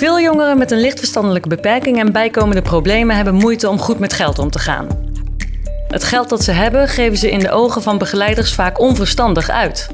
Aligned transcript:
Veel 0.00 0.20
jongeren 0.20 0.58
met 0.58 0.70
een 0.70 0.80
licht 0.80 0.98
verstandelijke 0.98 1.48
beperking 1.48 1.98
en 1.98 2.12
bijkomende 2.12 2.62
problemen 2.62 3.16
hebben 3.16 3.34
moeite 3.34 3.68
om 3.68 3.78
goed 3.78 3.98
met 3.98 4.12
geld 4.12 4.38
om 4.38 4.50
te 4.50 4.58
gaan. 4.58 4.86
Het 5.88 6.04
geld 6.04 6.28
dat 6.28 6.44
ze 6.44 6.52
hebben 6.52 6.88
geven 6.88 7.18
ze 7.18 7.30
in 7.30 7.38
de 7.38 7.50
ogen 7.50 7.82
van 7.82 7.98
begeleiders 7.98 8.54
vaak 8.54 8.80
onverstandig 8.80 9.50
uit. 9.50 9.88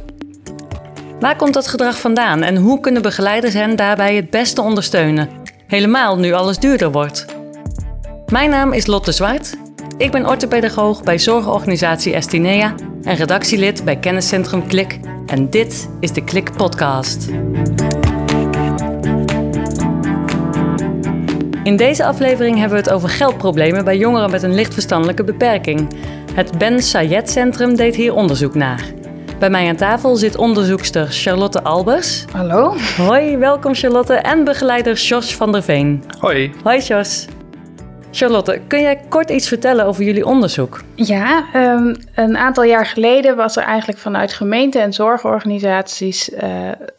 Waar 1.21 1.37
komt 1.37 1.55
dat 1.55 1.69
gedrag 1.69 1.99
vandaan 1.99 2.43
en 2.43 2.57
hoe 2.57 2.81
kunnen 2.81 3.03
begeleiders 3.03 3.55
hen 3.55 3.77
daarbij 3.77 4.17
het 4.17 4.31
beste 4.31 4.63
ondersteunen? 4.63 5.29
Helemaal 5.67 6.19
nu 6.19 6.33
alles 6.33 6.59
duurder 6.59 6.93
wordt. 6.93 7.25
Mijn 8.27 8.51
naam 8.51 8.73
is 8.73 8.87
Lotte 8.87 9.13
Zwart. 9.13 9.55
Ik 9.97 10.11
ben 10.11 10.29
orthopedagoog 10.29 11.03
bij 11.03 11.19
zorgorganisatie 11.19 12.15
Estinea 12.15 12.75
en 13.03 13.17
redactielid 13.17 13.85
bij 13.85 13.97
kenniscentrum 13.97 14.67
Klik. 14.67 15.01
En 15.27 15.51
dit 15.51 15.89
is 16.01 16.13
de 16.13 16.25
Klik 16.25 16.53
Podcast. 16.53 17.29
In 21.67 21.77
deze 21.77 22.05
aflevering 22.05 22.59
hebben 22.59 22.79
we 22.79 22.85
het 22.85 22.93
over 22.93 23.09
geldproblemen 23.09 23.85
bij 23.85 23.97
jongeren 23.97 24.31
met 24.31 24.43
een 24.43 24.55
licht 24.55 24.73
verstandelijke 24.73 25.25
beperking. 25.25 25.89
Het 26.35 26.59
Ben 26.59 26.83
Sayed 26.83 27.31
Centrum 27.31 27.77
deed 27.77 27.97
hier 27.97 28.15
onderzoek 28.15 28.55
naar. 28.55 28.85
Bij 29.39 29.51
mij 29.51 29.69
aan 29.69 29.77
tafel 29.77 30.17
zit 30.17 30.37
onderzoekster 30.37 31.07
Charlotte 31.11 31.63
Albers. 31.63 32.25
Hallo. 32.33 32.75
Hoi, 32.97 33.37
welkom 33.37 33.75
Charlotte. 33.75 34.15
En 34.15 34.45
begeleider 34.45 34.95
Jos 34.95 35.37
van 35.37 35.53
der 35.53 35.63
Veen. 35.63 36.05
Hoi. 36.19 36.53
Hoi 36.63 36.81
Jos. 36.81 37.27
Charlotte, 38.17 38.61
kun 38.67 38.81
jij 38.81 39.01
kort 39.09 39.31
iets 39.31 39.49
vertellen 39.49 39.85
over 39.85 40.05
jullie 40.05 40.27
onderzoek? 40.27 40.81
Ja, 40.95 41.45
um, 41.55 41.97
een 42.15 42.37
aantal 42.37 42.65
jaar 42.65 42.87
geleden 42.87 43.37
was 43.37 43.57
er 43.57 43.63
eigenlijk 43.63 43.99
vanuit 43.99 44.33
gemeenten 44.33 44.83
en 44.83 44.93
zorgorganisaties 44.93 46.29
uh, 46.29 46.41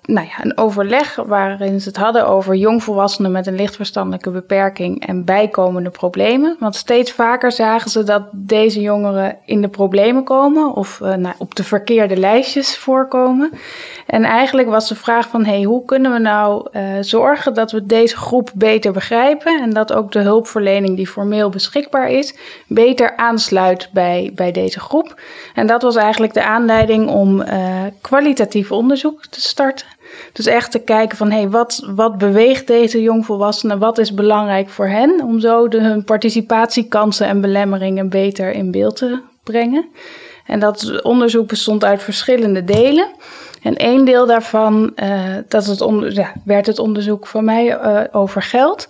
nou 0.08 0.28
ja, 0.28 0.44
een 0.44 0.58
overleg 0.58 1.16
waarin 1.16 1.82
ze 1.82 1.88
het 1.88 1.98
hadden 1.98 2.28
over 2.28 2.56
jongvolwassenen 2.56 3.32
met 3.32 3.48
een 3.48 3.56
lichtverstandelijke 3.56 4.32
beperking 4.32 5.08
en 5.08 5.26
bijkomende 5.26 5.90
problemen. 5.90 6.56
Want 6.60 6.76
steeds 6.76 7.12
vaker 7.12 7.52
zagen 7.52 7.90
ze 7.90 8.04
dat 8.04 8.24
deze 8.32 8.82
jongeren 8.82 9.38
in 9.46 9.62
de 9.62 9.68
problemen 9.68 10.24
komen 10.24 10.74
of 10.74 11.00
uh, 11.04 11.14
nou, 11.14 11.36
op 11.38 11.56
de 11.56 11.64
verkeerde 11.64 12.18
lijstjes 12.18 12.78
voorkomen. 12.78 13.52
En 14.06 14.24
eigenlijk 14.24 14.70
was 14.70 14.88
de 14.88 14.96
vraag 14.96 15.28
van 15.28 15.46
hey, 15.46 15.64
hoe 15.64 15.86
kunnen 15.86 16.12
we 16.12 16.20
nou 16.20 16.68
uh, 16.72 16.82
zorgen 17.02 17.54
dat 17.54 17.72
we 17.72 17.86
deze 17.86 18.18
groep 18.18 18.52
beter 18.56 18.92
begrijpen 18.92 19.62
en 19.62 19.70
dat 19.70 19.94
ook 19.94 20.12
de 20.12 20.20
hulpverlening 20.20 20.96
die 20.96 21.07
formeel 21.08 21.50
beschikbaar 21.50 22.10
is, 22.10 22.36
beter 22.68 23.18
aansluit 23.18 23.90
bij, 23.94 24.32
bij 24.36 24.52
deze 24.52 24.80
groep. 24.80 25.22
En 25.54 25.68
dat 25.68 25.82
was 25.82 25.96
eigenlijk 25.96 26.34
de 26.34 26.44
aanleiding 26.44 27.10
om 27.10 27.42
uh, 27.42 27.84
kwalitatief 28.02 28.72
onderzoek 28.72 29.26
te 29.26 29.42
starten. 29.42 29.88
Dus 30.34 30.46
echt 30.46 30.72
te 30.72 30.80
kijken 30.80 31.18
van 31.18 31.32
hey, 31.32 31.50
wat, 31.50 31.88
wat 31.96 32.18
beweegt 32.18 32.68
deze 32.68 33.02
jongvolwassenen, 33.02 33.80
wat 33.80 33.98
is 33.98 34.14
belangrijk 34.14 34.70
voor 34.70 34.88
hen, 34.88 35.22
om 35.22 35.40
zo 35.40 35.68
hun 35.70 36.04
participatiekansen 36.04 37.28
en 37.28 37.42
belemmeringen 37.42 38.10
beter 38.10 38.52
in 38.52 38.72
beeld 38.72 38.96
te 38.96 39.22
brengen. 39.44 39.86
En 40.46 40.60
dat 40.60 41.02
onderzoek 41.02 41.48
bestond 41.48 41.84
uit 41.84 42.04
verschillende 42.04 42.64
delen. 42.64 43.08
En 43.62 43.76
één 43.76 44.06
deel 44.06 44.26
daarvan 44.26 44.92
uh, 44.96 45.36
dat 45.48 45.66
het 45.66 46.16
ja, 46.16 46.34
werd 46.46 46.66
het 46.66 46.80
onderzoek 46.80 47.28
van 47.28 47.46
mij 47.46 47.68
uh, 47.68 48.02
over 48.12 48.42
geld. 48.42 48.88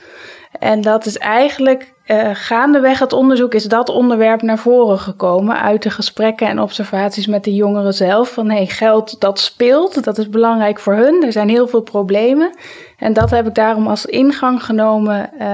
En 0.60 0.82
dat 0.82 1.06
is 1.06 1.18
eigenlijk 1.18 1.94
uh, 2.08 2.30
gaandeweg 2.34 3.00
het 3.00 3.14
onderzoek 3.14 3.54
is 3.54 3.64
dat 3.64 3.90
onderwerp 3.90 4.42
naar 4.42 4.58
voren 4.58 5.00
gekomen 5.00 5.62
uit 5.62 5.84
de 5.84 5.90
gesprekken 5.90 6.48
en 6.48 6.62
observaties 6.62 7.28
met 7.28 7.44
de 7.44 7.54
jongeren 7.54 7.94
zelf. 7.94 8.32
Van 8.32 8.50
hey, 8.50 8.66
geld 8.66 9.22
dat 9.22 9.40
speelt, 9.40 10.04
dat 10.04 10.18
is 10.18 10.30
belangrijk 10.30 10.80
voor 10.80 10.94
hun. 10.94 11.24
Er 11.24 11.32
zijn 11.32 11.50
heel 11.50 11.68
veel 11.68 11.82
problemen. 11.82 12.56
En 12.98 13.14
dat 13.14 13.30
heb 13.30 13.48
ik 13.48 13.56
daarom 13.56 13.88
als 13.88 14.06
ingang 14.06 14.64
genomen 14.64 15.30
uh, 15.40 15.48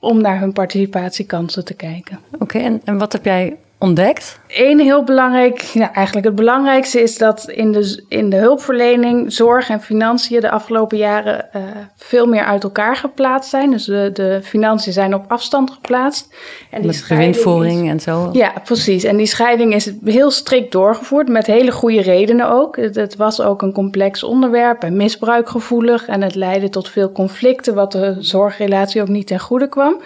om 0.00 0.20
naar 0.20 0.40
hun 0.40 0.52
participatiekansen 0.52 1.64
te 1.64 1.74
kijken. 1.74 2.18
Oké, 2.38 2.58
en, 2.58 2.80
en 2.84 2.98
wat 2.98 3.12
heb 3.12 3.24
jij 3.24 3.56
ontdekt? 3.78 4.40
Eén 4.48 4.80
heel 4.80 5.04
belangrijk, 5.04 5.60
ja, 5.60 5.92
eigenlijk 5.92 6.26
het 6.26 6.34
belangrijkste 6.34 7.02
is 7.02 7.18
dat 7.18 7.48
in 7.48 7.72
de, 7.72 8.04
in 8.08 8.30
de 8.30 8.36
hulpverlening 8.36 9.32
zorg 9.32 9.68
en 9.68 9.80
financiën 9.80 10.40
de 10.40 10.50
afgelopen 10.50 10.98
jaren 10.98 11.48
uh, 11.56 11.62
veel 11.96 12.26
meer 12.26 12.44
uit 12.44 12.62
elkaar 12.62 12.96
geplaatst 12.96 13.50
zijn. 13.50 13.70
Dus 13.70 13.84
de, 13.84 14.10
de 14.12 14.40
financiën 14.42 14.92
zijn 14.92 15.14
op 15.14 15.24
afstand 15.28 15.70
geplaatst. 15.70 16.34
En 16.70 16.82
die 16.82 16.86
met 16.86 17.36
is, 17.84 17.90
en 17.90 18.00
zo. 18.00 18.28
Ja, 18.32 18.52
precies. 18.64 19.04
En 19.04 19.16
die 19.16 19.26
scheiding 19.26 19.74
is 19.74 19.92
heel 20.04 20.30
strikt 20.30 20.72
doorgevoerd 20.72 21.28
met 21.28 21.46
hele 21.46 21.70
goede 21.70 22.02
redenen 22.02 22.50
ook. 22.50 22.76
Het, 22.76 22.94
het 22.94 23.16
was 23.16 23.40
ook 23.40 23.62
een 23.62 23.72
complex 23.72 24.22
onderwerp 24.22 24.82
en 24.82 24.96
misbruikgevoelig 24.96 26.06
en 26.06 26.22
het 26.22 26.34
leidde 26.34 26.68
tot 26.68 26.88
veel 26.88 27.12
conflicten, 27.12 27.74
wat 27.74 27.92
de 27.92 28.16
zorgrelatie 28.18 29.02
ook 29.02 29.08
niet 29.08 29.26
ten 29.26 29.40
goede 29.40 29.68
kwam. 29.68 30.00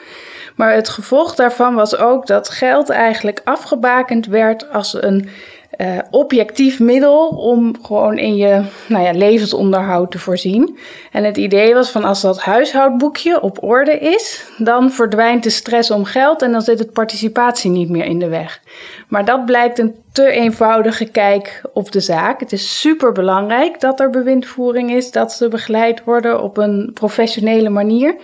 Maar 0.56 0.74
het 0.74 0.88
gevolg 0.88 1.34
daarvan 1.34 1.74
was 1.74 1.96
ook 1.96 2.26
dat 2.26 2.48
geld 2.48 2.90
eigenlijk 2.90 3.40
afgebakend 3.44 4.26
werd 4.26 4.70
als 4.70 5.02
een 5.02 5.28
uh, 5.76 5.98
objectief 6.10 6.80
middel 6.80 7.28
om 7.28 7.74
gewoon 7.82 8.18
in 8.18 8.36
je 8.36 8.64
nou 8.88 9.04
ja, 9.04 9.12
levensonderhoud 9.12 10.10
te 10.10 10.18
voorzien. 10.18 10.78
En 11.12 11.24
het 11.24 11.36
idee 11.36 11.74
was 11.74 11.90
van 11.90 12.04
als 12.04 12.20
dat 12.20 12.40
huishoudboekje 12.40 13.40
op 13.40 13.62
orde 13.62 13.98
is, 13.98 14.44
dan 14.58 14.90
verdwijnt 14.90 15.42
de 15.42 15.50
stress 15.50 15.90
om 15.90 16.04
geld 16.04 16.42
en 16.42 16.52
dan 16.52 16.62
zit 16.62 16.78
het 16.78 16.92
participatie 16.92 17.70
niet 17.70 17.88
meer 17.88 18.04
in 18.04 18.18
de 18.18 18.28
weg. 18.28 18.60
Maar 19.08 19.24
dat 19.24 19.44
blijkt 19.44 19.78
een 19.78 19.94
te 20.12 20.30
eenvoudige 20.30 21.04
kijk 21.04 21.62
op 21.72 21.92
de 21.92 22.00
zaak. 22.00 22.40
Het 22.40 22.52
is 22.52 22.80
super 22.80 23.12
belangrijk 23.12 23.80
dat 23.80 24.00
er 24.00 24.10
bewindvoering 24.10 24.92
is, 24.92 25.10
dat 25.10 25.32
ze 25.32 25.48
begeleid 25.48 26.04
worden 26.04 26.42
op 26.42 26.56
een 26.56 26.90
professionele 26.94 27.68
manier. 27.68 28.16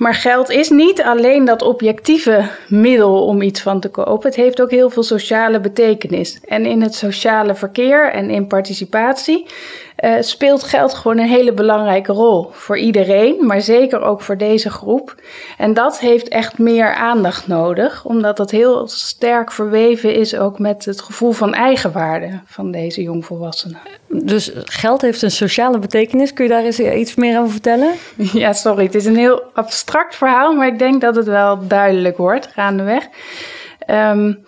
Maar 0.00 0.14
geld 0.14 0.50
is 0.50 0.68
niet 0.68 1.02
alleen 1.02 1.44
dat 1.44 1.62
objectieve 1.62 2.48
middel 2.68 3.26
om 3.26 3.42
iets 3.42 3.60
van 3.60 3.80
te 3.80 3.88
kopen. 3.88 4.28
Het 4.28 4.36
heeft 4.36 4.62
ook 4.62 4.70
heel 4.70 4.90
veel 4.90 5.02
sociale 5.02 5.60
betekenis. 5.60 6.40
En 6.44 6.66
in 6.66 6.82
het 6.82 6.94
sociale 6.94 7.54
verkeer 7.54 8.12
en 8.12 8.30
in 8.30 8.46
participatie 8.46 9.46
uh, 10.04 10.14
speelt 10.20 10.62
geld 10.62 10.94
gewoon 10.94 11.18
een 11.18 11.28
hele 11.28 11.52
belangrijke 11.52 12.12
rol. 12.12 12.48
Voor 12.52 12.78
iedereen, 12.78 13.46
maar 13.46 13.60
zeker 13.60 14.02
ook 14.02 14.20
voor 14.20 14.36
deze 14.36 14.70
groep. 14.70 15.14
En 15.58 15.74
dat 15.74 15.98
heeft 15.98 16.28
echt 16.28 16.58
meer 16.58 16.94
aandacht 16.94 17.46
nodig, 17.46 18.04
omdat 18.04 18.36
dat 18.36 18.50
heel 18.50 18.88
sterk 18.88 19.52
verweven 19.52 20.14
is 20.14 20.36
ook 20.36 20.58
met 20.58 20.84
het 20.84 21.00
gevoel 21.00 21.32
van 21.32 21.54
eigenwaarde 21.54 22.40
van 22.46 22.70
deze 22.70 23.02
jongvolwassenen. 23.02 23.78
Dus 24.08 24.50
geld 24.54 25.00
heeft 25.00 25.22
een 25.22 25.30
sociale 25.30 25.78
betekenis. 25.78 26.32
Kun 26.32 26.44
je 26.44 26.50
daar 26.50 26.64
eens 26.64 26.80
iets 26.80 27.14
meer 27.14 27.38
over 27.38 27.52
vertellen? 27.52 27.92
Ja, 28.32 28.52
sorry. 28.52 28.84
Het 28.84 28.94
is 28.94 29.04
een 29.04 29.16
heel 29.16 29.42
abstract 29.52 29.89
verhaal, 30.14 30.54
maar 30.54 30.66
ik 30.66 30.78
denk 30.78 31.00
dat 31.00 31.16
het 31.16 31.26
wel 31.26 31.66
duidelijk 31.66 32.16
wordt 32.16 32.46
gaandeweg. 32.46 33.08
Um, 33.86 34.44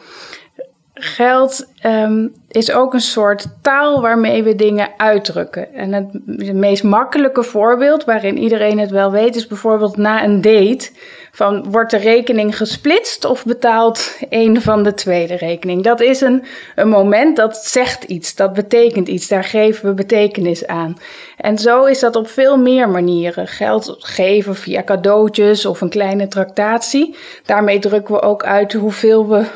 Geld 0.95 1.69
um, 1.87 2.35
is 2.49 2.73
ook 2.73 2.95
een 2.95 3.01
soort 3.01 3.47
taal 3.63 4.01
waarmee 4.01 4.43
we 4.43 4.55
dingen 4.55 4.89
uitdrukken. 4.97 5.75
En 5.75 5.93
het, 5.93 6.07
het 6.27 6.55
meest 6.55 6.83
makkelijke 6.83 7.43
voorbeeld, 7.43 8.05
waarin 8.05 8.39
iedereen 8.39 8.79
het 8.79 8.91
wel 8.91 9.11
weet, 9.11 9.37
is 9.37 9.47
bijvoorbeeld 9.47 9.97
na 9.97 10.25
een 10.25 10.41
date. 10.41 10.91
Van 11.31 11.71
wordt 11.71 11.91
de 11.91 11.97
rekening 11.97 12.57
gesplitst 12.57 13.25
of 13.25 13.45
betaalt 13.45 14.17
een 14.29 14.63
van 14.63 14.83
de 14.83 14.95
tweede 14.95 15.35
rekening? 15.35 15.83
Dat 15.83 16.01
is 16.01 16.21
een, 16.21 16.45
een 16.75 16.89
moment 16.89 17.37
dat 17.37 17.57
zegt 17.57 18.05
iets, 18.05 18.35
dat 18.35 18.53
betekent 18.53 19.09
iets, 19.09 19.29
daar 19.29 19.45
geven 19.45 19.89
we 19.89 19.95
betekenis 19.95 20.67
aan. 20.67 20.97
En 21.37 21.59
zo 21.59 21.85
is 21.85 22.01
dat 22.01 22.17
op 22.17 22.29
veel 22.29 22.57
meer 22.57 22.89
manieren. 22.89 23.49
Geld 23.49 23.97
geven 23.99 24.55
via 24.55 24.83
cadeautjes 24.83 25.67
of 25.67 25.81
een 25.81 25.91
kleine 25.91 26.29
tractatie. 26.29 27.17
Daarmee 27.45 27.79
drukken 27.79 28.15
we 28.15 28.23
ook 28.23 28.45
uit 28.45 28.73
hoeveel 28.73 29.29
we 29.29 29.47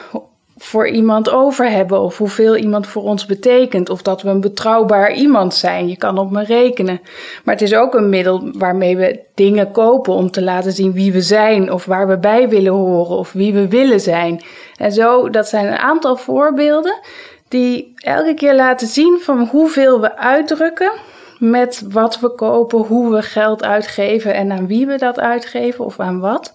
voor 0.58 0.88
iemand 0.88 1.30
over 1.30 1.70
hebben 1.70 2.00
of 2.00 2.18
hoeveel 2.18 2.56
iemand 2.56 2.86
voor 2.86 3.02
ons 3.02 3.26
betekent 3.26 3.90
of 3.90 4.02
dat 4.02 4.22
we 4.22 4.28
een 4.28 4.40
betrouwbaar 4.40 5.12
iemand 5.12 5.54
zijn. 5.54 5.88
Je 5.88 5.96
kan 5.96 6.18
op 6.18 6.30
me 6.30 6.44
rekenen. 6.44 7.00
Maar 7.44 7.54
het 7.54 7.62
is 7.62 7.74
ook 7.74 7.94
een 7.94 8.08
middel 8.08 8.50
waarmee 8.52 8.96
we 8.96 9.20
dingen 9.34 9.70
kopen 9.70 10.12
om 10.12 10.30
te 10.30 10.42
laten 10.42 10.72
zien 10.72 10.92
wie 10.92 11.12
we 11.12 11.20
zijn 11.20 11.72
of 11.72 11.84
waar 11.84 12.08
we 12.08 12.18
bij 12.18 12.48
willen 12.48 12.72
horen 12.72 13.16
of 13.16 13.32
wie 13.32 13.52
we 13.52 13.68
willen 13.68 14.00
zijn. 14.00 14.42
En 14.76 14.92
zo, 14.92 15.30
dat 15.30 15.48
zijn 15.48 15.66
een 15.66 15.78
aantal 15.78 16.16
voorbeelden 16.16 17.00
die 17.48 17.92
elke 17.96 18.34
keer 18.34 18.54
laten 18.54 18.86
zien 18.86 19.18
van 19.20 19.48
hoeveel 19.50 20.00
we 20.00 20.16
uitdrukken 20.16 20.92
met 21.38 21.82
wat 21.90 22.20
we 22.20 22.34
kopen, 22.34 22.78
hoe 22.78 23.14
we 23.14 23.22
geld 23.22 23.64
uitgeven 23.64 24.34
en 24.34 24.52
aan 24.52 24.66
wie 24.66 24.86
we 24.86 24.96
dat 24.96 25.20
uitgeven 25.20 25.84
of 25.84 26.00
aan 26.00 26.20
wat. 26.20 26.54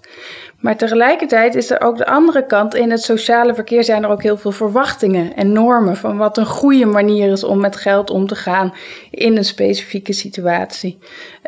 Maar 0.61 0.77
tegelijkertijd 0.77 1.55
is 1.55 1.69
er 1.69 1.81
ook 1.81 1.97
de 1.97 2.05
andere 2.05 2.45
kant. 2.45 2.75
In 2.75 2.91
het 2.91 3.01
sociale 3.01 3.53
verkeer 3.53 3.83
zijn 3.83 4.03
er 4.03 4.09
ook 4.09 4.23
heel 4.23 4.37
veel 4.37 4.51
verwachtingen 4.51 5.35
en 5.35 5.51
normen 5.51 5.97
van 5.97 6.17
wat 6.17 6.37
een 6.37 6.45
goede 6.45 6.85
manier 6.85 7.31
is 7.31 7.43
om 7.43 7.59
met 7.59 7.75
geld 7.75 8.09
om 8.09 8.27
te 8.27 8.35
gaan 8.35 8.73
in 9.11 9.37
een 9.37 9.45
specifieke 9.45 10.13
situatie. 10.13 10.97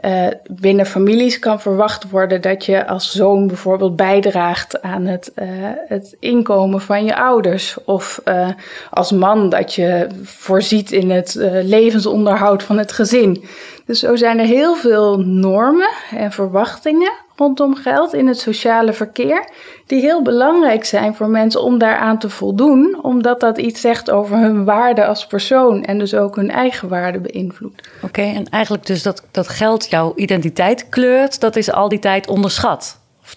Uh, 0.05 0.27
binnen 0.51 0.85
families 0.85 1.39
kan 1.39 1.61
verwacht 1.61 2.09
worden 2.09 2.41
dat 2.41 2.65
je 2.65 2.87
als 2.87 3.11
zoon 3.11 3.47
bijvoorbeeld 3.47 3.95
bijdraagt 3.95 4.81
aan 4.81 5.05
het, 5.05 5.31
uh, 5.35 5.45
het 5.87 6.15
inkomen 6.19 6.81
van 6.81 7.05
je 7.05 7.15
ouders. 7.15 7.77
Of 7.85 8.21
uh, 8.25 8.49
als 8.89 9.11
man 9.11 9.49
dat 9.49 9.73
je 9.73 10.07
voorziet 10.23 10.91
in 10.91 11.09
het 11.09 11.35
levensonderhoud 11.63 12.63
van 12.63 12.77
het 12.77 12.91
gezin. 12.91 13.43
Dus 13.85 13.99
zo 13.99 14.15
zijn 14.15 14.39
er 14.39 14.45
heel 14.45 14.75
veel 14.75 15.19
normen 15.19 15.91
en 16.11 16.31
verwachtingen 16.31 17.11
rondom 17.35 17.75
geld 17.75 18.13
in 18.13 18.27
het 18.27 18.39
sociale 18.39 18.93
verkeer, 18.93 19.49
die 19.87 20.01
heel 20.01 20.21
belangrijk 20.21 20.85
zijn 20.85 21.15
voor 21.15 21.29
mensen 21.29 21.63
om 21.63 21.77
daaraan 21.77 22.19
te 22.19 22.29
voldoen, 22.29 22.99
omdat 23.01 23.39
dat 23.39 23.57
iets 23.57 23.81
zegt 23.81 24.11
over 24.11 24.37
hun 24.37 24.65
waarde 24.65 25.05
als 25.05 25.27
persoon 25.27 25.83
en 25.83 25.97
dus 25.97 26.13
ook 26.13 26.35
hun 26.35 26.51
eigen 26.51 26.87
waarde 26.89 27.19
beïnvloedt. 27.19 27.89
Oké, 28.01 28.21
en 28.21 28.49
eigenlijk 28.49 28.85
dus 28.85 29.03
dat, 29.03 29.23
dat 29.31 29.47
geld 29.47 29.89
jouw 29.89 30.13
identiteit 30.15 30.89
kleurt, 30.89 31.39
dat 31.39 31.55
is 31.55 31.71
al 31.71 31.89
die 31.89 31.99
tijd 31.99 32.27
onderschat. 32.27 32.99
Of 33.21 33.35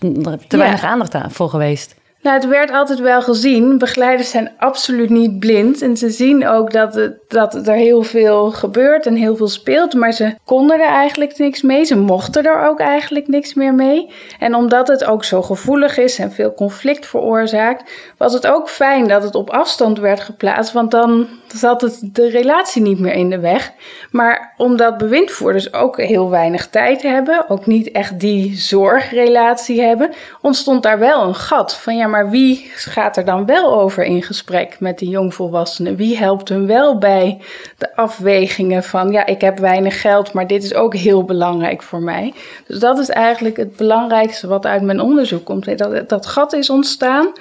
te 0.48 0.56
weinig 0.56 0.82
aandacht 0.82 1.14
aan 1.14 1.30
voor 1.30 1.48
geweest. 1.48 1.94
Nou, 2.26 2.38
het 2.38 2.48
werd 2.48 2.70
altijd 2.70 2.98
wel 2.98 3.22
gezien. 3.22 3.78
Begeleiders 3.78 4.30
zijn 4.30 4.52
absoluut 4.58 5.10
niet 5.10 5.38
blind. 5.38 5.82
En 5.82 5.96
ze 5.96 6.10
zien 6.10 6.46
ook 6.46 6.72
dat, 6.72 7.10
dat 7.28 7.54
er 7.54 7.74
heel 7.74 8.02
veel 8.02 8.50
gebeurt 8.50 9.06
en 9.06 9.14
heel 9.14 9.36
veel 9.36 9.48
speelt. 9.48 9.94
Maar 9.94 10.12
ze 10.12 10.34
konden 10.44 10.80
er 10.80 10.88
eigenlijk 10.88 11.38
niks 11.38 11.62
mee. 11.62 11.84
Ze 11.84 11.96
mochten 11.96 12.44
er 12.44 12.66
ook 12.68 12.80
eigenlijk 12.80 13.28
niks 13.28 13.54
meer 13.54 13.74
mee. 13.74 14.10
En 14.38 14.54
omdat 14.54 14.88
het 14.88 15.04
ook 15.04 15.24
zo 15.24 15.42
gevoelig 15.42 15.98
is 15.98 16.18
en 16.18 16.32
veel 16.32 16.54
conflict 16.54 17.06
veroorzaakt, 17.06 17.90
was 18.18 18.32
het 18.32 18.46
ook 18.46 18.68
fijn 18.68 19.08
dat 19.08 19.22
het 19.22 19.34
op 19.34 19.50
afstand 19.50 19.98
werd 19.98 20.20
geplaatst. 20.20 20.72
Want 20.72 20.90
dan 20.90 21.26
zat 21.54 21.80
het 21.80 22.00
de 22.02 22.28
relatie 22.28 22.82
niet 22.82 22.98
meer 22.98 23.12
in 23.12 23.30
de 23.30 23.38
weg. 23.38 23.72
Maar 24.10 24.54
omdat 24.56 24.98
bewindvoerders 24.98 25.72
ook 25.72 26.00
heel 26.00 26.30
weinig 26.30 26.68
tijd 26.68 27.02
hebben, 27.02 27.44
ook 27.48 27.66
niet 27.66 27.90
echt 27.90 28.20
die 28.20 28.56
zorgrelatie 28.56 29.80
hebben, 29.80 30.10
ontstond 30.40 30.82
daar 30.82 30.98
wel 30.98 31.22
een 31.22 31.34
gat. 31.34 31.76
Van 31.76 31.96
ja, 31.96 32.06
maar 32.06 32.30
wie 32.30 32.70
gaat 32.74 33.16
er 33.16 33.24
dan 33.24 33.46
wel 33.46 33.80
over 33.80 34.04
in 34.04 34.22
gesprek 34.22 34.80
met 34.80 34.98
die 34.98 35.08
jongvolwassenen? 35.08 35.96
Wie 35.96 36.18
helpt 36.18 36.48
hun 36.48 36.66
wel 36.66 36.98
bij 36.98 37.40
de 37.78 37.96
afwegingen 37.96 38.82
van 38.82 39.12
ja, 39.12 39.26
ik 39.26 39.40
heb 39.40 39.58
weinig 39.58 40.00
geld, 40.00 40.32
maar 40.32 40.46
dit 40.46 40.62
is 40.62 40.74
ook 40.74 40.94
heel 40.94 41.24
belangrijk 41.24 41.82
voor 41.82 42.02
mij. 42.02 42.34
Dus 42.66 42.78
dat 42.78 42.98
is 42.98 43.08
eigenlijk 43.08 43.56
het 43.56 43.76
belangrijkste 43.76 44.46
wat 44.46 44.66
uit 44.66 44.82
mijn 44.82 45.00
onderzoek 45.00 45.44
komt. 45.44 45.78
Dat, 45.78 46.08
dat 46.08 46.26
gat 46.26 46.52
is 46.52 46.70
ontstaan. 46.70 47.32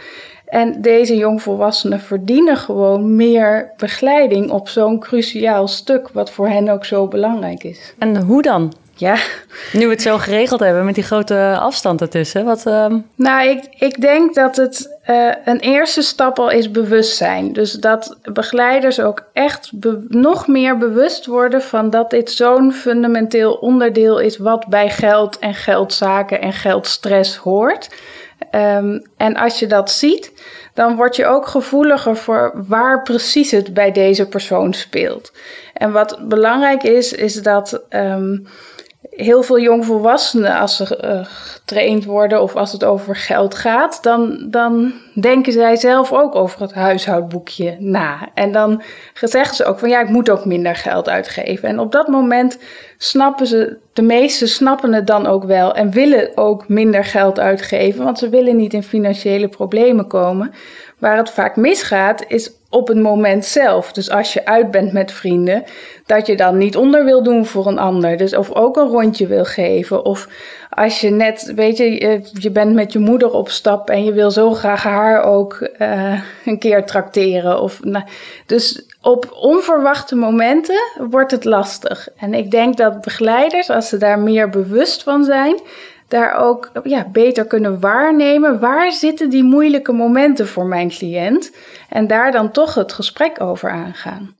En 0.45 0.81
deze 0.81 1.15
jongvolwassenen 1.15 2.00
verdienen 2.00 2.57
gewoon 2.57 3.15
meer 3.15 3.71
begeleiding 3.77 4.51
op 4.51 4.69
zo'n 4.69 5.00
cruciaal 5.00 5.68
stuk, 5.68 6.09
wat 6.13 6.31
voor 6.31 6.47
hen 6.47 6.69
ook 6.69 6.86
zo 6.86 7.07
belangrijk 7.07 7.63
is. 7.63 7.94
En 7.97 8.21
hoe 8.21 8.42
dan? 8.42 8.74
Ja. 8.97 9.15
Nu 9.74 9.86
we 9.86 9.92
het 9.92 10.01
zo 10.01 10.18
geregeld 10.18 10.59
hebben 10.59 10.86
met 10.86 10.95
die 10.95 11.03
grote 11.03 11.57
afstand 11.59 12.01
ertussen. 12.01 12.45
Wat, 12.45 12.65
uh... 12.68 12.86
Nou, 13.15 13.50
ik, 13.50 13.63
ik 13.80 14.01
denk 14.01 14.36
dat 14.36 14.56
het 14.56 14.97
uh, 15.09 15.31
een 15.45 15.59
eerste 15.59 16.01
stap 16.01 16.39
al 16.39 16.50
is 16.50 16.71
bewustzijn. 16.71 17.53
Dus 17.53 17.71
dat 17.71 18.18
begeleiders 18.33 19.00
ook 19.00 19.24
echt 19.33 19.71
nog 20.07 20.48
meer 20.48 20.77
bewust 20.77 21.25
worden 21.25 21.62
van 21.62 21.89
dat 21.89 22.09
dit 22.09 22.31
zo'n 22.31 22.74
fundamenteel 22.74 23.53
onderdeel 23.53 24.19
is 24.19 24.38
wat 24.38 24.68
bij 24.68 24.89
geld 24.89 25.39
en 25.39 25.53
geldzaken 25.53 26.41
en 26.41 26.53
geldstress 26.53 27.36
hoort. 27.36 27.89
Um, 28.52 29.02
en 29.18 29.36
als 29.36 29.60
je 29.60 29.68
dat 29.68 29.92
ziet, 29.92 30.32
dan 30.74 30.96
word 30.96 31.16
je 31.16 31.26
ook 31.26 31.48
gevoeliger 31.48 32.18
voor 32.18 32.52
waar 32.68 33.04
precies 33.04 33.52
het 33.52 33.74
bij 33.74 33.92
deze 33.92 34.28
persoon 34.28 34.74
speelt. 34.74 35.32
En 35.74 35.92
wat 35.92 36.20
belangrijk 36.28 36.84
is, 36.84 37.14
is 37.14 37.34
dat 37.34 37.82
um, 37.90 38.48
heel 39.15 39.44
veel 39.44 39.59
jongvolwassenen, 39.59 40.59
als 40.59 40.75
ze 40.75 41.01
uh, 41.03 41.25
getraind 41.25 42.06
worden 42.06 42.41
of 42.41 42.56
als 42.56 42.71
het 42.71 42.83
over 42.83 43.15
geld 43.15 43.56
gaat, 43.56 44.03
dan, 44.03 44.47
dan 44.50 44.94
denken 45.13 45.53
zij 45.53 45.75
zelf 45.75 46.13
ook 46.13 46.35
over 46.35 46.62
het 46.62 46.73
huishoudboekje 46.73 47.75
na. 47.79 48.29
En 48.33 48.51
dan 48.51 48.83
zeggen 49.13 49.56
ze 49.56 49.65
ook 49.65 49.79
van 49.79 49.89
ja, 49.89 50.01
ik 50.01 50.09
moet 50.09 50.29
ook 50.29 50.45
minder 50.45 50.75
geld 50.75 51.09
uitgeven. 51.09 51.69
En 51.69 51.79
op 51.79 51.91
dat 51.91 52.07
moment 52.07 52.59
snappen 52.97 53.47
ze, 53.47 53.77
de 53.94 54.01
meesten 54.01 54.47
snappen 54.47 54.94
het 54.94 55.07
dan 55.07 55.25
ook 55.27 55.44
wel 55.44 55.75
en 55.75 55.91
willen 55.91 56.31
ook 56.38 56.67
minder 56.67 57.06
geld 57.06 57.39
uitgeven, 57.39 58.03
want 58.03 58.19
ze 58.19 58.29
willen 58.29 58.56
niet 58.56 58.73
in 58.73 58.83
financiële 58.83 59.47
problemen 59.47 60.07
komen. 60.07 60.53
Waar 60.97 61.17
het 61.17 61.29
vaak 61.29 61.56
misgaat, 61.56 62.23
is 62.27 62.51
op 62.75 62.88
het 62.88 62.98
moment 62.98 63.45
zelf. 63.45 63.92
Dus 63.92 64.10
als 64.10 64.33
je 64.33 64.45
uit 64.45 64.72
bent 64.72 64.94
met 64.94 65.12
vrienden, 65.12 65.63
dat 66.06 66.27
je 66.27 66.36
dan 66.36 66.57
niet 66.57 66.77
onder 66.77 67.06
wil 67.06 67.24
doen 67.24 67.45
voor 67.45 67.68
een 67.68 67.80
ander. 67.80 68.18
Dus 68.18 68.36
of 68.36 68.51
ook 68.51 68.77
een 68.77 68.88
rondje 68.88 69.27
wil 69.27 69.45
geven. 69.45 70.06
Of 70.06 70.27
als 70.69 71.01
je 71.01 71.10
net, 71.10 71.51
weet 71.56 71.77
je, 71.77 72.22
je 72.33 72.51
bent 72.51 72.74
met 72.74 72.94
je 72.94 73.00
moeder 73.00 73.31
op 73.31 73.50
stap 73.50 73.89
en 73.89 74.04
je 74.04 74.13
wil 74.13 74.31
zo 74.31 74.54
graag 74.54 74.83
haar 74.83 75.24
ook 75.24 75.69
uh, 75.80 76.22
een 76.45 76.60
keer 76.60 76.86
trakteren. 76.86 77.62
Of, 77.62 77.83
nou, 77.83 78.06
dus 78.45 78.86
op 79.01 79.38
onverwachte 79.42 80.16
momenten 80.16 80.81
wordt 81.10 81.31
het 81.31 81.44
lastig. 81.44 82.07
En 82.18 82.33
ik 82.33 82.51
denk 82.51 82.77
dat 82.77 83.01
begeleiders, 83.01 83.69
als 83.69 83.89
ze 83.89 83.98
daar 83.98 84.19
meer 84.19 84.50
bewust 84.50 85.04
van 85.04 85.24
zijn, 85.24 85.60
daar 86.07 86.36
ook 86.36 86.72
ja, 86.84 87.07
beter 87.12 87.46
kunnen 87.46 87.80
waarnemen. 87.80 88.60
Waar 88.60 88.92
zitten 88.92 89.30
die 89.30 89.44
moeilijke 89.44 89.92
momenten 89.92 90.48
voor 90.48 90.66
mijn 90.66 90.90
cliënt? 90.90 91.52
En 91.90 92.07
daar 92.07 92.31
dan 92.31 92.52
toch 92.52 92.74
het 92.74 92.94
gesprek 92.94 93.42
over 93.42 93.69
aangaan. 93.69 94.36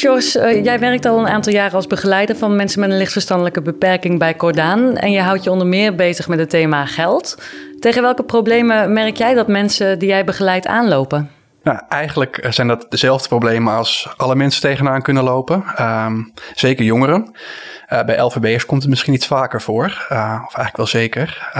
Jos, 0.00 0.36
uh, 0.36 0.64
jij 0.64 0.78
werkt 0.78 1.06
al 1.06 1.18
een 1.18 1.28
aantal 1.28 1.52
jaren 1.52 1.74
als 1.74 1.86
begeleider 1.86 2.36
van 2.36 2.56
mensen 2.56 2.80
met 2.80 2.90
een 2.90 2.96
lichtverstandelijke 2.96 3.62
beperking 3.62 4.18
bij 4.18 4.36
Cordaan. 4.36 4.96
En 4.96 5.12
je 5.12 5.20
houdt 5.20 5.44
je 5.44 5.50
onder 5.50 5.66
meer 5.66 5.94
bezig 5.94 6.28
met 6.28 6.38
het 6.38 6.50
thema 6.50 6.86
geld. 6.86 7.36
Tegen 7.78 8.02
welke 8.02 8.24
problemen 8.24 8.92
merk 8.92 9.16
jij 9.16 9.34
dat 9.34 9.48
mensen 9.48 9.98
die 9.98 10.08
jij 10.08 10.24
begeleidt 10.24 10.66
aanlopen? 10.66 11.39
Nou, 11.70 11.82
eigenlijk 11.88 12.46
zijn 12.48 12.68
dat 12.68 12.86
dezelfde 12.88 13.28
problemen 13.28 13.74
als 13.74 14.14
alle 14.16 14.34
mensen 14.34 14.60
tegenaan 14.60 15.02
kunnen 15.02 15.22
lopen. 15.22 15.64
Um, 15.80 16.32
zeker 16.54 16.84
jongeren. 16.84 17.30
Uh, 17.92 18.04
bij 18.04 18.20
LVB'ers 18.20 18.66
komt 18.66 18.80
het 18.80 18.90
misschien 18.90 19.14
iets 19.14 19.26
vaker 19.26 19.62
voor. 19.62 19.86
Uh, 20.12 20.42
of 20.46 20.54
eigenlijk 20.54 20.76
wel 20.76 20.86
zeker. 20.86 21.50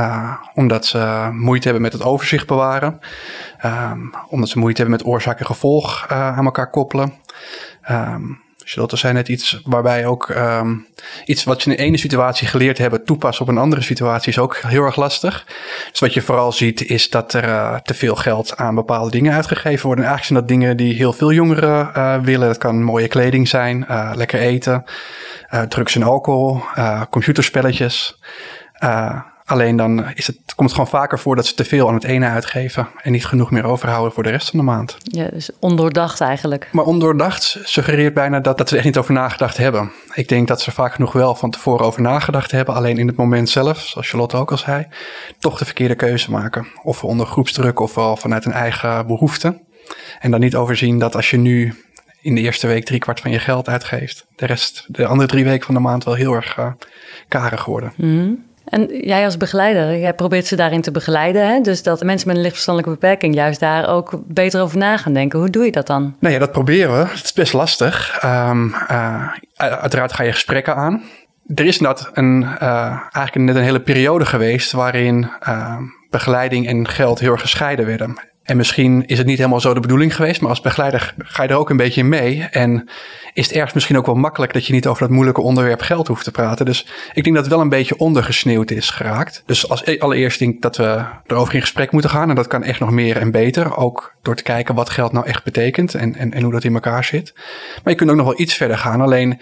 Omdat 0.54 0.86
ze 0.86 1.28
moeite 1.32 1.64
hebben 1.64 1.82
met 1.82 1.92
het 1.92 2.02
overzicht 2.02 2.46
bewaren. 2.46 2.98
Um, 3.64 4.14
omdat 4.28 4.48
ze 4.48 4.58
moeite 4.58 4.80
hebben 4.80 4.98
met 4.98 5.06
oorzaak 5.08 5.38
en 5.38 5.46
gevolg 5.46 6.08
aan 6.08 6.44
elkaar 6.44 6.70
koppelen. 6.70 7.14
Um, 7.90 8.40
Charlotte 8.70 8.96
zei 8.96 9.12
net 9.12 9.28
iets 9.28 9.61
waarbij 9.64 10.06
ook 10.06 10.28
um, 10.28 10.87
iets 11.25 11.44
wat 11.44 11.62
je 11.62 11.70
in 11.70 11.76
de 11.76 11.82
ene 11.82 11.99
situatie 11.99 12.46
geleerd 12.46 12.78
hebben 12.78 13.05
toepassen 13.05 13.44
op 13.44 13.50
een 13.50 13.58
andere 13.58 13.82
situatie 13.82 14.32
is 14.32 14.38
ook 14.38 14.56
heel 14.56 14.82
erg 14.82 14.96
lastig. 14.96 15.46
Dus 15.90 16.00
wat 16.00 16.14
je 16.14 16.22
vooral 16.22 16.52
ziet 16.52 16.84
is 16.84 17.11
dat 17.11 17.32
er 17.32 17.44
uh, 17.44 17.76
te 17.76 17.94
veel 17.94 18.17
geld 18.17 18.56
aan 18.56 18.75
bepaalde 18.75 19.11
dingen 19.11 19.34
uitgegeven 19.34 19.87
worden. 19.87 20.05
En 20.05 20.11
eigenlijk 20.11 20.25
zijn 20.25 20.38
dat 20.38 20.49
dingen 20.49 20.76
die 20.76 20.94
heel 20.94 21.12
veel 21.12 21.32
jongeren 21.32 21.90
uh, 21.96 22.20
willen. 22.22 22.46
Dat 22.46 22.58
kan 22.58 22.82
mooie 22.82 23.08
kleding 23.08 23.49
zijn, 23.49 23.87
uh, 23.90 24.12
lekker 24.14 24.40
eten, 24.40 24.84
drugs 25.69 25.94
en 25.94 26.02
alcohol, 26.02 26.62
computerspelletjes. 27.11 28.19
Alleen 29.50 29.76
dan 29.76 30.04
is 30.14 30.26
het, 30.26 30.36
komt 30.36 30.70
het 30.70 30.78
gewoon 30.78 31.00
vaker 31.00 31.19
voor 31.19 31.36
dat 31.36 31.46
ze 31.46 31.54
te 31.54 31.64
veel 31.64 31.88
aan 31.88 31.94
het 31.94 32.04
ene 32.04 32.26
uitgeven 32.26 32.88
en 33.02 33.12
niet 33.12 33.26
genoeg 33.26 33.50
meer 33.50 33.64
overhouden 33.64 34.12
voor 34.12 34.22
de 34.22 34.30
rest 34.30 34.50
van 34.50 34.58
de 34.58 34.64
maand. 34.64 34.96
Ja, 35.02 35.28
dus 35.28 35.50
ondoordacht 35.58 36.20
eigenlijk. 36.20 36.69
Maar 36.72 36.84
ondoordacht 36.84 37.58
suggereert 37.62 38.14
bijna 38.14 38.40
dat, 38.40 38.58
dat 38.58 38.69
ze 38.69 38.72
er 38.74 38.78
echt 38.78 38.88
niet 38.88 38.98
over 38.98 39.14
nagedacht 39.14 39.56
hebben. 39.56 39.92
Ik 40.14 40.28
denk 40.28 40.48
dat 40.48 40.60
ze 40.60 40.70
vaak 40.70 40.94
genoeg 40.94 41.12
wel 41.12 41.34
van 41.34 41.50
tevoren 41.50 41.86
over 41.86 42.02
nagedacht 42.02 42.50
hebben, 42.50 42.74
alleen 42.74 42.98
in 42.98 43.06
het 43.06 43.16
moment 43.16 43.48
zelf, 43.48 43.80
zoals 43.80 44.08
Charlotte 44.08 44.36
ook 44.36 44.50
al 44.50 44.58
zei, 44.58 44.86
toch 45.38 45.58
de 45.58 45.64
verkeerde 45.64 45.94
keuze 45.94 46.30
maken. 46.30 46.66
Of 46.82 47.04
onder 47.04 47.26
groepsdruk 47.26 47.80
of 47.80 47.94
wel 47.94 48.16
vanuit 48.16 48.44
een 48.44 48.52
eigen 48.52 49.06
behoefte. 49.06 49.60
En 50.20 50.30
dan 50.30 50.40
niet 50.40 50.56
overzien 50.56 50.98
dat 50.98 51.16
als 51.16 51.30
je 51.30 51.36
nu 51.36 51.74
in 52.20 52.34
de 52.34 52.40
eerste 52.40 52.66
week 52.66 52.84
drie 52.84 53.00
kwart 53.00 53.20
van 53.20 53.30
je 53.30 53.38
geld 53.38 53.69
uitgeeft, 53.69 54.26
de 54.36 54.46
rest, 54.46 54.84
de 54.88 55.06
andere 55.06 55.28
drie 55.28 55.44
weken 55.44 55.66
van 55.66 55.74
de 55.74 55.80
maand 55.80 56.04
wel 56.04 56.14
heel 56.14 56.34
erg 56.34 56.56
uh, 56.58 56.72
karig 57.28 57.64
worden. 57.64 57.92
Mm. 57.96 58.48
En 58.70 58.86
jij 59.06 59.24
als 59.24 59.36
begeleider, 59.36 59.98
jij 59.98 60.15
probeert 60.15 60.46
ze 60.46 60.56
daarin 60.56 60.81
te 60.81 60.91
begeleiden. 60.91 61.48
Hè? 61.48 61.60
Dus 61.60 61.82
dat 61.82 62.03
mensen 62.03 62.27
met 62.27 62.36
een 62.36 62.43
lichtverstandelijke 62.43 63.00
beperking 63.00 63.34
juist 63.34 63.60
daar 63.60 63.89
ook 63.89 64.20
beter 64.27 64.62
over 64.62 64.79
na 64.79 64.96
gaan 64.96 65.12
denken. 65.12 65.39
Hoe 65.39 65.50
doe 65.50 65.65
je 65.65 65.72
dat 65.72 65.86
dan? 65.86 66.15
Nou 66.19 66.34
ja, 66.34 66.41
dat 66.41 66.53
proberen 66.53 66.98
we. 66.98 67.08
Het 67.08 67.24
is 67.24 67.32
best 67.32 67.53
lastig. 67.53 68.22
Um, 68.24 68.74
uh, 68.91 69.29
uiteraard 69.56 70.12
ga 70.12 70.22
je 70.22 70.32
gesprekken 70.32 70.77
aan. 70.77 71.03
Er 71.55 71.65
is 71.65 71.81
net 71.81 72.10
een, 72.12 72.43
uh, 72.43 73.00
eigenlijk 73.12 73.36
net 73.36 73.56
een 73.56 73.62
hele 73.62 73.81
periode 73.81 74.24
geweest 74.24 74.72
waarin 74.72 75.31
uh, 75.48 75.77
begeleiding 76.10 76.67
en 76.67 76.89
geld 76.89 77.19
heel 77.19 77.32
erg 77.32 77.41
gescheiden 77.41 77.86
werden. 77.86 78.19
En 78.50 78.56
misschien 78.56 79.06
is 79.06 79.19
het 79.19 79.26
niet 79.26 79.38
helemaal 79.38 79.60
zo 79.60 79.74
de 79.74 79.80
bedoeling 79.80 80.16
geweest, 80.16 80.40
maar 80.40 80.50
als 80.50 80.60
begeleider 80.60 81.14
ga 81.19 81.42
je 81.42 81.48
er 81.48 81.56
ook 81.56 81.70
een 81.70 81.76
beetje 81.76 82.04
mee. 82.04 82.42
En 82.50 82.88
is 83.32 83.46
het 83.46 83.54
ergens 83.54 83.72
misschien 83.72 83.96
ook 83.96 84.06
wel 84.06 84.14
makkelijk 84.14 84.52
dat 84.52 84.66
je 84.66 84.72
niet 84.72 84.86
over 84.86 85.02
dat 85.02 85.10
moeilijke 85.10 85.40
onderwerp 85.40 85.80
geld 85.80 86.08
hoeft 86.08 86.24
te 86.24 86.30
praten. 86.30 86.66
Dus 86.66 86.86
ik 87.12 87.22
denk 87.22 87.34
dat 87.34 87.44
het 87.44 87.54
wel 87.54 87.62
een 87.62 87.69
beetje 87.69 87.98
ondergesneeuwd 87.98 88.70
is 88.70 88.90
geraakt. 88.90 89.42
Dus 89.46 89.69
als 89.69 89.86
e-, 89.86 89.98
allereerst 89.98 90.38
denk 90.38 90.54
ik 90.54 90.62
dat 90.62 90.76
we 90.76 91.04
erover 91.26 91.54
in 91.54 91.60
gesprek 91.60 91.92
moeten 91.92 92.10
gaan. 92.10 92.28
En 92.28 92.34
dat 92.34 92.46
kan 92.46 92.62
echt 92.62 92.80
nog 92.80 92.90
meer 92.90 93.16
en 93.16 93.30
beter. 93.30 93.76
Ook 93.76 94.14
door 94.22 94.36
te 94.36 94.42
kijken 94.42 94.74
wat 94.74 94.90
geld 94.90 95.12
nou 95.12 95.26
echt 95.26 95.44
betekent 95.44 95.94
en, 95.94 96.16
en, 96.16 96.32
en 96.32 96.42
hoe 96.42 96.52
dat 96.52 96.64
in 96.64 96.74
elkaar 96.74 97.04
zit. 97.04 97.32
Maar 97.34 97.92
je 97.92 97.94
kunt 97.94 98.10
ook 98.10 98.16
nog 98.16 98.26
wel 98.26 98.40
iets 98.40 98.54
verder 98.54 98.78
gaan. 98.78 99.00
Alleen 99.00 99.40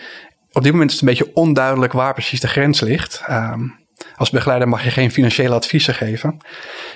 op 0.53 0.63
dit 0.63 0.73
moment 0.73 0.91
is 0.91 1.01
het 1.01 1.09
een 1.09 1.15
beetje 1.15 1.35
onduidelijk 1.35 1.93
waar 1.93 2.13
precies 2.13 2.41
de 2.41 2.49
grens 2.49 2.81
ligt. 2.81 3.23
Um, 3.31 3.87
Als 4.17 4.31
begeleider 4.31 4.69
mag 4.69 4.85
je 4.85 4.91
geen 4.91 5.11
financiële 5.11 5.55
adviezen 5.55 5.95
geven. 5.95 6.39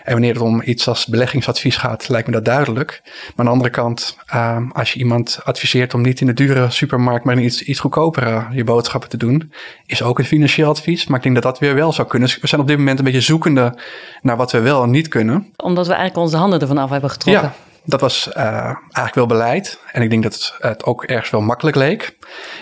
En 0.05 0.13
wanneer 0.13 0.33
het 0.33 0.43
om 0.43 0.63
iets 0.65 0.89
als 0.89 1.07
beleggingsadvies 1.07 1.77
gaat, 1.77 2.09
lijkt 2.09 2.27
me 2.27 2.33
dat 2.33 2.45
duidelijk. 2.45 3.01
Maar 3.05 3.33
aan 3.37 3.45
de 3.45 3.51
andere 3.51 3.71
kant, 3.71 4.17
ehm, 4.27 4.71
als 4.71 4.93
je 4.93 4.99
iemand 4.99 5.41
adviseert 5.45 5.95
om 5.95 6.03
niet 6.03 6.21
in 6.21 6.27
de 6.27 6.33
dure 6.33 6.71
supermarkt, 6.71 7.25
maar 7.25 7.37
in 7.37 7.45
iets, 7.45 7.63
iets 7.63 7.81
goedkopere 7.81 8.47
je 8.53 8.65
boodschappen 8.65 9.09
te 9.09 9.17
doen, 9.17 9.53
is 9.87 10.03
ook 10.03 10.19
een 10.19 10.25
financieel 10.25 10.69
advies. 10.69 11.07
Maar 11.07 11.17
ik 11.17 11.23
denk 11.23 11.35
dat 11.35 11.45
dat 11.45 11.59
weer 11.59 11.75
wel 11.75 11.93
zou 11.93 12.09
kunnen. 12.09 12.29
Dus 12.29 12.41
we 12.41 12.47
zijn 12.47 12.61
op 12.61 12.67
dit 12.67 12.79
moment 12.79 12.99
een 12.99 13.05
beetje 13.05 13.21
zoekende 13.21 13.79
naar 14.23 14.37
wat 14.37 14.53
we 14.53 14.61
wel 14.61 14.83
en 14.83 14.91
niet 14.91 15.09
kunnen. 15.09 15.53
Omdat 15.57 15.87
we 15.87 15.93
eigenlijk 15.93 16.25
onze 16.25 16.37
handen 16.37 16.61
ervan 16.61 16.79
af 16.79 16.91
hebben 16.91 17.11
getrokken. 17.11 17.43
Ja, 17.43 17.72
dat 17.85 18.01
was 18.01 18.29
uh, 18.37 18.45
eigenlijk 18.75 19.15
wel 19.15 19.27
beleid. 19.27 19.79
En 19.93 20.03
ik 20.03 20.11
denk 20.11 20.23
dat 20.23 20.57
het, 20.59 20.85
ook 20.85 21.05
ergens 21.05 21.31
wel 21.31 21.41
makkelijk 21.41 21.77
leek. 21.77 22.17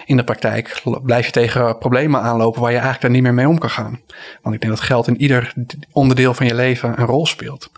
In 0.05 0.17
de 0.17 0.25
praktijk 0.25 0.83
blijf 1.03 1.27
je 1.27 1.33
tegen 1.33 1.79
problemen 1.79 2.21
aanlopen 2.21 2.61
waar 2.61 2.71
je 2.71 2.77
eigenlijk 2.77 3.03
daar 3.03 3.11
niet 3.15 3.23
meer 3.23 3.35
mee 3.35 3.49
om 3.49 3.59
kan 3.59 3.71
gaan. 3.71 4.01
Want 4.43 4.55
ik 4.55 4.61
denk 4.61 4.73
dat 4.73 4.85
geld 4.85 5.07
in 5.07 5.21
ieder 5.21 5.53
onderdeel 5.93 6.35
van 6.35 6.47
je 6.47 6.55
leven 6.55 7.01
een 7.01 7.07
rol 7.07 7.27
speelt. 7.27 7.71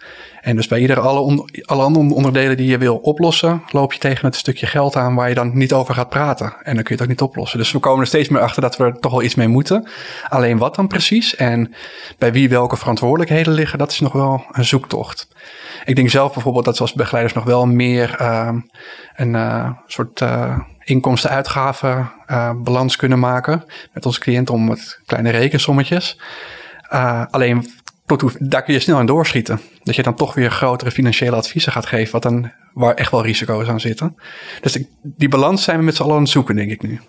En 0.43 0.57
dus 0.57 0.69
bij 0.69 0.81
iedere 0.81 1.01
alle, 1.01 1.49
alle 1.65 1.83
andere 1.83 2.15
onderdelen 2.15 2.57
die 2.57 2.67
je 2.67 2.79
wil 2.79 2.97
oplossen, 2.97 3.63
loop 3.71 3.93
je 3.93 3.99
tegen 3.99 4.27
het 4.27 4.37
stukje 4.37 4.67
geld 4.67 4.97
aan 4.97 5.15
waar 5.15 5.29
je 5.29 5.35
dan 5.35 5.57
niet 5.59 5.73
over 5.73 5.95
gaat 5.95 6.09
praten. 6.09 6.55
En 6.63 6.75
dan 6.75 6.83
kun 6.85 6.85
je 6.85 6.93
het 6.93 7.03
ook 7.03 7.09
niet 7.09 7.21
oplossen. 7.21 7.59
Dus 7.59 7.73
we 7.73 7.79
komen 7.79 8.01
er 8.01 8.07
steeds 8.07 8.29
meer 8.29 8.41
achter 8.41 8.63
dat 8.63 8.77
we 8.77 8.85
er 8.85 8.99
toch 8.99 9.13
wel 9.13 9.23
iets 9.23 9.35
mee 9.35 9.49
moeten. 9.49 9.89
Alleen 10.29 10.59
wat 10.59 10.75
dan 10.75 10.87
precies 10.87 11.37
en 11.37 11.75
bij 12.19 12.33
wie 12.33 12.49
welke 12.49 12.77
verantwoordelijkheden 12.77 13.53
liggen, 13.53 13.79
dat 13.79 13.91
is 13.91 14.01
nog 14.01 14.13
wel 14.13 14.45
een 14.53 14.65
zoektocht. 14.65 15.29
Ik 15.85 15.97
denk 15.97 16.11
zelf 16.11 16.33
bijvoorbeeld 16.33 16.65
dat 16.65 16.77
we 16.77 16.83
als 16.83 16.93
begeleiders 16.93 17.35
nog 17.35 17.45
wel 17.45 17.67
meer 17.67 18.17
uh, 18.21 18.49
een 19.17 19.35
uh, 19.35 19.71
soort 19.87 20.21
uh, 20.21 20.59
inkomsten-uitgaven 20.85 22.13
balans 22.63 22.97
kunnen 22.97 23.19
maken 23.19 23.65
met 23.93 24.07
onze 24.07 24.21
cliënt 24.21 24.51
om 24.51 24.65
met 24.65 25.01
kleine 25.07 25.31
rekensommetjes. 25.31 26.21
alleen 27.31 27.67
daar 28.39 28.63
kun 28.63 28.75
je 28.75 28.81
snel 28.81 28.97
aan 28.97 29.07
doorschieten. 29.07 29.61
Dat 29.83 29.95
je 29.95 30.03
dan 30.03 30.15
toch 30.15 30.35
weer 30.35 30.51
grotere 30.51 30.91
financiële 30.91 31.37
adviezen 31.37 31.73
gaat 31.73 31.87
geven, 31.87 32.13
wat 32.13 32.23
dan, 32.23 32.51
waar 32.73 32.95
echt 32.95 33.11
wel 33.11 33.23
risico's 33.23 33.69
aan 33.69 33.81
zitten. 33.81 34.17
Dus 34.61 34.73
die, 34.73 34.89
die 35.03 35.29
balans 35.29 35.65
zijn 35.65 35.79
we 35.79 35.85
met 35.85 35.97
z'n 35.97 36.03
allen 36.03 36.15
aan 36.15 36.23
het 36.23 36.31
zoeken, 36.31 36.57
denk 36.57 36.71
ik 36.71 36.83
nu. 36.83 37.01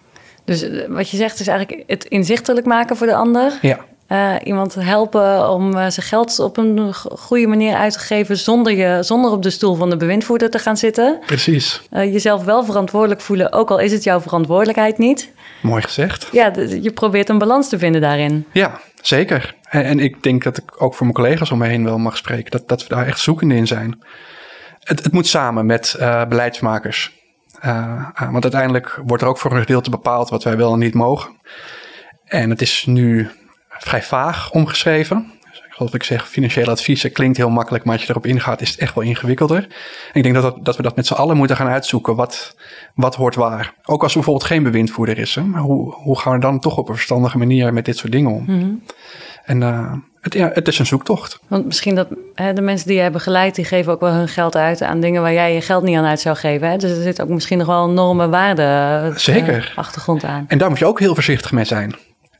Dus 0.45 0.65
wat 0.87 1.09
je 1.09 1.17
zegt 1.17 1.39
is 1.39 1.47
eigenlijk 1.47 1.83
het 1.87 2.05
inzichtelijk 2.05 2.65
maken 2.65 2.97
voor 2.97 3.07
de 3.07 3.15
ander. 3.15 3.57
Ja. 3.61 3.85
Uh, 4.09 4.35
iemand 4.43 4.75
helpen 4.75 5.49
om 5.49 5.67
uh, 5.67 5.89
zijn 5.89 6.05
geld 6.05 6.39
op 6.39 6.57
een 6.57 6.93
goede 6.93 7.47
manier 7.47 7.75
uit 7.75 7.93
te 7.93 7.99
geven 7.99 8.37
zonder, 8.37 8.73
je, 8.73 9.03
zonder 9.03 9.31
op 9.31 9.43
de 9.43 9.49
stoel 9.49 9.75
van 9.75 9.89
de 9.89 9.97
bewindvoerder 9.97 10.49
te 10.49 10.59
gaan 10.59 10.77
zitten. 10.77 11.19
Precies. 11.25 11.81
Uh, 11.91 12.13
jezelf 12.13 12.43
wel 12.43 12.65
verantwoordelijk 12.65 13.21
voelen, 13.21 13.51
ook 13.51 13.69
al 13.69 13.79
is 13.79 13.91
het 13.91 14.03
jouw 14.03 14.19
verantwoordelijkheid 14.19 14.97
niet. 14.97 15.31
Mooi 15.61 15.81
gezegd. 15.81 16.29
Ja, 16.31 16.51
je 16.81 16.91
probeert 16.93 17.29
een 17.29 17.37
balans 17.37 17.69
te 17.69 17.79
vinden 17.79 18.01
daarin. 18.01 18.45
Ja, 18.51 18.79
zeker. 19.01 19.55
En, 19.81 19.99
ik 19.99 20.23
denk 20.23 20.43
dat 20.43 20.57
ik 20.57 20.81
ook 20.81 20.93
voor 20.93 21.05
mijn 21.05 21.17
collega's 21.17 21.51
om 21.51 21.57
me 21.57 21.67
heen 21.67 21.83
wel 21.83 21.97
mag 21.97 22.17
spreken, 22.17 22.51
dat, 22.51 22.67
dat 22.67 22.87
we 22.87 22.95
daar 22.95 23.05
echt 23.05 23.19
zoekende 23.19 23.55
in 23.55 23.67
zijn. 23.67 24.03
Het, 24.79 25.03
het 25.03 25.13
moet 25.13 25.27
samen 25.27 25.65
met 25.65 25.95
beleidsmakers. 26.29 27.11
want 28.31 28.43
uiteindelijk 28.43 28.99
wordt 29.05 29.23
er 29.23 29.29
ook 29.29 29.37
voor 29.37 29.51
een 29.51 29.59
gedeelte 29.59 29.89
bepaald 29.89 30.29
wat 30.29 30.43
wij 30.43 30.57
wel 30.57 30.73
en 30.73 30.79
niet 30.79 30.93
mogen. 30.93 31.37
En 32.25 32.49
het 32.49 32.61
is 32.61 32.85
nu 32.85 33.29
vrij 33.69 34.03
vaag 34.03 34.51
omgeschreven. 34.51 35.32
Ik 35.73 35.79
geloof 35.79 35.93
ik 35.93 36.03
zeg, 36.03 36.29
financiële 36.29 36.71
adviezen 36.71 37.11
klinkt 37.11 37.37
heel 37.37 37.49
makkelijk, 37.49 37.83
maar 37.83 37.93
als 37.93 38.03
je 38.03 38.09
erop 38.09 38.25
ingaat 38.25 38.61
is 38.61 38.69
het 38.71 38.79
echt 38.79 38.95
wel 38.95 39.03
ingewikkelder. 39.03 39.57
En 39.57 39.67
ik 40.13 40.23
denk 40.23 40.35
dat, 40.35 40.43
dat, 40.43 40.65
dat 40.65 40.77
we 40.77 40.83
dat 40.83 40.95
met 40.95 41.07
z'n 41.07 41.13
allen 41.13 41.37
moeten 41.37 41.55
gaan 41.55 41.67
uitzoeken, 41.67 42.15
wat, 42.15 42.55
wat 42.95 43.15
hoort 43.15 43.35
waar. 43.35 43.73
Ook 43.85 44.01
als 44.01 44.11
er 44.11 44.17
bijvoorbeeld 44.17 44.49
geen 44.49 44.63
bewindvoerder 44.63 45.17
is, 45.17 45.35
hè, 45.35 45.41
hoe, 45.41 45.93
hoe 45.93 46.19
gaan 46.19 46.33
we 46.33 46.39
dan 46.39 46.59
toch 46.59 46.77
op 46.77 46.89
een 46.89 46.95
verstandige 46.95 47.37
manier 47.37 47.73
met 47.73 47.85
dit 47.85 47.97
soort 47.97 48.11
dingen 48.11 48.31
om? 48.31 48.43
Mm 48.47 48.83
En 49.43 49.61
uh, 49.61 49.93
het, 50.21 50.33
ja, 50.33 50.49
het 50.53 50.67
is 50.67 50.79
een 50.79 50.85
zoektocht. 50.85 51.39
Want 51.47 51.65
misschien 51.65 51.95
dat 51.95 52.07
hè, 52.33 52.53
de 52.53 52.61
mensen 52.61 52.87
die 52.87 52.97
jij 52.97 53.11
begeleid, 53.11 53.55
die 53.55 53.65
geven 53.65 53.91
ook 53.91 53.99
wel 53.99 54.13
hun 54.13 54.27
geld 54.27 54.55
uit 54.55 54.81
aan 54.81 54.99
dingen 54.99 55.21
waar 55.21 55.33
jij 55.33 55.53
je 55.53 55.61
geld 55.61 55.83
niet 55.83 55.97
aan 55.97 56.05
uit 56.05 56.19
zou 56.19 56.35
geven. 56.35 56.69
Hè? 56.69 56.77
Dus 56.77 56.91
er 56.91 57.03
zit 57.03 57.21
ook 57.21 57.29
misschien 57.29 57.57
nog 57.57 57.67
wel 57.67 57.83
een 57.83 57.89
enorme 57.89 58.29
waarde 58.29 59.11
Zeker. 59.15 59.69
Uh, 59.71 59.77
achtergrond 59.77 60.23
aan. 60.23 60.45
En 60.47 60.57
daar 60.57 60.69
moet 60.69 60.79
je 60.79 60.85
ook 60.85 60.99
heel 60.99 61.13
voorzichtig 61.13 61.51
mee 61.51 61.65
zijn 61.65 61.95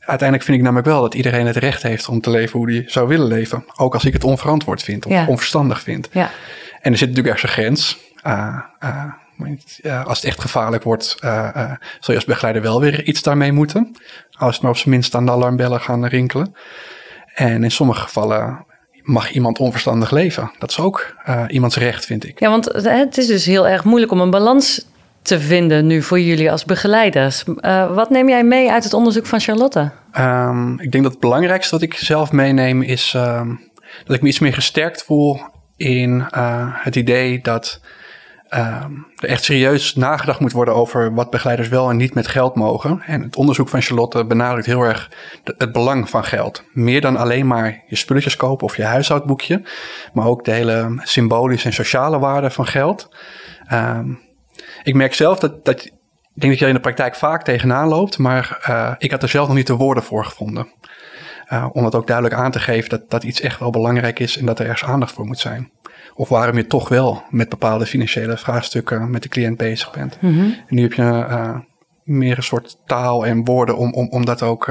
uiteindelijk 0.06 0.42
vind 0.42 0.56
ik 0.56 0.62
namelijk 0.62 0.88
wel 0.88 1.00
dat 1.00 1.14
iedereen 1.14 1.46
het 1.46 1.56
recht 1.56 1.82
heeft 1.82 2.08
om 2.08 2.20
te 2.20 2.30
leven 2.30 2.58
hoe 2.58 2.70
hij 2.70 2.84
zou 2.86 3.08
willen 3.08 3.26
leven. 3.26 3.64
Ook 3.76 3.94
als 3.94 4.04
ik 4.04 4.12
het 4.12 4.24
onverantwoord 4.24 4.82
vind 4.82 5.06
of 5.06 5.26
onverstandig 5.26 5.80
vind. 5.80 6.08
Ja. 6.12 6.30
En 6.80 6.92
er 6.92 6.98
zit 6.98 7.08
natuurlijk 7.08 7.34
ergens 7.34 7.56
een 7.56 7.62
grens. 7.62 7.98
Uh, 8.26 8.58
uh, 9.84 10.06
als 10.06 10.18
het 10.18 10.26
echt 10.26 10.40
gevaarlijk 10.40 10.82
wordt, 10.82 11.16
uh, 11.24 11.54
zul 12.00 12.14
je 12.14 12.14
als 12.14 12.24
begeleider 12.24 12.62
wel 12.62 12.80
weer 12.80 13.02
iets 13.02 13.22
daarmee 13.22 13.52
moeten. 13.52 13.96
Als 14.32 14.52
het 14.52 14.62
maar 14.62 14.70
op 14.70 14.76
zijn 14.76 14.90
minst 14.90 15.14
aan 15.14 15.26
de 15.26 15.32
alarmbellen 15.32 15.80
gaan 15.80 16.06
rinkelen. 16.06 16.54
En 17.34 17.64
in 17.64 17.70
sommige 17.70 18.00
gevallen 18.00 18.66
mag 19.02 19.30
iemand 19.30 19.58
onverstandig 19.58 20.10
leven. 20.10 20.50
Dat 20.58 20.70
is 20.70 20.78
ook 20.78 21.16
iemands 21.48 21.76
recht, 21.76 22.04
vind 22.04 22.24
ik. 22.24 22.40
Ja, 22.40 22.50
want 22.50 22.64
het 22.64 23.18
is 23.18 23.26
dus 23.26 23.46
heel 23.46 23.68
erg 23.68 23.84
moeilijk 23.84 24.12
om 24.12 24.20
een 24.20 24.30
balans 24.30 24.86
te 25.24 25.40
vinden 25.40 25.86
nu 25.86 26.02
voor 26.02 26.20
jullie 26.20 26.50
als 26.50 26.64
begeleiders. 26.64 27.44
Uh, 27.46 27.94
wat 27.94 28.10
neem 28.10 28.28
jij 28.28 28.44
mee 28.44 28.70
uit 28.70 28.84
het 28.84 28.94
onderzoek 28.94 29.26
van 29.26 29.40
Charlotte? 29.40 29.90
Um, 30.18 30.80
ik 30.80 30.92
denk 30.92 31.04
dat 31.04 31.12
het 31.12 31.20
belangrijkste 31.20 31.74
wat 31.74 31.82
ik 31.82 31.94
zelf 31.94 32.32
meeneem 32.32 32.82
is 32.82 33.14
um, 33.16 33.60
dat 34.04 34.16
ik 34.16 34.22
me 34.22 34.28
iets 34.28 34.38
meer 34.38 34.54
gesterkt 34.54 35.04
voel 35.04 35.40
in 35.76 36.26
uh, 36.36 36.66
het 36.66 36.96
idee 36.96 37.40
dat 37.40 37.80
um, 38.50 39.06
er 39.16 39.28
echt 39.28 39.44
serieus 39.44 39.94
nagedacht 39.94 40.40
moet 40.40 40.52
worden 40.52 40.74
over 40.74 41.14
wat 41.14 41.30
begeleiders 41.30 41.68
wel 41.68 41.90
en 41.90 41.96
niet 41.96 42.14
met 42.14 42.26
geld 42.26 42.54
mogen. 42.54 43.02
En 43.06 43.22
het 43.22 43.36
onderzoek 43.36 43.68
van 43.68 43.82
Charlotte 43.82 44.24
benadrukt 44.24 44.66
heel 44.66 44.82
erg 44.82 45.10
het 45.44 45.72
belang 45.72 46.10
van 46.10 46.24
geld. 46.24 46.62
Meer 46.72 47.00
dan 47.00 47.16
alleen 47.16 47.46
maar 47.46 47.82
je 47.86 47.96
spulletjes 47.96 48.36
kopen 48.36 48.66
of 48.66 48.76
je 48.76 48.84
huishoudboekje, 48.84 49.62
maar 50.12 50.26
ook 50.26 50.44
de 50.44 50.52
hele 50.52 51.00
symbolische 51.02 51.66
en 51.66 51.74
sociale 51.74 52.18
waarde 52.18 52.50
van 52.50 52.66
geld. 52.66 53.08
Ik 54.82 54.94
merk 54.94 55.14
zelf 55.14 55.38
dat, 55.38 55.64
dat 55.64 55.90
ik 56.34 56.40
denk 56.40 56.52
dat 56.52 56.60
je 56.60 56.66
in 56.68 56.74
de 56.74 56.80
praktijk 56.80 57.14
vaak 57.14 57.44
tegenaan 57.44 57.88
loopt, 57.88 58.18
maar 58.18 58.64
uh, 58.68 58.92
ik 58.98 59.10
had 59.10 59.22
er 59.22 59.28
zelf 59.28 59.46
nog 59.46 59.56
niet 59.56 59.66
de 59.66 59.76
woorden 59.76 60.02
voor 60.02 60.24
gevonden. 60.24 60.66
Uh, 61.52 61.66
om 61.72 61.84
het 61.84 61.94
ook 61.94 62.06
duidelijk 62.06 62.36
aan 62.36 62.50
te 62.50 62.58
geven 62.58 62.90
dat, 62.90 63.10
dat 63.10 63.24
iets 63.24 63.40
echt 63.40 63.58
wel 63.58 63.70
belangrijk 63.70 64.18
is 64.18 64.38
en 64.38 64.46
dat 64.46 64.58
er 64.58 64.66
ergens 64.66 64.90
aandacht 64.90 65.12
voor 65.12 65.26
moet 65.26 65.38
zijn. 65.38 65.70
Of 66.14 66.28
waarom 66.28 66.56
je 66.56 66.66
toch 66.66 66.88
wel 66.88 67.22
met 67.30 67.48
bepaalde 67.48 67.86
financiële 67.86 68.36
vraagstukken 68.36 69.10
met 69.10 69.22
de 69.22 69.28
cliënt 69.28 69.56
bezig 69.56 69.92
bent. 69.92 70.18
Mm 70.20 70.32
-hmm. 70.32 70.54
En 70.66 70.74
nu 70.74 70.82
heb 70.82 70.92
je 70.92 71.02
uh, 71.02 71.58
meer 72.02 72.36
een 72.36 72.42
soort 72.42 72.76
taal 72.86 73.26
en 73.26 73.44
woorden 73.44 73.76
om, 73.76 73.92
om, 73.92 74.08
om 74.10 74.24
dat 74.24 74.42
ook 74.42 74.68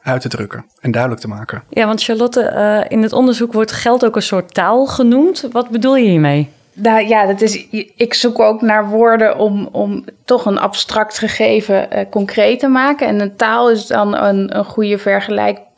uit 0.00 0.20
te 0.20 0.28
drukken 0.28 0.66
en 0.80 0.90
duidelijk 0.90 1.22
te 1.22 1.28
maken. 1.28 1.62
Ja, 1.70 1.86
want 1.86 2.02
Charlotte, 2.02 2.84
in 2.88 3.02
het 3.02 3.12
onderzoek 3.12 3.52
wordt 3.52 3.72
geld 3.72 4.04
ook 4.04 4.16
een 4.16 4.22
soort 4.22 4.54
taal 4.54 4.86
genoemd. 4.86 5.48
Wat 5.52 5.70
bedoel 5.70 5.96
je 5.96 6.08
hiermee? 6.08 6.50
Nou 6.78 7.06
ja, 7.06 7.26
dat 7.26 7.40
is, 7.40 7.66
ik 7.96 8.14
zoek 8.14 8.38
ook 8.38 8.60
naar 8.60 8.88
woorden 8.88 9.38
om, 9.38 9.68
om 9.72 10.04
toch 10.24 10.46
een 10.46 10.58
abstract 10.58 11.18
gegeven 11.18 11.88
uh, 11.92 12.00
concreet 12.10 12.58
te 12.58 12.68
maken. 12.68 13.06
En 13.06 13.20
een 13.20 13.36
taal 13.36 13.70
is 13.70 13.86
dan 13.86 14.16
een, 14.16 14.56
een 14.56 14.64
goede 14.64 14.98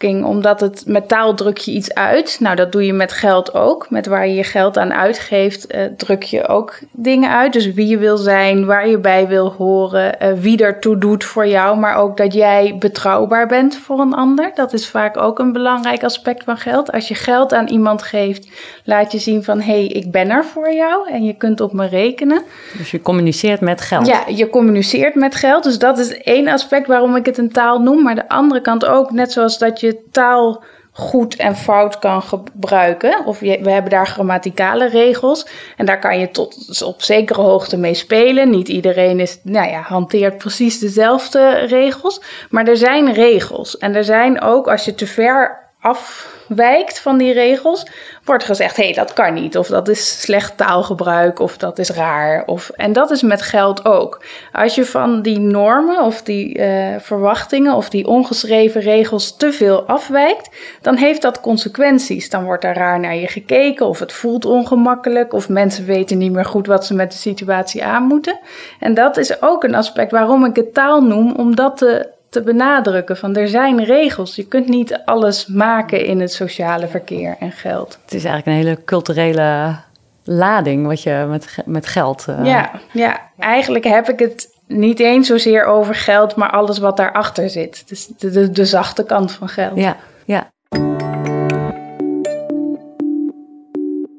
omdat 0.00 0.61
het 0.61 0.83
met 0.87 1.09
taal 1.09 1.35
druk 1.35 1.59
je 1.59 1.71
iets 1.71 1.95
uit. 1.95 2.37
Nou, 2.40 2.57
dat 2.57 2.73
doe 2.73 2.87
je 2.87 2.93
met 2.93 3.12
geld 3.12 3.55
ook. 3.55 3.90
Met 3.90 4.07
waar 4.07 4.26
je 4.26 4.35
je 4.35 4.45
geld 4.45 4.78
aan 4.78 4.93
uitgeeft, 4.93 5.75
uh, 5.75 5.85
druk 5.97 6.23
je 6.23 6.49
ook 6.49 6.78
dingen 6.93 7.31
uit. 7.31 7.52
Dus 7.52 7.73
wie 7.73 7.87
je 7.87 7.99
wil 7.99 8.17
zijn, 8.17 8.67
waar 8.67 8.88
je 8.88 8.99
bij 8.99 9.28
wil 9.28 9.52
horen, 9.52 10.17
uh, 10.23 10.33
wie 10.33 10.64
ertoe 10.64 10.99
doet 10.99 11.25
voor 11.25 11.47
jou. 11.47 11.78
Maar 11.78 11.97
ook 11.97 12.17
dat 12.17 12.33
jij 12.33 12.76
betrouwbaar 12.78 13.47
bent 13.47 13.76
voor 13.76 14.00
een 14.00 14.14
ander. 14.14 14.50
Dat 14.55 14.73
is 14.73 14.88
vaak 14.88 15.17
ook 15.17 15.38
een 15.38 15.52
belangrijk 15.52 16.05
aspect 16.05 16.45
van 16.45 16.57
geld. 16.57 16.93
Als 16.93 17.09
je 17.09 17.14
geld 17.14 17.55
aan 17.55 17.69
iemand 17.69 18.02
geeft, 18.02 18.49
laat 18.85 19.12
je 19.12 19.19
zien 19.19 19.45
van 19.45 19.61
hé, 19.61 19.73
hey, 19.73 19.87
ik 19.87 20.11
ben 20.11 20.31
er 20.31 20.45
voor 20.45 20.73
jou 20.73 21.11
en 21.11 21.25
je 21.25 21.35
kunt 21.35 21.61
op 21.61 21.73
me 21.73 21.87
rekenen. 21.87 22.43
Dus 22.76 22.90
je 22.90 23.00
communiceert 23.00 23.61
met 23.61 23.81
geld. 23.81 24.07
Ja, 24.07 24.25
je 24.26 24.50
communiceert 24.50 25.14
met 25.14 25.35
geld. 25.35 25.64
Dus 25.64 25.78
dat 25.78 25.99
is 25.99 26.23
één 26.23 26.49
aspect 26.49 26.87
waarom 26.87 27.17
ik 27.17 27.26
het 27.26 27.38
een 27.38 27.52
taal 27.52 27.81
noem. 27.81 28.02
Maar 28.02 28.14
de 28.14 28.28
andere 28.28 28.61
kant 28.61 28.87
ook, 28.87 29.11
net 29.11 29.33
zoals 29.33 29.59
dat 29.59 29.81
je 29.81 29.88
taal 30.11 30.62
goed 30.99 31.37
en 31.37 31.57
fout 31.57 31.99
kan 31.99 32.23
gebruiken. 32.23 33.25
Of 33.25 33.38
we 33.38 33.71
hebben 33.71 33.90
daar 33.90 34.07
grammaticale 34.07 34.88
regels. 34.88 35.47
En 35.76 35.87
daar 35.87 35.99
kan 35.99 36.18
je 36.18 36.30
tot 36.30 36.83
op 36.83 37.02
zekere 37.02 37.40
hoogte 37.40 37.76
mee 37.76 37.95
spelen. 37.95 38.50
Niet 38.50 38.68
iedereen 38.68 39.21
is, 39.21 39.40
nou 39.42 39.71
ja, 39.71 39.80
hanteert 39.80 40.38
precies 40.38 40.78
dezelfde 40.78 41.50
regels. 41.50 42.21
Maar 42.50 42.66
er 42.66 42.76
zijn 42.76 43.12
regels. 43.12 43.78
En 43.78 43.95
er 43.95 44.04
zijn 44.04 44.40
ook, 44.40 44.68
als 44.68 44.85
je 44.85 44.95
te 44.95 45.07
ver 45.07 45.68
afwijkt 45.80 47.00
van 47.00 47.18
die 47.18 47.32
regels, 47.32 47.87
wordt 48.25 48.44
gezegd: 48.44 48.76
hé, 48.76 48.85
hey, 48.85 48.92
dat 48.92 49.12
kan 49.12 49.35
niet. 49.35 49.56
Of 49.56 49.66
dat 49.66 49.88
is 49.88 50.20
slecht 50.20 50.56
taalgebruik. 50.56 51.38
Of 51.38 51.56
dat 51.56 51.78
is 51.78 51.90
raar. 51.90 52.42
Of, 52.47 52.70
en 52.70 52.92
dat 52.92 53.11
is 53.11 53.23
met 53.23 53.42
geld 53.42 53.85
ook. 53.85 54.25
Als 54.52 54.75
je 54.75 54.85
van 54.85 55.23
die 55.23 55.38
normen 55.38 56.02
of 56.02 56.23
die 56.23 56.58
uh, 56.58 56.94
verwachtingen 56.99 57.75
of 57.75 57.88
die 57.88 58.06
ongeschreven 58.06 58.80
regels 58.80 59.37
te 59.37 59.52
veel 59.52 59.82
afwijkt, 59.82 60.56
dan 60.82 60.97
heeft 60.97 61.23
dat 61.23 61.40
consequenties. 61.40 62.30
Dan 62.30 62.44
wordt 62.44 62.64
er 62.64 62.75
raar 62.75 63.00
naar 63.00 63.16
je 63.16 63.28
gekeken. 63.28 63.87
Of 63.87 63.99
het 63.99 64.12
voelt 64.12 64.44
ongemakkelijk. 64.44 65.32
Of 65.32 65.49
mensen 65.49 65.85
weten 65.85 66.18
niet 66.18 66.32
meer 66.32 66.44
goed 66.44 66.66
wat 66.66 66.87
ze 66.87 66.94
met 66.94 67.12
de 67.12 67.18
situatie 67.18 67.85
aan 67.85 68.02
moeten. 68.02 68.38
En 68.80 68.94
dat 68.94 69.16
is 69.16 69.42
ook 69.42 69.64
een 69.64 69.75
aspect 69.75 70.11
waarom 70.11 70.44
ik 70.44 70.56
het 70.56 70.75
taal 70.75 71.02
noem, 71.02 71.35
omdat 71.35 71.78
de 71.78 72.16
te 72.28 72.42
benadrukken. 72.42 73.16
Van 73.16 73.37
er 73.37 73.49
zijn 73.49 73.85
regels. 73.85 74.37
Je 74.37 74.47
kunt 74.47 74.68
niet 74.68 75.00
alles 75.04 75.47
maken 75.47 76.04
in 76.04 76.20
het 76.20 76.32
sociale 76.32 76.88
verkeer 76.88 77.37
en 77.40 77.52
geld. 77.52 77.99
Het 78.04 78.14
is 78.14 78.25
eigenlijk 78.25 78.47
een 78.47 78.64
hele 78.64 78.85
culturele 78.85 79.76
lading 80.25 80.87
wat 80.87 81.02
je 81.02 81.26
met, 81.28 81.56
met 81.64 81.87
geld. 81.87 82.26
Uh... 82.30 82.44
Ja, 82.44 82.70
ja, 82.92 83.20
eigenlijk 83.38 83.85
heb 83.85 84.08
ik 84.08 84.18
het 84.18 84.56
niet 84.66 85.00
eens 85.00 85.26
zozeer 85.26 85.64
over 85.64 85.94
geld, 85.94 86.37
maar 86.37 86.50
alles 86.50 86.78
wat 86.78 86.97
daarachter 86.97 87.50
zit. 87.50 87.88
Dus 87.88 88.06
de, 88.06 88.30
de, 88.30 88.50
de 88.50 88.64
zachte 88.64 89.04
kant 89.04 89.32
van 89.32 89.49
geld. 89.49 89.78
Ja, 89.78 89.97
ja. 90.25 90.50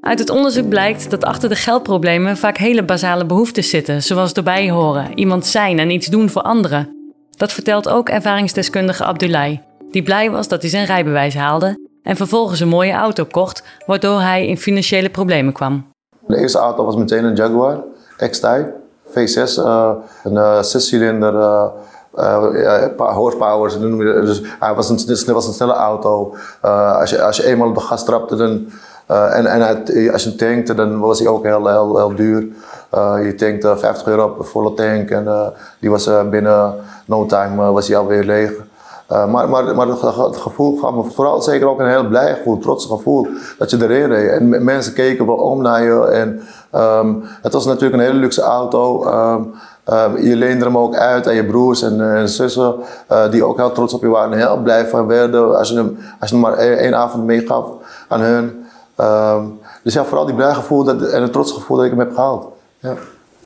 Uit 0.02 0.20
het 0.20 0.30
onderzoek 0.30 0.70
blijkt 0.70 1.10
dat 1.10 1.24
achter 1.24 1.50
de 1.50 1.56
geldproblemen 1.56 2.38
vaak 2.38 2.58
hele 2.58 2.84
basale 2.84 3.26
behoeftes 3.26 3.70
zitten, 3.70 4.04
zoals 4.04 4.34
erbij 4.34 4.70
horen, 4.70 5.18
iemand 5.18 5.46
zijn 5.46 5.80
en 5.80 5.90
iets 5.90 6.08
doen 6.08 6.30
voor 6.30 6.42
anderen. 6.42 6.99
Dat 7.40 7.52
vertelt 7.52 7.90
ook 7.90 8.10
ervaringsdeskundige 8.10 9.04
Abdullah, 9.04 9.58
die 9.92 10.04
blij 10.04 10.32
was 10.32 10.48
dat 10.48 10.62
hij 10.62 10.70
zijn 10.70 10.86
rijbewijs 10.86 11.36
haalde 11.36 11.88
en 12.04 12.16
vervolgens 12.16 12.60
een 12.60 12.68
mooie 12.68 12.92
auto 12.92 13.26
kocht, 13.26 13.64
waardoor 13.86 14.22
hij 14.22 14.48
in 14.48 14.58
financiële 14.58 15.10
problemen 15.10 15.54
kwam. 15.54 15.88
De 16.28 16.38
eerste 16.38 16.58
auto 16.58 16.86
was 16.86 16.96
meteen 16.96 17.24
een 17.24 17.36
Jaguar 17.36 17.84
X-Type 18.30 18.74
V6, 19.10 19.58
uh, 19.58 19.92
een 20.24 20.34
uh, 20.34 20.62
zescilinder, 20.62 21.34
uh, 21.34 21.66
uh, 22.16 23.14
horsepower, 23.16 23.80
dus 24.26 24.42
hij 24.60 24.74
was 24.74 24.90
een, 24.90 25.34
was 25.34 25.48
een 25.48 25.54
snelle 25.54 25.74
auto. 25.74 26.36
als, 26.62 27.10
je, 27.10 27.22
als 27.22 27.38
je 27.38 27.46
eenmaal 27.46 27.68
op 27.68 27.76
de 27.76 27.82
gas 27.82 28.06
trapte, 28.06 28.36
dan 28.36 28.68
uh, 29.12 29.38
en 29.38 29.46
en 29.46 30.12
als 30.12 30.24
je 30.24 30.36
tankte, 30.36 30.74
dan 30.74 31.00
was 31.00 31.20
hij 31.20 31.28
ook 31.28 31.44
heel, 31.44 31.68
heel, 31.68 31.98
heel 31.98 32.16
duur. 32.16 32.48
Uh, 32.96 33.16
je 33.24 33.36
tankte 33.36 33.78
50 33.78 34.08
euro 34.08 34.36
een 34.40 34.46
volle 34.46 34.74
tank 34.74 35.10
en 35.10 35.54
die 35.80 35.90
was 35.90 36.10
binnen 36.30 36.74
no 37.06 37.26
time 37.26 37.72
was 37.72 37.88
hij 37.88 37.98
alweer 37.98 38.24
leeg. 38.24 38.52
maar, 39.08 39.50
maar, 39.50 39.76
maar 39.76 39.88
het, 39.88 40.38
gevoel 40.38 40.78
gaf 40.78 40.94
me 40.94 41.04
vooral 41.04 41.42
zeker 41.42 41.68
ook 41.68 41.80
een 41.80 41.90
heel 41.90 42.08
blij 42.08 42.36
gevoel, 42.36 42.58
trots 42.58 42.86
gevoel 42.86 43.28
dat 43.58 43.70
je 43.70 43.78
erin 43.82 44.12
reed. 44.12 44.30
En 44.30 44.64
mensen 44.64 44.94
keken 44.94 45.26
wel 45.26 45.36
om 45.36 45.62
naar 45.62 45.84
je. 45.84 46.06
En 46.06 46.42
um, 46.82 47.24
het 47.42 47.54
was 47.54 47.66
natuurlijk 47.66 47.94
een 47.94 48.08
hele 48.08 48.20
luxe 48.20 48.42
auto. 48.42 49.06
Um, 49.06 49.54
um, 49.94 50.18
je 50.18 50.36
leende 50.36 50.66
hem 50.66 50.78
ook 50.78 50.96
uit 50.96 51.28
aan 51.28 51.36
je 51.36 51.46
broers 51.46 51.82
en, 51.82 52.16
en 52.16 52.30
zussen, 52.30 52.76
die 53.32 53.44
ook 53.44 53.58
heel 53.58 53.72
trots 53.72 53.94
op 53.94 54.02
je 54.02 54.08
waren 54.08 54.32
en 54.32 54.40
heel 54.40 54.62
blij 54.62 54.88
van 54.88 55.08
werden 55.08 55.58
als 55.58 55.70
je 55.70 55.76
hem, 55.76 55.98
als 56.20 56.30
je 56.30 56.36
hem 56.36 56.46
maar 56.46 56.58
één 56.58 56.96
avond 56.96 57.26
meegaf 57.26 57.66
aan 58.08 58.22
hun. 58.22 58.59
Um, 59.02 59.60
dus 59.84 59.94
ja, 59.94 60.06
vooral 60.06 60.26
die 60.26 60.36
blij 60.36 60.54
gevoel 60.54 60.84
dat, 60.84 61.02
en 61.02 61.22
het 61.22 61.32
trots 61.32 61.52
gevoel 61.52 61.78
dat 61.78 61.86
ik 61.86 61.92
hem 61.92 62.00
heb 62.00 62.14
gehaald. 62.14 62.48
Ja, 62.80 62.94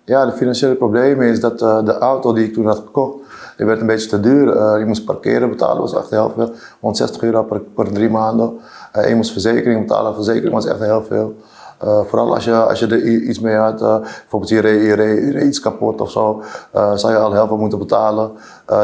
ja 0.06 0.26
de 0.26 0.32
financiële 0.32 0.76
problemen 0.76 1.28
is 1.28 1.40
dat 1.40 1.62
uh, 1.62 1.86
de 1.86 1.98
auto 1.98 2.34
die 2.34 2.46
ik 2.46 2.54
toen 2.54 2.66
had 2.66 2.78
gekocht, 2.78 3.18
die 3.58 3.66
werd 3.66 3.82
een 3.82 3.88
beetje 3.88 4.10
te 4.10 4.20
duur. 4.20 4.56
Uh, 4.56 4.80
je 4.80 4.86
moest 4.86 5.06
parkeren 5.06 5.50
betalen, 5.50 5.82
was 5.82 5.96
echt 5.96 6.10
heel 6.10 6.32
veel. 6.36 6.52
160 6.80 7.22
euro 7.22 7.44
per, 7.44 7.60
per 7.60 7.92
drie 7.92 8.10
maanden. 8.10 8.60
Uh, 8.98 9.10
je 9.10 9.16
moest 9.16 9.32
verzekering 9.32 9.80
betalen, 9.80 10.16
verzekering 10.16 10.54
was 10.54 10.66
echt 10.66 10.80
heel 10.80 11.04
veel. 11.04 11.36
Uh, 11.84 12.00
vooral 12.01 12.34
als 12.34 12.44
je, 12.44 12.53
als 12.53 12.80
je 12.80 12.88
er 12.88 13.03
iets 13.03 13.39
mee 13.39 13.56
had, 13.56 13.82
uh, 13.82 14.00
bijvoorbeeld 14.00 14.51
je 14.51 14.60
reed, 14.60 15.34
je, 15.34 15.46
iets 15.46 15.60
kapot 15.60 16.01
of 16.01 16.12
zo, 16.12 16.42
uh, 16.75 16.94
zou 16.94 17.13
je 17.13 17.20
al 17.20 17.34
heel 17.34 17.48
veel 17.48 17.58
moeten 17.58 17.80
betalen. 17.80 18.32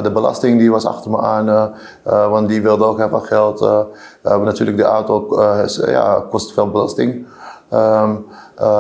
de 0.04 0.12
belasting 0.12 0.60
die 0.60 0.72
was 0.72 0.86
achter 0.86 1.12
me 1.12 1.18
aan, 1.22 1.74
want 2.04 2.48
die 2.48 2.62
wilde 2.62 2.86
ook 2.86 2.98
heel 2.98 3.10
veel 3.10 3.20
geld. 3.20 3.60
natuurlijk 4.24 4.78
de 4.78 4.84
auto 4.84 5.42
ja, 5.86 6.24
kost 6.30 6.54
veel 6.54 6.72
belasting. 6.72 7.26
Um, 7.74 8.26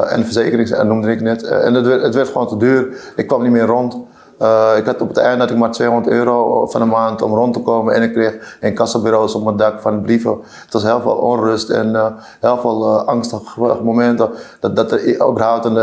en 0.09 0.23
verzekering 0.23 0.83
noemde 0.83 1.11
ik 1.11 1.21
net. 1.21 1.43
en 1.43 1.73
het 1.73 1.85
het 1.85 2.15
werd 2.15 2.27
gewoon 2.27 2.47
te 2.47 2.57
duur. 2.57 3.13
Ik 3.15 3.27
kwam 3.27 3.41
niet 3.41 3.51
meer 3.51 3.65
rond. 3.65 3.97
Uh, 4.41 4.72
ik 4.77 4.86
had 4.86 5.01
op 5.01 5.08
het 5.08 5.17
einde 5.17 5.39
had 5.39 5.50
ik 5.50 5.58
maar 5.58 5.72
200 5.72 6.13
euro 6.13 6.67
van 6.67 6.81
de 6.81 6.88
maand 6.88 7.22
om 7.22 7.34
rond 7.34 7.53
te 7.53 7.60
komen. 7.60 7.93
En 7.93 8.01
ik 8.01 8.13
kreeg 8.13 8.58
in 8.62 8.74
kassabureaus 8.74 9.36
op 9.36 9.43
mijn 9.43 9.55
dak 9.55 9.81
van 9.81 10.01
brieven. 10.01 10.38
Het 10.63 10.74
was 10.74 10.84
heel 10.84 11.01
veel 11.01 11.15
onrust 11.15 11.69
en 11.69 11.89
uh, 11.89 12.05
heel 12.39 12.58
veel 12.58 12.86
uh, 12.86 13.05
angstige 13.05 13.60
momenten. 13.84 14.29
Dat, 14.60 14.75
dat 14.75 14.91
er 14.91 15.27
überhaupt 15.29 15.65
een, 15.65 15.75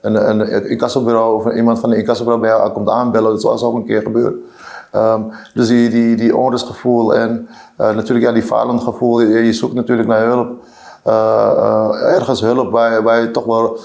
een, 0.00 0.28
een, 0.30 0.70
een 0.70 1.16
of 1.16 1.52
iemand 1.52 1.78
van 1.78 1.90
de 1.90 1.96
incassobureau 1.96 2.40
bij 2.40 2.50
jou 2.50 2.70
komt 2.70 2.88
aanbellen. 2.88 3.32
Dat 3.32 3.42
was 3.42 3.62
ook 3.62 3.74
een 3.74 3.86
keer 3.86 4.02
gebeurd. 4.02 4.34
Um, 4.94 5.30
dus 5.54 5.68
die, 5.68 5.90
die, 5.90 6.16
die 6.16 6.36
onrustgevoel 6.36 7.14
en 7.14 7.48
natuurlijk 7.76 8.26
ja, 8.26 8.32
die 8.32 8.42
falend 8.42 8.82
gevoel. 8.82 9.20
Je, 9.20 9.44
je 9.44 9.52
zoekt 9.52 9.74
natuurlijk 9.74 10.08
naar 10.08 10.24
hulp. 10.26 10.50
ergens 12.02 12.40
hulp 12.40 12.70
waar, 12.70 13.02
waar 13.02 13.20
je 13.20 13.30
toch 13.30 13.44
wel 13.44 13.78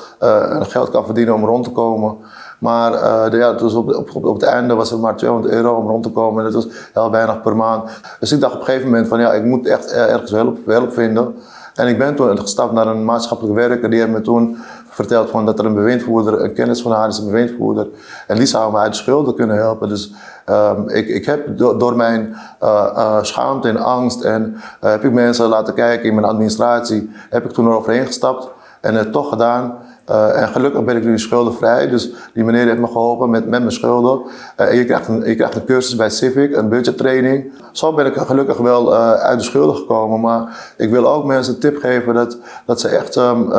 geld 0.60 0.90
kan 0.90 1.06
verdienen 1.06 1.34
om 1.34 1.46
rond 1.46 1.64
te 1.64 1.72
komen. 1.72 2.18
Maar 2.60 2.92
de, 3.30 3.38
ja, 3.38 3.52
op, 3.76 3.96
op, 3.96 4.26
op, 4.26 4.34
het 4.34 4.44
einde 4.44 4.74
was 4.74 4.90
het 4.90 5.02
maar 5.02 5.16
200 5.16 5.54
euro 5.54 5.76
om 5.76 5.88
rond 5.88 6.04
te 6.04 6.12
komen. 6.12 6.46
En 6.46 6.52
dat 6.52 6.64
was 6.64 6.74
heel 6.94 7.12
weinig 7.12 7.42
per 7.42 7.56
maand. 7.56 7.90
Dus 8.20 8.32
ik 8.32 8.40
dacht 8.40 8.54
op 8.54 8.60
een 8.60 8.66
gegeven 8.66 8.90
moment 8.90 9.08
van 9.08 9.20
ja, 9.20 9.34
ik 9.34 9.44
moet 9.44 9.68
echt 9.68 9.92
ergens 9.92 10.32
hulp, 10.32 10.58
hulp 10.66 10.94
vinden. 10.94 11.36
En 11.78 11.88
ik 11.88 11.98
ben 11.98 12.16
toen 12.16 12.40
gestapt 12.40 12.74
naar 12.74 12.88
een 12.88 13.06
maatschappelijk 13.06 13.56
werker. 13.56 13.90
Die 13.90 14.00
heeft 14.00 14.12
me 14.12 14.22
toen 14.22 14.58
verteld 14.90 15.30
van 15.30 15.46
dat 15.46 15.60
er 15.60 15.66
een 15.66 15.74
bewindvoerder, 15.74 16.42
een 16.42 16.54
kennis 16.54 16.82
van 16.82 16.92
haar 16.92 17.08
is 17.08 17.18
een 17.18 17.26
bewindvoerder. 17.26 17.88
En 18.28 18.38
die 18.38 18.46
zou 18.46 18.72
me 18.72 18.78
uit 18.78 18.92
de 18.92 18.98
schulden 18.98 19.36
kunnen 19.36 19.56
helpen. 19.56 19.90
Dus 19.90 20.14
um, 20.50 20.90
ik, 20.90 21.08
ik 21.08 21.26
heb 21.26 21.58
do, 21.58 21.78
door 21.78 21.96
mijn 21.96 22.36
uh, 22.64 23.18
schaamte 23.22 23.68
en 23.68 23.78
angst 23.78 24.22
en 24.22 24.56
heb 24.80 25.04
ik 25.04 25.12
mensen 25.12 25.48
laten 25.48 25.74
kijken 25.74 26.06
in 26.10 26.16
mijn 26.16 26.28
administratie. 26.28 27.12
Heb 27.30 27.46
ik 27.46 27.52
toen 27.52 27.68
eroverheen 27.68 28.06
gestapt 28.06 28.50
en 28.82 28.96
het 28.96 29.12
toch 29.12 29.30
gedaan. 29.30 29.78
Uh, 30.12 30.42
en 30.42 30.48
gelukkig 30.48 30.84
ben 30.84 30.96
ik 30.96 31.04
nu 31.04 31.20
schuldenvrij. 31.20 31.88
Dus 31.88 32.12
die 32.34 32.44
meneer 32.44 32.66
heeft 32.66 32.80
me 32.80 32.88
geholpen 32.88 33.30
met, 33.30 33.48
met 33.48 33.60
mijn 33.60 33.72
schulden. 33.72 34.22
Uh, 34.62 34.74
je, 34.74 34.86
krijgt 34.86 35.08
een, 35.08 35.24
je 35.26 35.36
krijgt 35.36 35.56
een 35.56 35.66
cursus 35.66 35.96
bij 35.96 36.10
Civic, 36.10 36.56
een 36.56 36.70
budgettraining. 36.70 37.52
Zo 37.72 37.94
ben 37.94 38.06
ik 38.06 38.14
gelukkig 38.16 38.58
wel 38.58 38.94
uh, 38.94 39.12
uit 39.12 39.40
de 39.40 39.46
schulden 39.46 39.76
gekomen. 39.76 40.20
Maar 40.20 40.74
ik 40.78 40.90
wil 40.90 41.08
ook 41.08 41.26
mensen 41.26 41.54
een 41.54 41.60
tip 41.60 41.78
geven 41.78 42.14
dat, 42.14 42.38
dat 42.66 42.80
ze 42.80 42.88
echt 42.88 43.16
um, 43.16 43.52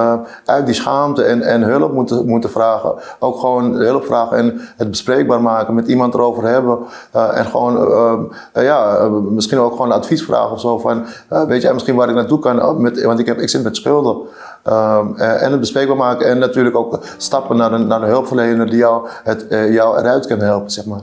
uit 0.44 0.66
die 0.66 0.74
schaamte 0.74 1.22
en, 1.22 1.42
en 1.42 1.62
hulp 1.62 1.92
moeten, 1.92 2.26
moeten 2.26 2.50
vragen. 2.50 2.94
Ook 3.18 3.38
gewoon 3.38 3.74
hulp 3.74 4.04
vragen 4.04 4.36
en 4.36 4.60
het 4.76 4.90
bespreekbaar 4.90 5.42
maken, 5.42 5.74
met 5.74 5.88
iemand 5.88 6.14
erover 6.14 6.44
hebben. 6.44 6.78
en 7.12 7.46
gewoon, 7.46 8.32
ja, 8.54 9.08
misschien 9.08 9.58
ook 9.58 9.72
gewoon 9.72 9.92
advies 9.92 10.24
vragen 10.24 10.50
of 10.50 10.60
zo. 10.60 10.78
Van, 10.78 11.04
weet 11.48 11.62
jij 11.62 11.72
misschien 11.72 11.96
waar 11.96 12.08
ik 12.08 12.14
naartoe 12.14 12.38
kan? 12.38 12.82
Met, 12.82 13.02
want 13.02 13.18
ik, 13.18 13.26
heb, 13.26 13.38
ik 13.38 13.48
zit 13.48 13.62
met 13.62 13.76
schulden. 13.76 14.16
Um, 14.64 15.16
en 15.16 15.50
het 15.50 15.60
bespreekbaar 15.60 15.96
maken 15.96 16.26
en 16.26 16.38
natuurlijk 16.38 16.76
ook 16.76 17.04
stappen 17.16 17.56
naar 17.56 17.72
een, 17.72 17.86
naar 17.86 18.02
een 18.02 18.08
hulpverlener 18.08 18.66
die 18.66 18.76
jou, 18.76 19.08
het, 19.24 19.46
uh, 19.50 19.72
jou 19.72 19.98
eruit 19.98 20.26
kan 20.26 20.38
helpen, 20.40 20.70
zeg 20.70 20.84
maar. 20.84 21.00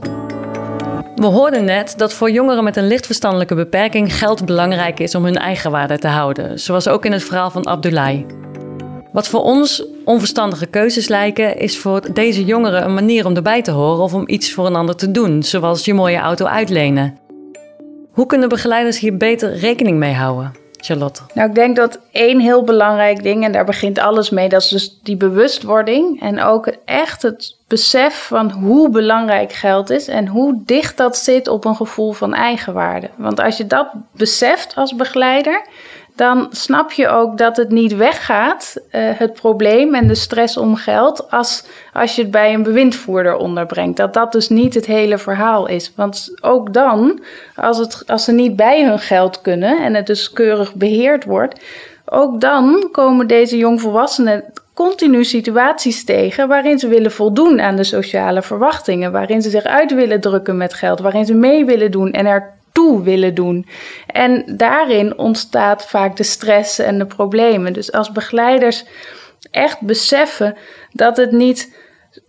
We 1.14 1.26
hoorden 1.26 1.64
net 1.64 1.94
dat 1.96 2.12
voor 2.12 2.30
jongeren 2.30 2.64
met 2.64 2.76
een 2.76 2.86
licht 2.86 3.06
verstandelijke 3.06 3.54
beperking 3.54 4.14
geld 4.14 4.44
belangrijk 4.44 5.00
is 5.00 5.14
om 5.14 5.24
hun 5.24 5.36
eigen 5.36 5.70
waarde 5.70 5.98
te 5.98 6.08
houden, 6.08 6.58
zoals 6.58 6.88
ook 6.88 7.04
in 7.04 7.12
het 7.12 7.24
verhaal 7.24 7.50
van 7.50 7.66
Abdullah. 7.66 8.18
Wat 9.12 9.28
voor 9.28 9.42
ons 9.42 9.84
onverstandige 10.04 10.66
keuzes 10.66 11.08
lijken, 11.08 11.58
is 11.58 11.78
voor 11.78 12.12
deze 12.12 12.44
jongeren 12.44 12.84
een 12.84 12.94
manier 12.94 13.26
om 13.26 13.36
erbij 13.36 13.62
te 13.62 13.70
horen 13.70 14.02
of 14.02 14.14
om 14.14 14.28
iets 14.28 14.52
voor 14.52 14.66
een 14.66 14.76
ander 14.76 14.96
te 14.96 15.10
doen, 15.10 15.42
zoals 15.42 15.84
je 15.84 15.94
mooie 15.94 16.18
auto 16.18 16.46
uitlenen. 16.46 17.18
Hoe 18.12 18.26
kunnen 18.26 18.48
begeleiders 18.48 18.98
hier 18.98 19.16
beter 19.16 19.56
rekening 19.56 19.98
mee 19.98 20.14
houden? 20.14 20.52
Charlotte? 20.86 21.22
Nou, 21.34 21.48
ik 21.48 21.54
denk 21.54 21.76
dat 21.76 21.98
één 22.12 22.40
heel 22.40 22.62
belangrijk 22.62 23.22
ding, 23.22 23.44
en 23.44 23.52
daar 23.52 23.64
begint 23.64 23.98
alles 23.98 24.30
mee, 24.30 24.48
dat 24.48 24.62
is 24.62 24.68
dus 24.68 24.98
die 25.02 25.16
bewustwording. 25.16 26.20
En 26.20 26.42
ook 26.42 26.66
echt 26.84 27.22
het 27.22 27.56
besef 27.68 28.26
van 28.26 28.50
hoe 28.50 28.90
belangrijk 28.90 29.52
geld 29.52 29.90
is 29.90 30.08
en 30.08 30.26
hoe 30.26 30.62
dicht 30.64 30.96
dat 30.96 31.16
zit 31.16 31.48
op 31.48 31.64
een 31.64 31.76
gevoel 31.76 32.12
van 32.12 32.34
eigenwaarde. 32.34 33.10
Want 33.16 33.40
als 33.40 33.56
je 33.56 33.66
dat 33.66 33.88
beseft 34.12 34.74
als 34.76 34.94
begeleider, 34.94 35.66
dan 36.16 36.46
snap 36.50 36.92
je 36.92 37.08
ook 37.08 37.38
dat 37.38 37.56
het 37.56 37.70
niet 37.70 37.96
weggaat, 37.96 38.76
uh, 38.76 39.10
het 39.14 39.32
probleem 39.32 39.94
en 39.94 40.06
de 40.06 40.14
stress 40.14 40.56
om 40.56 40.76
geld, 40.76 41.30
als, 41.30 41.64
als 41.92 42.16
je 42.16 42.22
het 42.22 42.30
bij 42.30 42.54
een 42.54 42.62
bewindvoerder 42.62 43.36
onderbrengt. 43.36 43.96
Dat 43.96 44.14
dat 44.14 44.32
dus 44.32 44.48
niet 44.48 44.74
het 44.74 44.86
hele 44.86 45.18
verhaal 45.18 45.66
is. 45.66 45.92
Want 45.96 46.34
ook 46.40 46.72
dan, 46.72 47.20
als, 47.56 47.78
het, 47.78 48.02
als 48.06 48.24
ze 48.24 48.32
niet 48.32 48.56
bij 48.56 48.84
hun 48.84 48.98
geld 48.98 49.40
kunnen 49.40 49.78
en 49.78 49.94
het 49.94 50.06
dus 50.06 50.32
keurig 50.32 50.74
beheerd 50.74 51.24
wordt, 51.24 51.60
ook 52.04 52.40
dan 52.40 52.88
komen 52.92 53.26
deze 53.26 53.56
jongvolwassenen 53.56 54.44
continu 54.74 55.24
situaties 55.24 56.04
tegen 56.04 56.48
waarin 56.48 56.78
ze 56.78 56.88
willen 56.88 57.12
voldoen 57.12 57.60
aan 57.60 57.76
de 57.76 57.84
sociale 57.84 58.42
verwachtingen, 58.42 59.12
waarin 59.12 59.42
ze 59.42 59.50
zich 59.50 59.64
uit 59.64 59.94
willen 59.94 60.20
drukken 60.20 60.56
met 60.56 60.74
geld, 60.74 61.00
waarin 61.00 61.26
ze 61.26 61.34
mee 61.34 61.64
willen 61.64 61.90
doen 61.90 62.12
en 62.12 62.26
er 62.26 62.54
toe 62.76 63.02
willen 63.02 63.34
doen. 63.34 63.66
En 64.06 64.44
daarin 64.56 65.18
ontstaat 65.18 65.86
vaak 65.86 66.16
de 66.16 66.22
stress 66.22 66.78
en 66.78 66.98
de 66.98 67.06
problemen. 67.06 67.72
Dus 67.72 67.92
als 67.92 68.12
begeleiders 68.12 68.84
echt 69.50 69.80
beseffen 69.80 70.56
dat 70.92 71.16
het 71.16 71.32
niet 71.32 71.74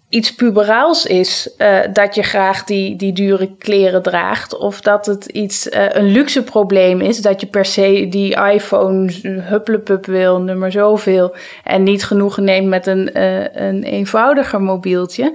iets 0.10 0.36
puberaals 0.36 1.05
is 1.05 1.53
uh, 1.57 1.79
dat 1.93 2.15
je 2.15 2.23
graag 2.23 2.63
die, 2.63 2.95
die 2.95 3.13
dure 3.13 3.55
kleren 3.57 4.01
draagt. 4.01 4.57
Of 4.57 4.81
dat 4.81 5.05
het 5.05 5.25
iets, 5.25 5.67
uh, 5.67 5.86
een 5.89 6.12
luxe 6.12 6.43
probleem 6.43 7.01
is 7.01 7.21
dat 7.21 7.41
je 7.41 7.47
per 7.47 7.65
se 7.65 8.07
die 8.10 8.36
iPhone 8.36 9.12
hupplepup 9.41 10.05
wil, 10.05 10.41
nummer 10.41 10.71
zoveel. 10.71 11.36
En 11.63 11.83
niet 11.83 12.03
genoegen 12.03 12.43
neemt 12.43 12.67
met 12.67 12.88
een, 12.88 13.10
uh, 13.13 13.55
een 13.55 13.83
eenvoudiger 13.83 14.62
mobieltje. 14.62 15.33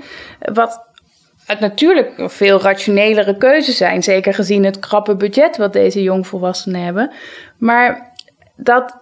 Wat 0.52 0.90
het 1.52 1.60
natuurlijk 1.60 2.12
een 2.16 2.30
veel 2.30 2.60
rationelere 2.60 3.36
keuze 3.36 3.72
zijn. 3.72 4.02
Zeker 4.02 4.34
gezien 4.34 4.64
het 4.64 4.78
krappe 4.78 5.16
budget 5.16 5.56
wat 5.56 5.72
deze 5.72 6.02
jongvolwassenen 6.02 6.84
hebben. 6.84 7.10
Maar 7.58 8.12
dat, 8.56 8.96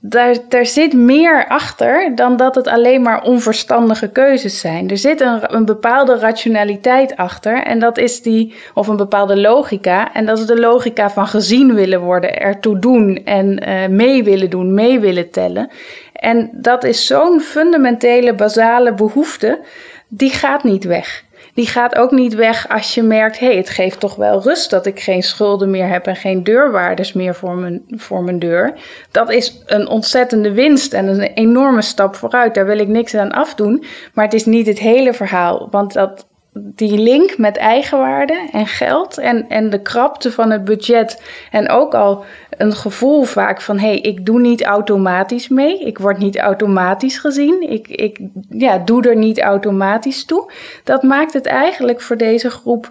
daar, 0.00 0.36
daar 0.48 0.66
zit 0.66 0.92
meer 0.92 1.46
achter 1.48 2.14
dan 2.14 2.36
dat 2.36 2.54
het 2.54 2.66
alleen 2.66 3.02
maar 3.02 3.22
onverstandige 3.22 4.08
keuzes 4.08 4.60
zijn. 4.60 4.90
Er 4.90 4.98
zit 4.98 5.20
een, 5.20 5.54
een 5.54 5.64
bepaalde 5.64 6.18
rationaliteit 6.18 7.16
achter. 7.16 7.62
En 7.62 7.78
dat 7.78 7.98
is 7.98 8.22
die, 8.22 8.54
of 8.74 8.86
een 8.86 8.96
bepaalde 8.96 9.40
logica. 9.40 10.14
En 10.14 10.26
dat 10.26 10.38
is 10.38 10.46
de 10.46 10.60
logica 10.60 11.10
van 11.10 11.26
gezien 11.26 11.74
willen 11.74 12.00
worden, 12.00 12.38
ertoe 12.38 12.78
doen 12.78 13.24
en 13.24 13.68
uh, 13.68 13.86
mee 13.86 14.24
willen 14.24 14.50
doen, 14.50 14.74
mee 14.74 15.00
willen 15.00 15.30
tellen. 15.30 15.70
En 16.12 16.50
dat 16.52 16.84
is 16.84 17.06
zo'n 17.06 17.40
fundamentele, 17.40 18.34
basale 18.34 18.94
behoefte, 18.94 19.60
die 20.08 20.30
gaat 20.30 20.64
niet 20.64 20.84
weg 20.84 21.24
die 21.56 21.66
gaat 21.66 21.94
ook 21.96 22.10
niet 22.10 22.34
weg 22.34 22.68
als 22.68 22.94
je 22.94 23.02
merkt: 23.02 23.38
hé, 23.38 23.46
hey, 23.46 23.56
het 23.56 23.70
geeft 23.70 24.00
toch 24.00 24.14
wel 24.14 24.42
rust 24.42 24.70
dat 24.70 24.86
ik 24.86 25.00
geen 25.00 25.22
schulden 25.22 25.70
meer 25.70 25.88
heb 25.88 26.06
en 26.06 26.16
geen 26.16 26.44
deurwaarders 26.44 27.12
meer 27.12 27.34
voor 27.34 27.54
mijn, 27.54 27.82
voor 27.88 28.22
mijn 28.22 28.38
deur. 28.38 28.74
Dat 29.10 29.30
is 29.30 29.62
een 29.66 29.88
ontzettende 29.88 30.52
winst 30.52 30.92
en 30.92 31.06
een 31.06 31.20
enorme 31.20 31.82
stap 31.82 32.16
vooruit. 32.16 32.54
Daar 32.54 32.66
wil 32.66 32.78
ik 32.78 32.88
niks 32.88 33.14
aan 33.14 33.32
afdoen. 33.32 33.84
Maar 34.14 34.24
het 34.24 34.34
is 34.34 34.44
niet 34.44 34.66
het 34.66 34.78
hele 34.78 35.12
verhaal. 35.12 35.68
Want 35.70 35.92
dat, 35.92 36.26
die 36.58 36.98
link 36.98 37.38
met 37.38 37.56
eigenwaarde 37.56 38.48
en 38.52 38.66
geld 38.66 39.18
en, 39.18 39.48
en 39.48 39.70
de 39.70 39.82
krapte 39.82 40.32
van 40.32 40.50
het 40.50 40.64
budget 40.64 41.22
en 41.50 41.68
ook 41.68 41.94
al 41.94 42.24
een 42.50 42.72
gevoel 42.72 43.22
vaak 43.22 43.60
van 43.60 43.78
hé, 43.78 43.86
hey, 43.86 43.98
ik 43.98 44.26
doe 44.26 44.40
niet 44.40 44.64
automatisch 44.64 45.48
mee, 45.48 45.80
ik 45.80 45.98
word 45.98 46.18
niet 46.18 46.38
automatisch 46.38 47.18
gezien, 47.18 47.70
ik, 47.70 47.88
ik 47.88 48.20
ja, 48.48 48.78
doe 48.78 49.02
er 49.02 49.16
niet 49.16 49.40
automatisch 49.40 50.24
toe. 50.24 50.52
Dat 50.84 51.02
maakt 51.02 51.32
het 51.32 51.46
eigenlijk 51.46 52.00
voor 52.00 52.16
deze 52.16 52.50
groep 52.50 52.90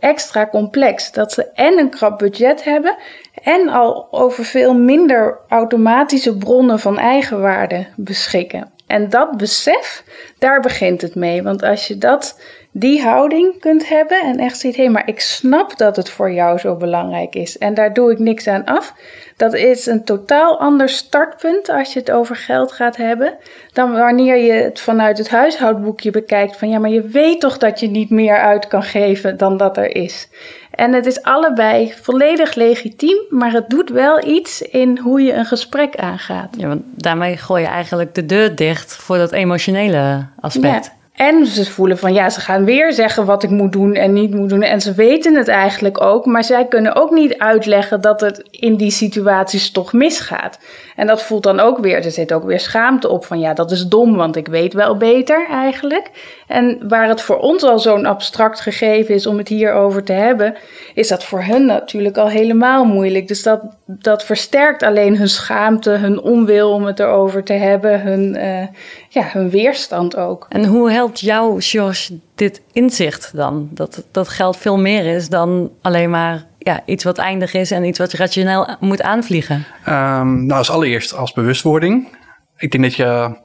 extra 0.00 0.46
complex. 0.46 1.12
Dat 1.12 1.32
ze 1.32 1.50
en 1.54 1.78
een 1.78 1.90
krap 1.90 2.18
budget 2.18 2.64
hebben 2.64 2.96
en 3.42 3.68
al 3.68 4.08
over 4.10 4.44
veel 4.44 4.74
minder 4.74 5.38
automatische 5.48 6.36
bronnen 6.36 6.78
van 6.78 6.98
eigenwaarde 6.98 7.86
beschikken. 7.96 8.70
En 8.86 9.08
dat 9.08 9.36
besef, 9.36 10.04
daar 10.38 10.60
begint 10.60 11.02
het 11.02 11.14
mee. 11.14 11.42
Want 11.42 11.62
als 11.62 11.88
je 11.88 11.98
dat 11.98 12.40
die 12.72 13.02
houding 13.02 13.60
kunt 13.60 13.88
hebben 13.88 14.20
en 14.20 14.38
echt 14.38 14.58
ziet, 14.58 14.76
hé, 14.76 14.82
hey, 14.82 14.92
maar 14.92 15.08
ik 15.08 15.20
snap 15.20 15.78
dat 15.78 15.96
het 15.96 16.10
voor 16.10 16.32
jou 16.32 16.58
zo 16.58 16.76
belangrijk 16.76 17.34
is 17.34 17.58
en 17.58 17.74
daar 17.74 17.92
doe 17.92 18.12
ik 18.12 18.18
niks 18.18 18.46
aan 18.46 18.64
af. 18.64 18.94
Dat 19.36 19.54
is 19.54 19.86
een 19.86 20.04
totaal 20.04 20.58
ander 20.58 20.88
startpunt 20.88 21.68
als 21.68 21.92
je 21.92 21.98
het 21.98 22.10
over 22.10 22.36
geld 22.36 22.72
gaat 22.72 22.96
hebben, 22.96 23.36
dan 23.72 23.92
wanneer 23.92 24.36
je 24.36 24.52
het 24.52 24.80
vanuit 24.80 25.18
het 25.18 25.28
huishoudboekje 25.28 26.10
bekijkt 26.10 26.56
van 26.56 26.68
ja, 26.68 26.78
maar 26.78 26.90
je 26.90 27.02
weet 27.02 27.40
toch 27.40 27.58
dat 27.58 27.80
je 27.80 27.88
niet 27.88 28.10
meer 28.10 28.38
uit 28.38 28.66
kan 28.66 28.82
geven 28.82 29.36
dan 29.36 29.56
dat 29.56 29.76
er 29.76 29.96
is. 29.96 30.28
En 30.70 30.92
het 30.92 31.06
is 31.06 31.22
allebei 31.22 31.92
volledig 32.00 32.54
legitiem, 32.54 33.18
maar 33.28 33.52
het 33.52 33.70
doet 33.70 33.90
wel 33.90 34.26
iets 34.26 34.62
in 34.62 34.98
hoe 34.98 35.22
je 35.22 35.32
een 35.32 35.46
gesprek 35.46 35.96
aangaat. 35.96 36.54
Ja, 36.56 36.68
want 36.68 36.82
daarmee 36.84 37.36
gooi 37.36 37.62
je 37.62 37.68
eigenlijk 37.68 38.14
de 38.14 38.26
deur 38.26 38.54
dicht 38.56 38.96
voor 38.96 39.18
dat 39.18 39.32
emotionele 39.32 40.26
aspect. 40.40 40.84
Ja. 40.84 40.98
En 41.20 41.46
ze 41.46 41.64
voelen 41.64 41.98
van 41.98 42.12
ja, 42.12 42.30
ze 42.30 42.40
gaan 42.40 42.64
weer 42.64 42.92
zeggen 42.92 43.24
wat 43.24 43.42
ik 43.42 43.50
moet 43.50 43.72
doen 43.72 43.94
en 43.94 44.12
niet 44.12 44.34
moet 44.34 44.48
doen. 44.48 44.62
En 44.62 44.80
ze 44.80 44.94
weten 44.94 45.34
het 45.34 45.48
eigenlijk 45.48 46.00
ook, 46.00 46.26
maar 46.26 46.44
zij 46.44 46.66
kunnen 46.66 46.96
ook 46.96 47.10
niet 47.10 47.38
uitleggen 47.38 48.00
dat 48.00 48.20
het 48.20 48.42
in 48.50 48.76
die 48.76 48.90
situaties 48.90 49.70
toch 49.70 49.92
misgaat. 49.92 50.58
En 50.96 51.06
dat 51.06 51.22
voelt 51.22 51.42
dan 51.42 51.60
ook 51.60 51.78
weer, 51.78 52.04
er 52.04 52.10
zit 52.10 52.32
ook 52.32 52.44
weer 52.44 52.60
schaamte 52.60 53.08
op 53.08 53.24
van 53.24 53.40
ja, 53.40 53.54
dat 53.54 53.70
is 53.70 53.86
dom, 53.86 54.16
want 54.16 54.36
ik 54.36 54.48
weet 54.48 54.72
wel 54.72 54.96
beter 54.96 55.46
eigenlijk. 55.50 56.10
En 56.46 56.88
waar 56.88 57.08
het 57.08 57.20
voor 57.20 57.38
ons 57.38 57.62
al 57.62 57.78
zo'n 57.78 58.06
abstract 58.06 58.60
gegeven 58.60 59.14
is 59.14 59.26
om 59.26 59.38
het 59.38 59.48
hierover 59.48 60.04
te 60.04 60.12
hebben, 60.12 60.54
is 60.94 61.08
dat 61.08 61.24
voor 61.24 61.42
hun 61.42 61.66
natuurlijk 61.66 62.16
al 62.16 62.28
helemaal 62.28 62.84
moeilijk. 62.84 63.28
Dus 63.28 63.42
dat, 63.42 63.60
dat 63.86 64.24
versterkt 64.24 64.82
alleen 64.82 65.16
hun 65.16 65.28
schaamte, 65.28 65.90
hun 65.90 66.20
onwil 66.20 66.72
om 66.72 66.84
het 66.84 67.00
erover 67.00 67.44
te 67.44 67.52
hebben, 67.52 68.00
hun, 68.00 68.36
uh, 68.36 68.66
ja, 69.12 69.28
hun 69.32 69.50
weerstand 69.50 70.16
ook. 70.16 70.46
En 70.48 70.64
hoe 70.64 70.90
helpt 70.90 71.20
jou, 71.20 71.60
George, 71.62 72.18
dit 72.34 72.62
inzicht 72.72 73.30
dan? 73.34 73.68
Dat, 73.72 74.04
dat 74.10 74.28
geld 74.28 74.56
veel 74.56 74.78
meer 74.78 75.06
is 75.06 75.28
dan 75.28 75.70
alleen 75.82 76.10
maar 76.10 76.46
ja, 76.58 76.82
iets 76.84 77.04
wat 77.04 77.18
eindig 77.18 77.54
is 77.54 77.70
en 77.70 77.84
iets 77.84 77.98
wat 77.98 78.10
je 78.10 78.16
rationeel 78.16 78.76
moet 78.80 79.02
aanvliegen? 79.02 79.64
Um, 79.88 80.46
nou, 80.46 80.58
als 80.58 80.70
allereerst 80.70 81.14
als 81.14 81.32
bewustwording. 81.32 82.16
Ik 82.56 82.70
denk 82.70 82.84
dat 82.84 82.94
je 82.94 83.38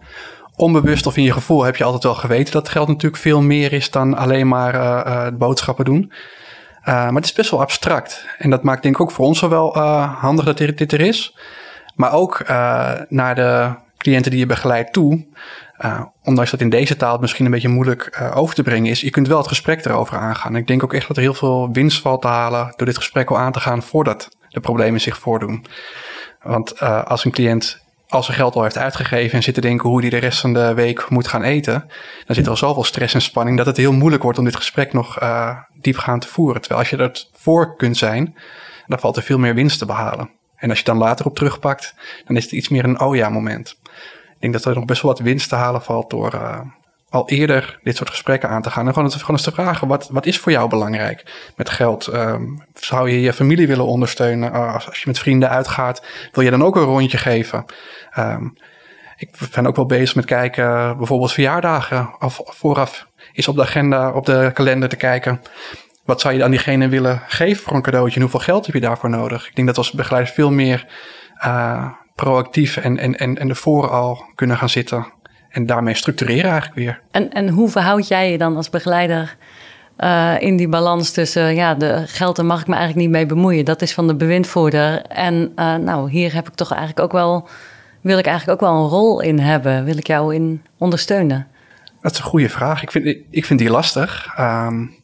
onbewust 0.56 1.06
of 1.06 1.18
in 1.18 1.24
je 1.24 1.34
gevoel 1.34 1.64
heb 1.64 1.76
je 1.76 1.84
altijd 1.84 2.04
wel 2.04 2.16
geweten 2.16 2.54
dat 2.54 2.70
geld 2.70 2.88
natuurlijk 2.88 3.22
veel 3.22 3.42
meer 3.42 3.74
is 3.74 3.92
dan 3.92 4.16
alleen 4.18 4.48
maar 4.48 4.76
uh, 4.76 4.82
uh, 4.82 5.28
boodschappen 5.34 5.86
doen. 5.86 6.12
Uh, 6.12 6.86
maar 6.86 7.14
het 7.14 7.26
is 7.26 7.34
best 7.34 7.52
wel 7.52 7.62
abstract. 7.62 8.26
En 8.38 8.50
dat 8.50 8.64
maakt 8.64 8.84
denk 8.84 8.96
ik 8.96 9.02
ook 9.02 9.12
voor 9.12 9.26
ons 9.26 9.42
wel 9.42 9.78
handig 10.20 10.46
dat 10.46 10.58
dit 10.58 10.92
er 10.92 11.02
is. 11.02 11.38
Maar 11.96 12.14
ook 12.14 12.44
naar 13.10 13.36
de 13.36 13.84
cliënten 14.06 14.32
die 14.32 14.40
je 14.40 14.46
begeleidt 14.46 14.94
toe. 14.94 15.26
Uh, 15.86 16.02
ondanks 16.24 16.52
dat 16.52 16.62
in 16.62 16.70
deze 16.70 16.96
taal 16.96 17.18
misschien 17.18 17.46
een 17.46 17.52
beetje 17.52 17.68
moeilijk 17.68 18.18
uh, 18.22 18.38
over 18.38 18.56
te 18.56 18.64
brengen 18.64 18.92
is, 18.92 19.02
je 19.02 19.10
kunt 19.10 19.28
wel 19.28 19.38
het 19.38 19.48
gesprek 19.48 19.86
erover 19.86 20.18
aangaan. 20.18 20.56
Ik 20.56 20.68
denk 20.68 20.84
ook 20.84 20.94
echt 20.94 21.08
dat 21.08 21.18
er 21.18 21.24
heel 21.24 21.34
veel 21.34 21.70
winst 21.72 22.02
valt 22.02 22.22
te 22.22 22.28
halen 22.28 22.74
door 22.76 22.88
dit 22.88 22.98
gesprek 22.98 23.30
al 23.30 23.38
aan 23.38 23.52
te 23.52 23.60
gaan 23.60 23.84
voordat 23.84 24.30
de 24.50 24.60
problemen 24.60 25.02
zich 25.02 25.18
voordoen. 25.18 25.66
Want 26.42 26.82
uh, 26.82 27.04
als 27.04 27.26
een 27.26 27.32
cliënt 27.32 27.84
als 28.08 28.26
zijn 28.26 28.38
geld 28.38 28.56
al 28.56 28.64
heeft 28.64 28.78
uitgegeven 28.78 29.38
en 29.38 29.44
zit 29.44 29.54
te 29.54 29.62
denken 29.62 29.90
hoe 29.90 30.02
hij 30.02 30.10
de 30.10 30.18
rest 30.18 30.40
van 30.40 30.54
de 30.54 30.74
week 30.74 31.10
moet 31.10 31.28
gaan 31.28 31.44
eten, 31.44 31.86
dan 32.26 32.36
zit 32.36 32.46
er 32.46 32.52
al 32.52 32.58
zoveel 32.58 32.84
stress 32.84 33.14
en 33.14 33.22
spanning 33.22 33.58
dat 33.58 33.66
het 33.66 33.78
heel 33.78 33.94
moeilijk 33.94 34.24
wordt 34.24 34.38
om 34.38 34.46
dit 34.46 34.56
gesprek 34.56 34.94
nog 34.94 35.18
diepgaand 35.82 36.22
te 36.22 36.28
voeren. 36.28 36.62
Terwijl 36.62 36.82
als 36.82 36.90
je 36.90 36.98
er 36.98 37.26
voor 37.34 37.76
kunt 37.76 37.98
zijn, 37.98 38.36
dan 38.88 39.00
valt 39.00 39.18
er 39.18 39.24
veel 39.24 39.38
meer 39.38 39.56
winst 39.56 39.80
te 39.80 39.86
behalen. 39.86 40.30
En 40.56 40.70
als 40.70 40.80
je 40.80 40.86
dan 40.86 40.98
later 40.98 41.26
op 41.26 41.36
terugpakt, 41.36 41.96
dan 42.26 42.36
is 42.36 42.44
het 42.44 42.52
iets 42.52 42.70
meer 42.70 42.84
een 42.84 43.00
oh 43.00 43.16
ja 43.16 43.30
moment. 43.30 43.80
Denk 44.46 44.58
dat 44.58 44.66
er 44.66 44.80
nog 44.80 44.86
best 44.86 45.02
wel 45.02 45.12
wat 45.12 45.22
winst 45.22 45.50
te 45.50 45.56
halen 45.56 45.82
valt 45.82 46.10
door 46.10 46.34
uh, 46.34 46.60
al 47.10 47.30
eerder 47.30 47.80
dit 47.84 47.96
soort 47.96 48.10
gesprekken 48.10 48.50
aan 48.50 48.62
te 48.62 48.70
gaan. 48.70 48.88
En 48.88 48.94
gewoon, 48.94 49.12
gewoon 49.12 49.32
eens 49.32 49.44
te 49.44 49.52
vragen, 49.52 49.88
wat, 49.88 50.10
wat 50.12 50.26
is 50.26 50.40
voor 50.40 50.52
jou 50.52 50.70
belangrijk 50.70 51.50
met 51.56 51.70
geld? 51.70 52.08
Um, 52.08 52.64
zou 52.74 53.10
je 53.10 53.22
je 53.22 53.34
familie 53.34 53.68
willen 53.68 53.86
ondersteunen? 53.86 54.52
Uh, 54.54 54.74
als, 54.74 54.88
als, 54.88 55.00
je 55.00 55.08
met 55.08 55.20
vrienden 55.20 55.50
uitgaat, 55.50 56.06
wil 56.32 56.44
je 56.44 56.50
dan 56.50 56.64
ook 56.64 56.76
een 56.76 56.84
rondje 56.84 57.18
geven? 57.18 57.66
Um, 58.18 58.58
ik 59.18 59.30
ben 59.52 59.68
ook 59.68 59.76
wel 59.76 59.86
bezig 59.86 60.16
met 60.16 60.26
kijken, 60.26 60.98
bijvoorbeeld 60.98 61.32
verjaardagen. 61.32 62.16
Of 62.20 62.42
vooraf 62.44 63.08
is 63.34 63.48
op 63.48 63.56
de 63.56 63.62
agenda, 63.62 64.12
op 64.12 64.26
de 64.26 64.52
kalender 64.54 64.90
te 64.90 64.96
kijken. 64.96 65.42
Wat 66.04 66.22
zou 66.22 66.34
je 66.34 66.44
aan 66.44 66.52
diegene 66.52 66.88
willen 66.88 67.22
geven 67.28 67.64
voor 67.64 67.76
een 67.76 67.82
cadeautje? 67.82 68.16
En 68.16 68.22
hoeveel 68.22 68.40
geld 68.40 68.66
heb 68.66 68.76
je 68.76 68.82
daarvoor 68.82 69.10
nodig? 69.10 69.48
Ik 69.48 69.56
denk 69.56 69.68
dat 69.68 69.78
als 69.78 69.92
begeleiders 69.92 70.36
veel 70.36 70.52
meer 70.52 70.88
uh, 71.46 71.92
proactief 72.16 72.78
en, 72.78 72.98
en, 72.98 73.16
en, 73.16 73.38
en 73.38 73.50
ervoor 73.50 73.90
al 73.90 74.26
kunnen 74.36 74.58
gaan 74.58 74.70
zitten. 74.70 75.14
En 75.50 75.66
daarmee 75.66 75.94
structureren 75.94 76.52
eigenlijk 76.52 76.76
weer. 76.76 77.02
En, 77.12 77.32
en 77.32 77.50
hoe 77.50 77.70
verhoud 77.70 78.08
jij 78.08 78.32
je 78.32 78.38
dan 78.38 78.56
als 78.56 78.70
begeleider 78.70 79.36
uh, 80.00 80.34
in 80.40 80.58
die 80.58 80.68
balans 80.68 81.12
tussen 81.12 81.56
ja, 81.56 81.74
de 81.74 82.04
geld, 82.08 82.36
daar 82.36 82.46
mag 82.46 82.62
ik 82.62 82.68
me 82.68 82.76
eigenlijk 82.76 83.06
niet 83.06 83.16
mee 83.16 83.26
bemoeien. 83.26 83.66
Dat 83.66 83.82
is 83.82 83.94
van 83.94 84.08
de 84.08 84.16
bewindvoerder. 84.16 85.02
En 85.02 85.52
uh, 85.56 85.76
nou, 85.76 86.10
hier 86.10 86.34
heb 86.34 86.48
ik 86.48 86.54
toch 86.54 86.72
eigenlijk 86.72 87.00
ook 87.00 87.12
wel, 87.12 87.48
wil 88.02 88.18
ik 88.18 88.26
eigenlijk 88.26 88.62
ook 88.62 88.70
wel 88.70 88.84
een 88.84 88.90
rol 88.90 89.22
in 89.22 89.40
hebben. 89.40 89.84
Wil 89.84 89.98
ik 89.98 90.08
jou 90.08 90.36
in 90.36 90.62
ondersteunen? 90.78 91.48
Dat 92.02 92.12
is 92.12 92.18
een 92.18 92.24
goede 92.24 92.50
vraag. 92.50 92.82
Ik 92.82 92.92
vind, 92.92 93.18
ik 93.30 93.46
vind 93.46 93.60
die 93.60 93.70
lastig. 93.70 94.34
Um, 94.40 94.96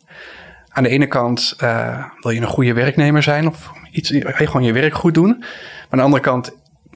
aan 0.69 0.83
de 0.83 0.89
ene 0.89 1.07
kant 1.07 1.55
uh, 1.63 2.05
wil 2.19 2.31
je 2.31 2.41
een 2.41 2.47
goede 2.47 2.73
werknemer 2.73 3.23
zijn 3.23 3.47
of 3.47 3.71
iets, 3.91 4.09
je 4.09 4.23
gewoon 4.33 4.63
je 4.63 4.73
werk 4.73 4.93
goed 4.93 5.13
doen. 5.13 5.37
Maar 5.39 5.87
aan 5.89 5.97
de 5.97 6.03
andere 6.03 6.23
kant 6.23 6.51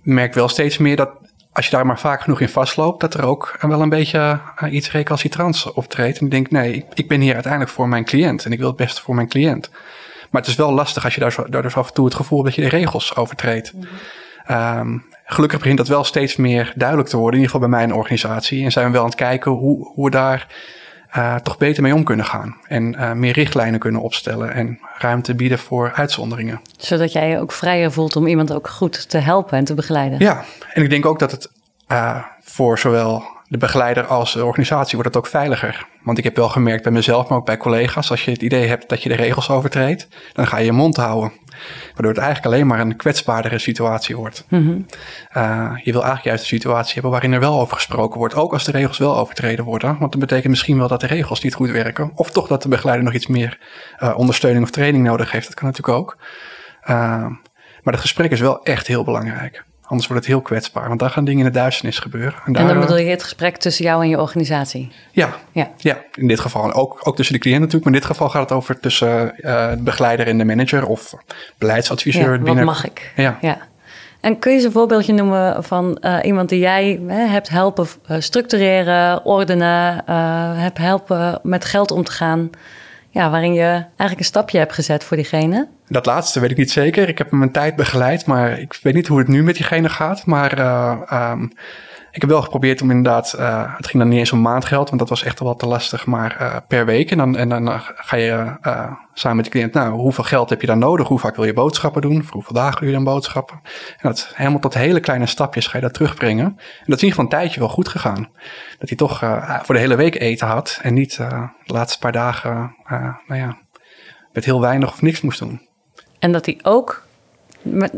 merk 0.05 0.33
wel 0.33 0.47
steeds 0.47 0.77
meer 0.77 0.95
dat 0.95 1.09
als 1.51 1.65
je 1.65 1.71
daar 1.71 1.85
maar 1.85 1.99
vaak 1.99 2.21
genoeg 2.21 2.41
in 2.41 2.49
vastloopt, 2.49 2.99
dat 2.99 3.13
er 3.13 3.25
ook 3.25 3.57
wel 3.61 3.81
een 3.81 3.89
beetje 3.89 4.39
uh, 4.63 4.73
iets 4.73 4.91
recalcitrants 4.91 5.73
optreedt. 5.73 6.17
En 6.17 6.25
ik 6.25 6.31
denk, 6.31 6.51
nee, 6.51 6.85
ik 6.93 7.07
ben 7.07 7.21
hier 7.21 7.33
uiteindelijk 7.33 7.71
voor 7.71 7.87
mijn 7.87 8.05
cliënt 8.05 8.45
en 8.45 8.51
ik 8.51 8.59
wil 8.59 8.67
het 8.67 8.75
beste 8.75 9.01
voor 9.01 9.15
mijn 9.15 9.27
cliënt. 9.27 9.69
Maar 10.29 10.41
het 10.41 10.49
is 10.49 10.57
wel 10.57 10.71
lastig 10.71 11.03
als 11.03 11.13
je 11.13 11.19
daar, 11.19 11.31
zo, 11.31 11.49
daar 11.49 11.61
dus 11.61 11.75
af 11.75 11.87
en 11.87 11.93
toe 11.93 12.05
het 12.05 12.15
gevoel 12.15 12.43
hebt 12.43 12.55
dat 12.55 12.63
je 12.63 12.69
de 12.71 12.77
regels 12.77 13.15
overtreedt. 13.15 13.73
Mm 13.73 13.81
-hmm. 14.45 14.79
um, 14.79 15.05
gelukkig 15.25 15.59
begint 15.59 15.77
dat 15.77 15.87
wel 15.87 16.03
steeds 16.03 16.35
meer 16.35 16.73
duidelijk 16.75 17.09
te 17.09 17.17
worden, 17.17 17.39
in 17.39 17.45
ieder 17.45 17.55
geval 17.55 17.69
bij 17.69 17.79
mijn 17.79 17.97
organisatie. 17.97 18.63
En 18.63 18.71
zijn 18.71 18.85
we 18.85 18.91
wel 18.91 19.01
aan 19.01 19.07
het 19.07 19.17
kijken 19.17 19.51
hoe, 19.51 19.91
hoe 19.93 20.05
we 20.05 20.11
daar 20.11 20.47
uh, 21.17 21.35
toch 21.35 21.57
beter 21.57 21.83
mee 21.83 21.93
om 21.93 22.03
kunnen 22.03 22.25
gaan. 22.25 22.57
En 22.67 22.93
uh, 22.93 23.11
meer 23.11 23.33
richtlijnen 23.33 23.79
kunnen 23.79 24.01
opstellen 24.01 24.53
en 24.53 24.79
ruimte 24.97 25.35
bieden 25.35 25.59
voor 25.59 25.91
uitzonderingen. 25.95 26.61
Zodat 26.77 27.11
jij 27.11 27.29
je 27.29 27.39
ook 27.39 27.51
vrijer 27.51 27.91
voelt 27.91 28.15
om 28.15 28.27
iemand 28.27 28.53
ook 28.53 28.69
goed 28.69 29.09
te 29.09 29.17
helpen 29.17 29.57
en 29.57 29.65
te 29.65 29.73
begeleiden. 29.73 30.19
Ja, 30.19 30.43
en 30.73 30.83
ik 30.83 30.89
denk 30.89 31.05
ook 31.05 31.19
dat 31.19 31.31
het 31.31 31.51
uh, 31.91 32.23
voor 32.41 32.79
zowel 32.79 33.23
de 33.47 33.57
begeleider 33.57 34.05
als 34.05 34.33
de 34.33 34.45
organisatie 34.45 34.97
wordt 34.97 35.13
het 35.13 35.23
ook 35.23 35.31
veiliger. 35.31 35.87
Want 36.03 36.17
ik 36.17 36.23
heb 36.23 36.35
wel 36.35 36.49
gemerkt 36.49 36.83
bij 36.83 36.91
mezelf, 36.91 37.27
maar 37.27 37.37
ook 37.37 37.45
bij 37.45 37.57
collega's, 37.57 38.11
als 38.11 38.25
je 38.25 38.31
het 38.31 38.41
idee 38.41 38.67
hebt 38.67 38.89
dat 38.89 39.03
je 39.03 39.09
de 39.09 39.15
regels 39.15 39.49
overtreedt, 39.49 40.07
dan 40.33 40.47
ga 40.47 40.57
je 40.57 40.65
je 40.65 40.71
mond 40.71 40.95
houden. 40.95 41.31
Waardoor 41.85 42.11
het 42.11 42.21
eigenlijk 42.21 42.53
alleen 42.53 42.67
maar 42.67 42.79
een 42.79 42.95
kwetsbaardere 42.95 43.59
situatie 43.59 44.17
wordt. 44.17 44.45
Mhm. 44.49 44.69
Uh, 45.37 45.71
je 45.83 45.91
wil 45.91 46.03
eigenlijk 46.03 46.23
juist 46.23 46.41
een 46.41 46.57
situatie 46.57 46.93
hebben 46.93 47.11
waarin 47.11 47.33
er 47.33 47.39
wel 47.39 47.59
over 47.59 47.75
gesproken 47.75 48.19
wordt. 48.19 48.35
Ook 48.35 48.53
als 48.53 48.63
de 48.63 48.71
regels 48.71 48.97
wel 48.97 49.17
overtreden 49.17 49.65
worden. 49.65 49.97
Want 49.99 50.11
dat 50.11 50.21
betekent 50.21 50.49
misschien 50.49 50.77
wel 50.77 50.87
dat 50.87 50.99
de 50.99 51.07
regels 51.07 51.41
niet 51.41 51.53
goed 51.53 51.69
werken. 51.71 52.11
Of 52.15 52.31
toch 52.31 52.47
dat 52.47 52.61
de 52.61 52.69
begeleider 52.69 53.05
nog 53.05 53.13
iets 53.13 53.27
meer 53.27 53.59
uh, 53.99 54.17
ondersteuning 54.17 54.63
of 54.63 54.71
training 54.71 55.03
nodig 55.03 55.31
heeft. 55.31 55.45
Dat 55.45 55.55
kan 55.55 55.67
natuurlijk 55.67 55.97
ook. 55.97 56.17
Uh, 56.81 56.87
maar 57.83 57.93
het 57.93 58.01
gesprek 58.01 58.31
is 58.31 58.39
wel 58.39 58.63
echt 58.63 58.87
heel 58.87 59.03
belangrijk. 59.03 59.63
Anders 59.87 60.07
wordt 60.07 60.23
het 60.23 60.33
heel 60.33 60.41
kwetsbaar, 60.41 60.87
want 60.87 60.99
daar 60.99 61.09
gaan 61.09 61.25
dingen 61.25 61.45
in 61.45 61.51
de 61.51 61.59
duisternis 61.59 61.99
gebeuren. 61.99 62.39
En, 62.45 62.53
daar, 62.53 62.61
en 62.61 62.67
dan 62.67 62.79
bedoel 62.79 62.97
je 62.97 63.09
het 63.09 63.23
gesprek 63.23 63.57
tussen 63.57 63.85
jou 63.85 64.03
en 64.03 64.09
je 64.09 64.21
organisatie? 64.21 64.91
Ja, 65.11 65.35
ja. 65.51 65.71
ja 65.77 66.03
in 66.13 66.27
dit 66.27 66.39
geval. 66.39 66.73
Ook, 66.73 66.99
ook 67.03 67.15
tussen 67.15 67.35
de 67.35 67.41
cliënt 67.41 67.59
natuurlijk, 67.59 67.85
maar 67.85 67.93
in 67.93 67.99
dit 67.99 68.09
geval 68.09 68.29
gaat 68.29 68.41
het 68.41 68.51
over 68.51 68.79
tussen 68.79 69.33
uh, 69.37 69.69
de 69.69 69.83
begeleider 69.83 70.27
en 70.27 70.37
de 70.37 70.45
manager 70.45 70.85
of 70.85 71.13
beleidsadviseur. 71.57 72.33
Ja, 72.33 72.53
wat 72.53 72.63
mag 72.63 72.85
ik? 72.85 73.11
Ja. 73.15 73.37
ja. 73.41 73.57
En 74.21 74.39
kun 74.39 74.51
je 74.51 74.57
eens 74.57 74.65
een 74.65 74.71
voorbeeldje 74.71 75.13
noemen 75.13 75.63
van 75.63 75.97
uh, 76.01 76.17
iemand 76.23 76.49
die 76.49 76.59
jij 76.59 76.99
hè, 77.07 77.25
hebt 77.25 77.49
helpen 77.49 77.87
structureren, 78.19 79.25
ordenen, 79.25 80.03
uh, 80.09 80.61
hebt 80.61 80.77
helpen 80.77 81.39
met 81.43 81.65
geld 81.65 81.91
om 81.91 82.03
te 82.03 82.11
gaan? 82.11 82.49
Ja, 83.15 83.29
waarin 83.29 83.53
je 83.53 83.67
eigenlijk 83.67 84.19
een 84.19 84.25
stapje 84.25 84.57
hebt 84.57 84.73
gezet 84.73 85.03
voor 85.03 85.17
diegene? 85.17 85.67
Dat 85.87 86.05
laatste 86.05 86.39
weet 86.39 86.51
ik 86.51 86.57
niet 86.57 86.71
zeker. 86.71 87.09
Ik 87.09 87.17
heb 87.17 87.31
hem 87.31 87.41
een 87.41 87.51
tijd 87.51 87.75
begeleid, 87.75 88.25
maar 88.25 88.59
ik 88.59 88.79
weet 88.81 88.93
niet 88.93 89.07
hoe 89.07 89.17
het 89.17 89.27
nu 89.27 89.43
met 89.43 89.55
diegene 89.55 89.89
gaat. 89.89 90.25
Maar 90.25 90.59
uh, 90.59 91.41
ik 92.15 92.21
heb 92.21 92.29
wel 92.29 92.41
geprobeerd 92.41 92.81
om 92.81 92.89
inderdaad, 92.89 93.35
uh, 93.39 93.75
het 93.77 93.87
ging 93.87 94.03
dan 94.03 94.11
niet 94.11 94.19
eens 94.19 94.31
om 94.31 94.41
maandgeld, 94.41 94.87
want 94.87 94.99
dat 94.99 95.09
was 95.09 95.23
echt 95.23 95.39
wel 95.39 95.55
te 95.55 95.65
lastig, 95.65 96.05
maar 96.05 96.37
uh, 96.41 96.55
per 96.67 96.85
week. 96.85 97.11
En 97.11 97.17
dan, 97.17 97.37
en 97.37 97.49
dan 97.49 97.79
ga 97.81 98.15
je 98.15 98.57
samen 99.13 99.35
met 99.35 99.45
de 99.45 99.51
cliënt, 99.51 99.73
nou, 99.73 99.93
hoeveel 99.93 100.23
geld 100.23 100.49
heb 100.49 100.61
je 100.61 100.67
dan 100.67 100.79
nodig? 100.79 101.07
Hoe 101.07 101.19
vaak 101.19 101.35
wil 101.35 101.45
je 101.45 101.53
boodschappen 101.53 102.01
doen? 102.01 102.23
Voor 102.23 102.33
hoeveel 102.33 102.53
dagen 102.55 102.79
wil 102.79 102.89
je 102.89 102.95
dan 102.95 103.03
boodschappen? 103.03 103.59
En 103.63 104.09
dat 104.09 104.31
helemaal 104.33 104.59
tot 104.59 104.73
hele 104.73 104.99
kleine 104.99 105.25
stapjes 105.25 105.67
ga 105.67 105.77
je 105.77 105.83
dat 105.83 105.93
terugbrengen. 105.93 106.45
En 106.45 106.55
dat 106.55 106.97
is 106.97 107.03
in 107.03 107.07
ieder 107.07 107.09
geval 107.09 107.23
een 107.23 107.29
tijdje 107.29 107.59
wel 107.59 107.69
goed 107.69 107.87
gegaan. 107.87 108.29
Dat 108.79 108.89
hij 108.89 108.97
toch 108.97 109.19
voor 109.63 109.75
de 109.75 109.81
hele 109.81 109.95
week 109.95 110.19
eten 110.19 110.47
had 110.47 110.79
en 110.81 110.93
niet 110.93 111.17
de 111.17 111.49
laatste 111.65 111.99
paar 111.99 112.11
dagen, 112.11 112.75
nou 113.27 113.39
ja, 113.41 113.57
met 114.31 114.45
heel 114.45 114.61
weinig 114.61 114.91
of 114.91 115.01
niks 115.01 115.21
moest 115.21 115.39
doen. 115.39 115.61
En 116.19 116.31
dat 116.31 116.45
hij 116.45 116.59
ook 116.63 117.03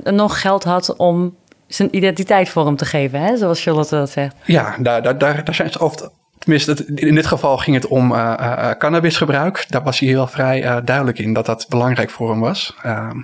nog 0.03 0.41
geld 0.41 0.63
had 0.63 0.95
om 0.95 1.35
zijn 1.67 1.95
identiteit 1.95 2.49
vorm 2.49 2.75
te 2.75 2.85
geven, 2.85 3.21
hè? 3.21 3.37
zoals 3.37 3.63
Charlotte 3.63 3.95
dat 3.95 4.09
zegt. 4.09 4.35
Ja, 4.45 4.75
daar, 4.79 5.01
daar, 5.01 5.17
daar, 5.17 5.55
zijn 5.55 5.71
ze. 5.71 6.09
Tenminste, 6.37 6.85
in 6.95 7.15
dit 7.15 7.25
geval 7.25 7.57
ging 7.57 7.75
het 7.75 7.87
om 7.87 8.11
uh, 8.11 8.33
uh, 8.39 8.71
cannabisgebruik. 8.71 9.65
Daar 9.67 9.83
was 9.83 9.99
hij 9.99 10.09
heel 10.09 10.27
vrij 10.27 10.81
duidelijk 10.83 11.19
in 11.19 11.33
dat 11.33 11.45
dat 11.45 11.65
belangrijk 11.69 12.09
voor 12.09 12.29
hem 12.29 12.39
was. 12.39 12.75
Ehm, 12.83 13.17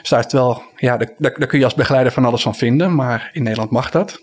dus 0.00 0.08
daar, 0.08 0.24
wel, 0.28 0.62
ja, 0.76 0.96
daar, 0.96 1.10
daar, 1.18 1.46
kun 1.46 1.58
je 1.58 1.64
als 1.64 1.74
begeleider 1.74 2.12
van 2.12 2.24
alles 2.24 2.42
van 2.42 2.54
vinden, 2.54 2.94
maar 2.94 3.30
in 3.32 3.42
Nederland 3.42 3.70
mag 3.70 3.90
dat. 3.90 4.22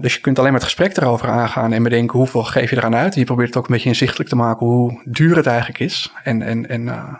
dus 0.00 0.14
je 0.14 0.20
kunt 0.20 0.38
alleen 0.38 0.50
maar 0.50 0.60
het 0.60 0.68
gesprek 0.68 0.96
erover 0.96 1.28
aangaan 1.28 1.72
en 1.72 1.82
bedenken 1.82 2.18
hoeveel 2.18 2.44
geef 2.44 2.70
je 2.70 2.76
eraan 2.76 2.94
uit. 2.94 3.14
En 3.14 3.20
je 3.20 3.26
probeert 3.26 3.48
het 3.48 3.56
ook 3.56 3.66
een 3.66 3.72
beetje 3.74 3.88
inzichtelijk 3.88 4.28
te 4.28 4.36
maken 4.36 4.66
hoe 4.66 5.00
duur 5.04 5.36
het 5.36 5.46
eigenlijk 5.46 5.78
is. 5.78 6.12
En, 6.24 6.42
en, 6.42 6.68
en 6.68 6.84
nou 6.84 7.18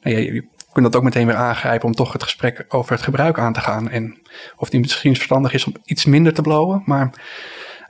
ja, 0.00 0.18
je, 0.18 0.44
kunt 0.76 0.92
dat 0.92 0.96
ook 0.96 1.08
meteen 1.08 1.26
weer 1.26 1.36
aangrijpen 1.36 1.88
om 1.88 1.94
toch 1.94 2.12
het 2.12 2.22
gesprek 2.22 2.64
over 2.68 2.92
het 2.92 3.02
gebruik 3.02 3.38
aan 3.38 3.52
te 3.52 3.60
gaan. 3.60 3.90
En 3.90 4.18
of 4.56 4.68
die 4.68 4.80
misschien 4.80 5.14
verstandig 5.14 5.52
is 5.52 5.64
om 5.64 5.74
iets 5.84 6.04
minder 6.04 6.34
te 6.34 6.42
blowen. 6.42 6.82
Maar 6.84 7.10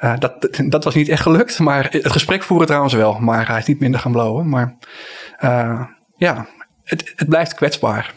uh, 0.04 0.18
dat, 0.18 0.48
dat 0.66 0.84
was 0.84 0.94
niet 0.94 1.08
echt 1.08 1.22
gelukt. 1.22 1.58
Maar 1.58 1.86
het 1.90 2.12
gesprek 2.12 2.42
voeren 2.42 2.66
trouwens 2.66 2.94
wel. 2.94 3.18
Maar 3.20 3.48
hij 3.48 3.58
is 3.58 3.66
niet 3.66 3.80
minder 3.80 4.00
gaan 4.00 4.12
blowen. 4.12 4.48
Maar 4.48 4.76
uh, 5.44 5.80
ja, 6.16 6.46
het, 6.84 7.12
het 7.16 7.28
blijft 7.28 7.54
kwetsbaar. 7.54 8.14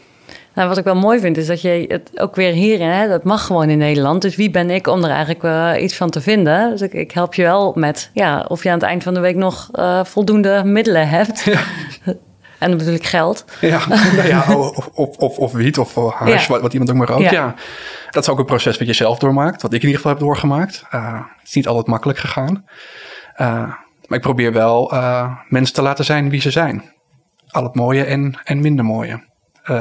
Nou, 0.54 0.68
wat 0.68 0.78
ik 0.78 0.84
wel 0.84 0.96
mooi 0.96 1.20
vind, 1.20 1.38
is 1.38 1.48
dat 1.48 1.62
je 1.62 1.86
het 1.88 2.20
ook 2.20 2.36
weer 2.36 2.52
hierin, 2.52 2.90
hè, 2.90 3.08
dat 3.08 3.24
mag 3.24 3.46
gewoon 3.46 3.70
in 3.70 3.78
Nederland. 3.78 4.22
Dus 4.22 4.36
wie 4.36 4.50
ben 4.50 4.70
ik 4.70 4.88
om 4.88 5.04
er 5.04 5.10
eigenlijk 5.10 5.44
uh, 5.44 5.84
iets 5.84 5.96
van 5.96 6.10
te 6.10 6.22
vinden? 6.22 6.70
Dus 6.70 6.82
ik, 6.82 6.94
ik, 6.94 7.12
help 7.12 7.34
je 7.34 7.42
wel 7.42 7.74
met 7.76 8.10
ja, 8.14 8.46
of 8.48 8.64
je 8.64 8.70
aan 8.70 8.80
het 8.80 8.88
eind 8.88 9.04
van 9.04 9.14
de 9.14 9.20
week 9.20 9.36
nog 9.36 9.70
uh, 9.74 10.04
voldoende 10.04 10.64
middelen 10.66 11.10
hebt. 11.10 11.44
Ja. 11.44 11.60
En 12.60 12.70
dan 12.70 12.78
bedoel 12.78 12.94
ik 12.94 13.06
geld. 13.06 13.46
Ja, 13.62 13.88
nou 14.16 14.28
ja 14.28 14.58
of, 14.58 14.88
of, 15.18 15.38
of, 15.38 15.52
wiet 15.52 15.78
of 15.78 15.96
hash, 15.96 16.48
wat, 16.48 16.62
wat, 16.62 16.74
iemand 16.74 16.92
ook 16.92 16.98
maar 16.98 17.08
rookt. 17.08 17.24
Ja. 17.24 17.32
ja. 17.32 17.56
dat 18.10 18.24
is 18.24 18.30
ook 18.30 18.40
een 18.40 18.46
proces 18.46 18.78
wat 18.78 18.88
je 18.88 18.94
zelf 18.94 19.20
doormaakt. 19.20 19.62
Wat 19.62 19.74
ik 19.74 19.82
in 19.82 19.88
ieder 19.88 20.02
geval 20.02 20.12
heb 20.12 20.22
doorgemaakt. 20.22 20.84
Uh, 20.94 21.14
het 21.14 21.48
is 21.48 21.54
niet 21.54 21.68
altijd 21.68 21.88
makkelijk 21.88 22.20
gegaan. 22.20 22.66
Uh, 23.42 23.48
maar 24.08 24.18
ik 24.18 24.22
probeer 24.22 24.54
wel 24.54 24.94
uh, 24.94 25.36
mensen 25.48 25.76
te 25.76 25.82
laten 25.82 26.06
zijn 26.06 26.30
wie 26.30 26.42
ze 26.42 26.52
zijn. 26.52 26.94
Al 27.48 27.64
het 27.64 27.76
mooie 27.76 28.04
en, 28.04 28.40
en 28.44 28.62
minder 28.62 28.86
mooie. 28.86 29.28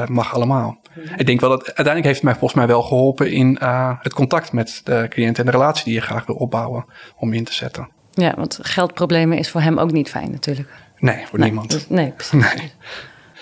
mag 0.07 0.35
allemaal. 0.35 0.81
Ik 1.17 1.27
denk 1.27 1.41
wel 1.41 1.51
dat 1.51 1.65
uiteindelijk 1.65 2.05
heeft 2.05 2.17
het 2.17 2.25
mij 2.25 2.35
volgens 2.35 2.55
mij 2.55 2.67
wel 2.67 2.83
geholpen 2.83 3.31
in 3.31 3.59
het 4.01 4.13
contact 4.13 4.53
met 4.53 4.81
de 4.85 5.07
cliënt 5.09 5.39
en 5.39 5.45
de 5.45 5.51
relatie 5.51 5.85
die 5.85 5.95
je 5.95 6.01
graag 6.01 6.27
wil 6.27 6.37
opbouwen 6.37 6.85
om 7.17 7.33
in 7.33 7.45
te 7.45 7.55
zetten. 7.55 7.89
Ja, 8.11 8.35
want 8.37 8.59
geldproblemen 8.63 9.39
is 9.39 9.51
voor 9.51 9.61
hem 9.61 9.79
ook 9.79 9.93
niet 9.93 10.11
fijn 10.11 10.31
natuurlijk. 10.31 10.69
Nee, 10.99 11.27
voor 11.27 11.39
niemand. 11.39 11.87
nee, 11.89 12.15
nee. 12.33 12.73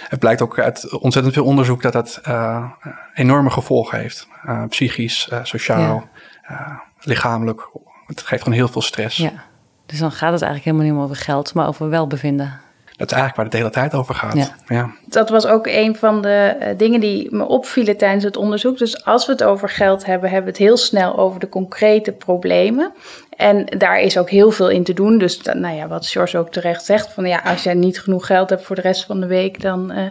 Het 0.08 0.18
blijkt 0.18 0.42
ook 0.42 0.58
uit 0.58 0.92
ontzettend 0.92 1.34
veel 1.34 1.44
onderzoek 1.44 1.82
dat 1.82 1.92
dat 1.92 2.20
uh, 2.28 2.70
enorme 3.14 3.50
gevolgen 3.50 3.98
heeft. 3.98 4.28
Uh, 4.46 4.64
psychisch, 4.68 5.28
uh, 5.32 5.38
sociaal, 5.42 6.08
lichamelijk. 7.00 7.70
Het 8.06 8.20
geeft 8.20 8.42
gewoon 8.42 8.58
heel 8.58 8.68
veel 8.68 8.82
stress. 8.82 9.16
Ja. 9.16 9.32
Dus 9.86 9.98
dan 9.98 10.10
gaat 10.10 10.32
het 10.32 10.42
eigenlijk 10.42 10.64
helemaal 10.64 10.84
niet 10.84 10.94
meer 10.94 11.02
over 11.02 11.16
geld, 11.16 11.54
maar 11.54 11.66
over 11.66 11.88
welbevinden. 11.88 12.60
Dat 12.96 13.10
is 13.10 13.16
eigenlijk 13.16 13.36
waar 13.36 13.44
het 13.44 13.52
de 13.52 13.58
hele 13.58 13.70
tijd 13.70 13.94
over 13.94 14.14
gaat. 14.14 14.34
Ja. 14.36 14.56
ja. 14.66 14.90
Dat 15.06 15.28
was 15.28 15.46
ook 15.46 15.66
een 15.66 15.96
van 15.96 16.22
de 16.22 16.74
dingen 16.76 17.00
die 17.00 17.34
me 17.34 17.44
opvielen 17.44 17.96
tijdens 17.96 18.24
het 18.24 18.36
onderzoek. 18.36 18.78
Dus 18.78 19.04
als 19.04 19.26
we 19.26 19.32
het 19.32 19.42
over 19.42 19.68
geld 19.68 20.06
hebben, 20.06 20.30
hebben 20.30 20.52
we 20.52 20.58
het 20.58 20.68
heel 20.68 20.76
snel 20.76 21.18
over 21.18 21.40
de 21.40 21.48
concrete 21.48 22.12
problemen. 22.12 22.92
En 23.36 23.64
daar 23.64 24.00
is 24.00 24.18
ook 24.18 24.30
heel 24.30 24.50
veel 24.50 24.70
in 24.70 24.84
te 24.84 24.92
doen. 24.92 25.18
Dus 25.18 25.42
nou 25.42 25.74
ja, 25.74 25.88
wat 25.88 26.06
George 26.06 26.38
ook 26.38 26.50
terecht 26.50 26.84
zegt, 26.84 27.12
van 27.12 27.26
ja, 27.26 27.40
als 27.44 27.62
jij 27.62 27.74
niet 27.74 28.00
genoeg 28.00 28.26
geld 28.26 28.50
hebt 28.50 28.62
voor 28.62 28.76
de 28.76 28.82
rest 28.82 29.04
van 29.04 29.20
de 29.20 29.26
week, 29.26 29.60
dan. 29.60 29.92
Uh, 29.92 30.06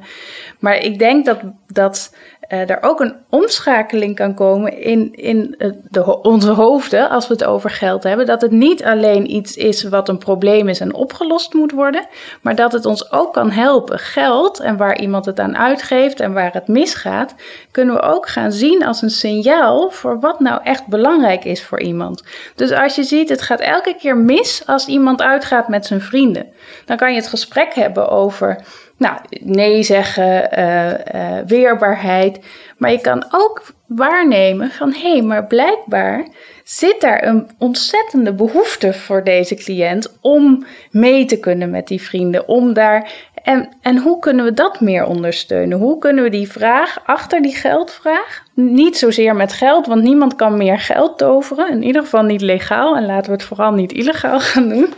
maar 0.60 0.78
ik 0.78 1.00
denk 1.00 1.26
dat, 1.26 1.40
dat 1.68 2.14
uh, 2.50 2.70
er 2.70 2.78
ook 2.82 3.00
een 3.00 3.16
omschakeling 3.30 4.16
kan 4.16 4.34
komen 4.34 4.78
in, 4.82 5.14
in 5.14 5.56
de, 5.90 6.22
onze 6.22 6.52
hoofden 6.52 7.10
als 7.10 7.28
we 7.28 7.34
het 7.34 7.44
over 7.44 7.70
geld 7.70 8.04
hebben. 8.04 8.26
Dat 8.26 8.42
het 8.42 8.52
niet 8.52 8.84
alleen 8.84 9.32
iets 9.36 9.56
is 9.56 9.84
wat 9.84 10.10
een 10.10 10.18
probleem 10.18 10.70
is 10.70 10.80
en 10.80 10.94
opgelost 10.94 11.54
moet 11.54 11.72
worden, 11.72 12.08
maar 12.42 12.56
dat 12.56 12.72
het 12.72 12.86
ons 12.86 13.12
ook 13.12 13.34
kan 13.34 13.52
helpen. 13.52 14.00
Geld 14.00 14.60
en 14.60 14.78
waar 14.78 15.00
iemand 15.00 15.26
het 15.26 15.40
aan 15.40 15.58
uitgeeft 15.58 16.20
en 16.20 16.34
waar 16.34 16.54
het 16.54 16.68
misgaat, 16.68 17.36
kunnen 17.72 17.96
we 17.96 18.02
ook 18.02 18.28
gaan 18.28 18.52
zien 18.52 18.86
als 18.86 19.02
een 19.02 19.10
signaal 19.10 19.90
voor 19.90 20.20
wat 20.20 20.40
nou 20.40 20.62
echt 20.64 20.88
belangrijk 20.88 21.46
is 21.46 21.64
voor 21.64 21.82
iemand. 21.82 22.24
Dus 22.56 22.72
als 22.72 22.96
je 22.96 23.04
ziet, 23.04 23.30
het 23.30 23.42
gaat 23.42 23.60
elke 23.60 23.96
keer 24.00 24.18
mis 24.18 24.64
als 24.66 24.88
iemand 24.88 25.22
uitgaat 25.22 25.68
met 25.68 25.86
zijn 25.86 26.02
vrienden. 26.02 26.48
Dan 26.86 26.98
kan 26.98 27.10
je 27.10 27.18
het 27.18 27.28
gesprek 27.28 27.74
hebben 27.74 28.10
over 28.10 28.64
nou, 28.98 29.20
nee 29.42 29.84
zeggen, 29.84 30.60
uh, 30.60 30.90
uh, 30.90 31.38
weerbaarheid. 31.46 32.40
Maar 32.78 32.92
je 32.92 33.02
kan 33.02 33.26
ook 33.32 33.74
waarnemen 33.88 34.72
van 34.72 34.94
hé, 34.94 35.12
hey, 35.12 35.22
maar 35.22 35.48
blijkbaar 35.48 36.28
zit 36.64 37.02
daar 37.02 37.28
een 37.28 37.50
ontzettende 37.58 38.34
behoefte 38.34 38.94
voor 38.94 39.24
deze 39.24 39.56
cliënt 39.56 40.18
om 40.22 40.66
mee 40.92 41.26
te 41.26 41.40
kunnen 41.40 41.70
met 41.70 41.88
die 41.88 42.02
vrienden, 42.02 42.48
om 42.48 42.74
daar 42.74 43.12
en, 43.46 43.70
en 43.82 43.98
hoe 43.98 44.20
kunnen 44.20 44.46
we 44.46 44.54
dat 44.54 44.80
meer 44.80 45.06
ondersteunen? 45.06 45.78
Hoe 45.78 45.98
kunnen 45.98 46.24
we 46.24 46.30
die 46.30 46.52
vraag 46.52 47.00
achter 47.06 47.42
die 47.42 47.56
geldvraag, 47.56 48.44
niet 48.54 48.98
zozeer 48.98 49.36
met 49.36 49.54
geld, 49.54 49.88
want 49.88 50.04
niemand 50.04 50.36
kan 50.36 50.58
meer 50.58 50.80
geld 50.80 51.18
toveren, 51.18 51.70
in 51.70 51.84
ieder 51.84 52.02
geval 52.02 52.24
niet 52.24 52.42
legaal 52.42 52.96
en 52.96 53.06
laten 53.06 53.26
we 53.26 53.32
het 53.32 53.44
vooral 53.44 53.72
niet 53.72 53.92
illegaal 53.92 54.40
gaan 54.50 54.70
doen. 54.70 54.94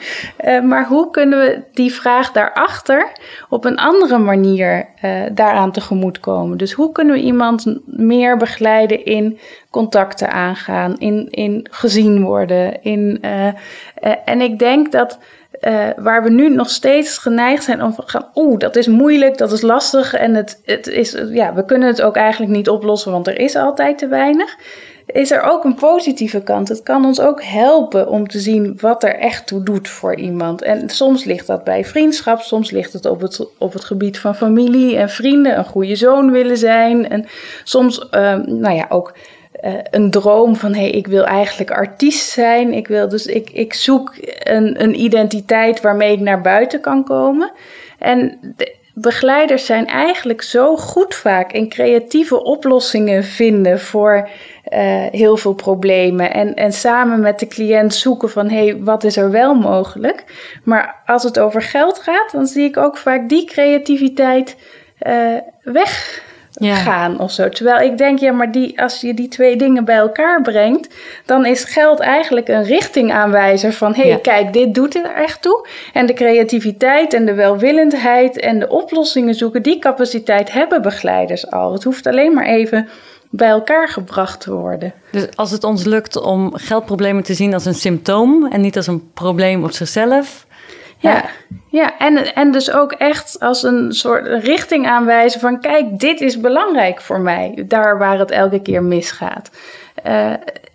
Uh, 0.46 0.62
maar 0.62 0.88
hoe 0.88 1.12
kunnen 1.12 1.40
we 1.40 1.62
die 1.74 1.94
vraag 1.94 2.32
daarachter 2.32 3.12
op 3.50 3.66
een 3.66 3.78
andere 3.78 4.18
manier 4.18 4.88
uh, 5.04 5.22
daaraan 5.32 5.72
tegemoet 5.72 6.20
komen? 6.20 6.58
Dus 6.58 6.72
hoe 6.72 6.92
kunnen 6.92 7.16
we 7.16 7.22
iemand 7.22 7.78
meer 7.86 8.38
begeleiden 8.38 9.06
in 9.06 9.40
contacten 9.70 10.32
aangaan, 10.32 10.98
in, 10.98 11.28
in 11.30 11.68
gezien 11.72 12.24
worden? 12.24 12.84
In, 12.84 13.22
uh, 13.22 13.52
en 14.26 14.42
ik 14.42 14.60
denk 14.60 14.92
dat 14.92 15.20
uh, 15.62 15.88
waar 15.98 16.24
we 16.24 16.30
nu 16.30 16.50
nog 16.50 16.70
steeds 16.70 17.17
geneigd 17.17 17.63
zijn 17.63 17.84
om 17.84 17.93
te 17.93 18.02
gaan, 18.06 18.30
oeh, 18.36 18.58
dat 18.58 18.76
is 18.76 18.88
moeilijk, 18.88 19.38
dat 19.38 19.52
is 19.52 19.62
lastig 19.62 20.13
en 20.13 20.36
het, 20.36 20.62
het 20.65 20.88
is, 20.88 21.17
ja, 21.30 21.54
we 21.54 21.65
kunnen 21.65 21.88
het 21.88 22.02
ook 22.02 22.15
eigenlijk 22.15 22.52
niet 22.52 22.70
oplossen, 22.70 23.12
want 23.12 23.28
er 23.28 23.39
is 23.39 23.56
altijd 23.56 23.98
te 23.98 24.08
weinig. 24.08 24.56
Is 25.08 25.32
er 25.32 25.41
ook 25.41 25.63
een 25.63 25.76
positieve 25.76 26.41
kant? 26.41 26.67
Het 26.67 26.84
kan 26.84 27.06
ons 27.06 27.20
ook 27.20 27.43
helpen 27.43 28.10
om 28.10 28.28
te 28.28 28.39
zien 28.39 28.78
wat 28.82 29.04
er 29.04 29.15
echt 29.15 29.48
toe 29.48 29.63
doet 29.63 29.88
voor 29.88 30.15
iemand. 30.15 30.62
En 30.62 30.89
soms 30.89 31.24
ligt 31.24 31.48
dat 31.48 31.63
bij 31.63 31.86
vriendschap, 31.86 32.41
soms 32.41 32.72
ligt 32.72 32.93
het 32.93 33.06
op 33.06 33.22
het, 33.22 33.48
op 33.58 33.74
het 33.74 33.84
gebied 33.84 34.20
van 34.20 34.36
familie 34.36 34.98
en 34.98 35.10
vrienden, 35.10 35.58
een 35.58 35.65
goede 35.65 35.96
zoon 35.96 36.32
willen 36.32 36.58
zijn. 36.58 37.10
En 37.10 37.26
soms, 37.63 38.08
uh, 38.12 38.36
nou 38.36 38.76
ja, 38.76 38.86
ook 38.89 39.13
uh, 39.62 39.74
een 39.91 40.12
droom 40.12 40.56
van 40.56 40.74
hé, 40.74 40.80
hey, 40.80 40.89
ik 40.89 41.08
wil 41.08 41.26
eigenlijk 41.26 41.72
artiest 41.72 42.30
zijn. 42.30 42.74
Ik 42.74 42.88
wil 42.88 43.10
dus 43.10 43.26
ik, 43.26 43.50
ik 43.50 43.74
zoek 43.74 44.15
een, 44.39 44.84
een 44.84 45.00
identiteit 45.00 45.82
waarmee 45.82 46.12
ik 46.12 46.20
naar 46.20 46.41
buiten 46.41 46.82
kan 46.82 47.04
komen. 47.04 47.52
En 48.00 48.39
begeleiders 48.93 49.65
zijn 49.65 49.88
eigenlijk 49.88 50.41
zo 50.41 50.76
goed 50.76 51.15
vaak 51.15 51.52
in 51.52 51.70
creatieve 51.70 52.43
oplossingen 52.43 53.24
vinden 53.24 53.80
voor 53.80 54.30
uh, 54.70 55.06
heel 55.12 55.38
veel 55.38 55.54
problemen. 55.54 56.34
En, 56.34 56.56
en 56.56 56.74
samen 56.74 57.20
met 57.20 57.39
de 57.39 57.48
cliënt 57.48 57.93
zoeken 57.93 58.30
van 58.30 58.50
hé, 58.50 58.65
hey, 58.65 58.78
wat 58.84 59.04
is 59.04 59.17
er 59.17 59.32
wel 59.32 59.54
mogelijk? 59.56 60.24
Maar 60.63 61.02
als 61.06 61.24
het 61.24 61.39
over 61.39 61.62
geld 61.62 62.00
gaat, 62.00 62.32
dan 62.32 62.48
zie 62.48 62.63
ik 62.63 62.78
ook 62.78 62.98
vaak 62.98 63.30
die 63.30 63.46
creativiteit 63.46 64.56
uh, 65.08 65.38
weg 65.63 66.22
ja. 66.58 66.76
gaan 66.76 67.20
of 67.20 67.32
zo. 67.32 67.50
Terwijl 67.50 67.91
ik 67.91 67.98
denk, 67.98 68.20
ja, 68.20 68.32
maar 68.32 68.52
die, 68.52 68.82
als 68.82 69.02
je 69.02 69.13
die 69.13 69.28
twee 69.28 69.56
dingen 69.56 69.86
bij 69.86 69.96
elkaar 69.96 70.41
brengt, 70.41 70.93
dan 71.26 71.46
is 71.46 71.63
geld 71.63 72.00
eigenlijk 72.00 72.48
een 72.48 72.63
richtingaanwijzer 72.63 73.74
van 73.74 73.96
hé, 73.96 74.10
hey, 74.10 74.20
kijk, 74.20 74.54
dit 74.54 74.76
doet 74.76 74.96
er 74.96 75.13
echt 75.15 75.41
toe. 75.41 75.67
En 75.93 76.06
de 76.06 76.13
creativiteit 76.13 77.13
en 77.13 77.26
de 77.26 77.34
welwillendheid 77.34 78.39
en 78.39 78.60
de 78.60 78.70
oplossingen 78.70 79.36
zoeken, 79.36 79.63
die 79.63 79.80
capaciteit 79.80 80.52
hebben 80.52 80.82
begeleiders 80.82 81.52
al. 81.52 81.74
Het 81.74 81.84
hoeft 81.84 82.08
alleen 82.08 82.34
maar 82.34 82.46
even 82.46 82.89
bij 83.30 83.50
elkaar 83.50 83.89
gebracht 83.89 84.39
te 84.39 84.54
worden. 84.54 84.93
Dus 85.12 85.28
als 85.36 85.52
het 85.52 85.63
ons 85.63 85.84
lukt 85.84 86.22
om 86.22 86.56
geldproblemen 86.56 87.24
te 87.24 87.34
zien 87.34 87.54
als 87.54 87.65
een 87.65 87.76
symptoom 87.76 88.46
en 88.46 88.62
niet 88.62 88.76
als 88.76 88.88
een 88.88 89.12
probleem 89.13 89.63
op 89.63 89.72
zichzelf, 89.72 90.47
ja, 90.98 91.26
ja 91.70 91.98
en, 91.98 92.36
en 92.36 92.52
dus 92.52 92.72
ook 92.72 92.92
echt 92.92 93.40
als 93.40 93.64
een 93.64 93.92
soort 93.92 94.44
richting 94.44 94.88
aanwijzen 94.88 95.40
van 95.40 95.60
kijk, 95.60 96.00
dit 96.00 96.22
is 96.22 96.40
belangrijk 96.40 97.02
voor 97.02 97.20
mij, 97.20 97.64
daar 97.68 97.98
waar 97.98 98.20
het 98.20 98.32
elke 98.32 98.62
keer 98.62 98.84
misgaat. 98.84 99.52
Uh, 100.08 100.34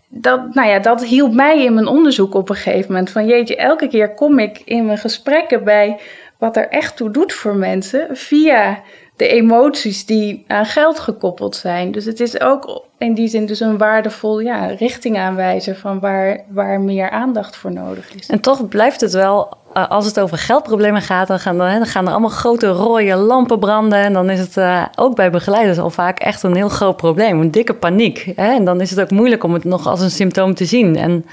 dat, 0.08 0.54
nou 0.54 0.68
ja, 0.68 0.78
dat 0.78 1.04
hielp 1.04 1.32
mij 1.32 1.64
in 1.64 1.74
mijn 1.74 1.86
onderzoek 1.86 2.34
op 2.34 2.48
een 2.48 2.56
gegeven 2.56 2.92
moment. 2.92 3.10
Van 3.10 3.26
jeetje, 3.26 3.56
elke 3.56 3.88
keer 3.88 4.14
kom 4.14 4.38
ik 4.38 4.62
in 4.64 4.86
mijn 4.86 4.98
gesprekken 4.98 5.64
bij 5.64 6.00
wat 6.38 6.56
er 6.56 6.68
echt 6.68 6.96
toe 6.96 7.10
doet 7.10 7.32
voor 7.32 7.54
mensen 7.54 8.16
via 8.16 8.82
de 9.16 9.28
emoties 9.28 10.06
die 10.06 10.44
aan 10.46 10.66
geld 10.66 10.98
gekoppeld 10.98 11.56
zijn. 11.56 11.92
Dus 11.92 12.04
het 12.04 12.20
is 12.20 12.40
ook 12.40 12.84
in 12.98 13.14
die 13.14 13.28
zin 13.28 13.46
dus 13.46 13.60
een 13.60 13.78
waardevol 13.78 14.40
ja, 14.40 14.66
richtingaanwijzer 14.66 15.76
van 15.76 16.00
waar, 16.00 16.44
waar 16.48 16.80
meer 16.80 17.10
aandacht 17.10 17.56
voor 17.56 17.72
nodig 17.72 18.14
is. 18.14 18.28
En 18.28 18.40
toch 18.40 18.68
blijft 18.68 19.00
het 19.00 19.12
wel, 19.12 19.48
eh, 19.48 19.56
als 19.72 20.06
het 20.06 20.20
over 20.20 20.38
geldproblemen 20.38 21.02
gaat, 21.02 21.28
dan 21.28 21.38
gaan, 21.38 21.58
dan 21.58 21.86
gaan 21.86 22.06
er 22.06 22.12
allemaal 22.12 22.30
grote 22.30 22.68
rode 22.68 23.16
lampen 23.16 23.58
branden. 23.58 23.98
En 23.98 24.12
dan 24.12 24.30
is 24.30 24.38
het 24.38 24.56
uh, 24.56 24.82
ook 24.94 25.16
bij 25.16 25.30
begeleiders 25.30 25.78
al 25.78 25.90
vaak 25.90 26.18
echt 26.18 26.42
een 26.42 26.56
heel 26.56 26.68
groot 26.68 26.96
probleem, 26.96 27.40
een 27.40 27.50
dikke 27.50 27.74
paniek. 27.74 28.32
Hè? 28.36 28.54
En 28.54 28.64
dan 28.64 28.80
is 28.80 28.90
het 28.90 29.00
ook 29.00 29.10
moeilijk 29.10 29.44
om 29.44 29.52
het 29.52 29.64
nog 29.64 29.86
als 29.86 30.00
een 30.00 30.10
symptoom 30.10 30.54
te 30.54 30.64
zien. 30.64 30.96
En 30.96 31.24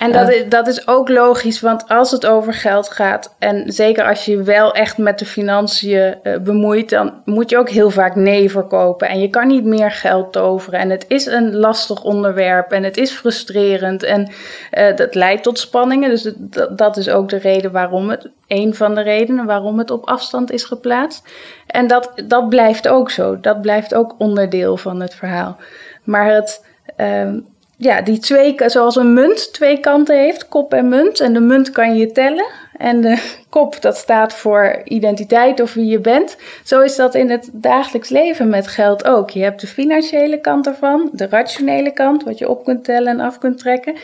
en 0.00 0.12
dat, 0.12 0.30
is, 0.30 0.48
dat 0.48 0.66
is 0.66 0.88
ook 0.88 1.08
logisch, 1.08 1.60
want 1.60 1.88
als 1.88 2.10
het 2.10 2.26
over 2.26 2.54
geld 2.54 2.88
gaat, 2.88 3.34
en 3.38 3.72
zeker 3.72 4.08
als 4.08 4.24
je 4.24 4.42
wel 4.42 4.74
echt 4.74 4.98
met 4.98 5.18
de 5.18 5.24
financiën 5.24 6.18
uh, 6.22 6.38
bemoeit, 6.38 6.88
dan 6.88 7.22
moet 7.24 7.50
je 7.50 7.58
ook 7.58 7.68
heel 7.68 7.90
vaak 7.90 8.14
nee 8.14 8.50
verkopen. 8.50 9.08
En 9.08 9.20
je 9.20 9.28
kan 9.28 9.46
niet 9.46 9.64
meer 9.64 9.90
geld 9.90 10.32
toveren. 10.32 10.80
En 10.80 10.90
het 10.90 11.04
is 11.08 11.26
een 11.26 11.56
lastig 11.56 12.02
onderwerp 12.02 12.72
en 12.72 12.82
het 12.82 12.96
is 12.96 13.10
frustrerend 13.10 14.02
en 14.02 14.32
uh, 14.72 14.96
dat 14.96 15.14
leidt 15.14 15.42
tot 15.42 15.58
spanningen. 15.58 16.10
Dus 16.10 16.32
dat, 16.36 16.78
dat 16.78 16.96
is 16.96 17.08
ook 17.08 17.28
de 17.28 17.38
reden 17.38 17.72
waarom 17.72 18.10
het, 18.10 18.30
een 18.46 18.74
van 18.74 18.94
de 18.94 19.02
redenen 19.02 19.46
waarom 19.46 19.78
het 19.78 19.90
op 19.90 20.08
afstand 20.08 20.52
is 20.52 20.64
geplaatst. 20.64 21.28
En 21.66 21.86
dat, 21.86 22.12
dat 22.26 22.48
blijft 22.48 22.88
ook 22.88 23.10
zo. 23.10 23.40
Dat 23.40 23.60
blijft 23.60 23.94
ook 23.94 24.14
onderdeel 24.18 24.76
van 24.76 25.00
het 25.00 25.14
verhaal. 25.14 25.56
Maar 26.04 26.26
het. 26.26 26.64
Uh, 26.96 27.32
ja, 27.80 28.02
die 28.02 28.18
twee, 28.18 28.54
zoals 28.66 28.96
een 28.96 29.12
munt 29.12 29.52
twee 29.52 29.80
kanten 29.80 30.18
heeft, 30.18 30.48
kop 30.48 30.74
en 30.74 30.88
munt. 30.88 31.20
En 31.20 31.32
de 31.32 31.40
munt 31.40 31.70
kan 31.70 31.96
je 31.96 32.12
tellen. 32.12 32.46
En 32.80 33.00
de 33.00 33.38
kop, 33.48 33.82
dat 33.82 33.96
staat 33.96 34.34
voor 34.34 34.80
identiteit 34.84 35.60
of 35.60 35.74
wie 35.74 35.86
je 35.86 36.00
bent. 36.00 36.36
Zo 36.64 36.80
is 36.80 36.96
dat 36.96 37.14
in 37.14 37.30
het 37.30 37.50
dagelijks 37.52 38.08
leven 38.08 38.48
met 38.48 38.66
geld 38.66 39.04
ook. 39.04 39.30
Je 39.30 39.42
hebt 39.42 39.60
de 39.60 39.66
financiële 39.66 40.40
kant 40.40 40.66
ervan, 40.66 41.10
de 41.12 41.26
rationele 41.26 41.92
kant, 41.92 42.24
wat 42.24 42.38
je 42.38 42.48
op 42.48 42.64
kunt 42.64 42.84
tellen 42.84 43.12
en 43.12 43.20
af 43.20 43.38
kunt 43.38 43.58
trekken. 43.58 43.94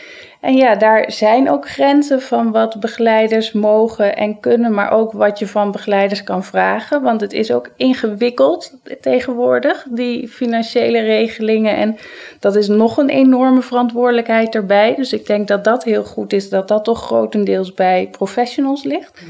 En 0.41 0.55
ja, 0.55 0.75
daar 0.75 1.11
zijn 1.11 1.49
ook 1.49 1.69
grenzen 1.69 2.21
van 2.21 2.51
wat 2.51 2.79
begeleiders 2.79 3.51
mogen 3.51 4.15
en 4.15 4.39
kunnen, 4.39 4.73
maar 4.73 4.91
ook 4.91 5.11
wat 5.11 5.39
je 5.39 5.47
van 5.47 5.71
begeleiders 5.71 6.23
kan 6.23 6.43
vragen. 6.43 7.01
Want 7.01 7.21
het 7.21 7.33
is 7.33 7.51
ook 7.51 7.69
ingewikkeld 7.75 8.73
tegenwoordig, 9.01 9.85
die 9.89 10.27
financiële 10.27 10.99
regelingen. 10.99 11.75
En 11.75 11.97
dat 12.39 12.55
is 12.55 12.67
nog 12.67 12.97
een 12.97 13.09
enorme 13.09 13.61
verantwoordelijkheid 13.61 14.55
erbij. 14.55 14.95
Dus 14.95 15.13
ik 15.13 15.25
denk 15.25 15.47
dat 15.47 15.63
dat 15.63 15.83
heel 15.83 16.03
goed 16.03 16.33
is, 16.33 16.49
dat 16.49 16.67
dat 16.67 16.83
toch 16.83 17.05
grotendeels 17.05 17.73
bij 17.73 18.07
professionals 18.11 18.66
ligt. 18.75 19.21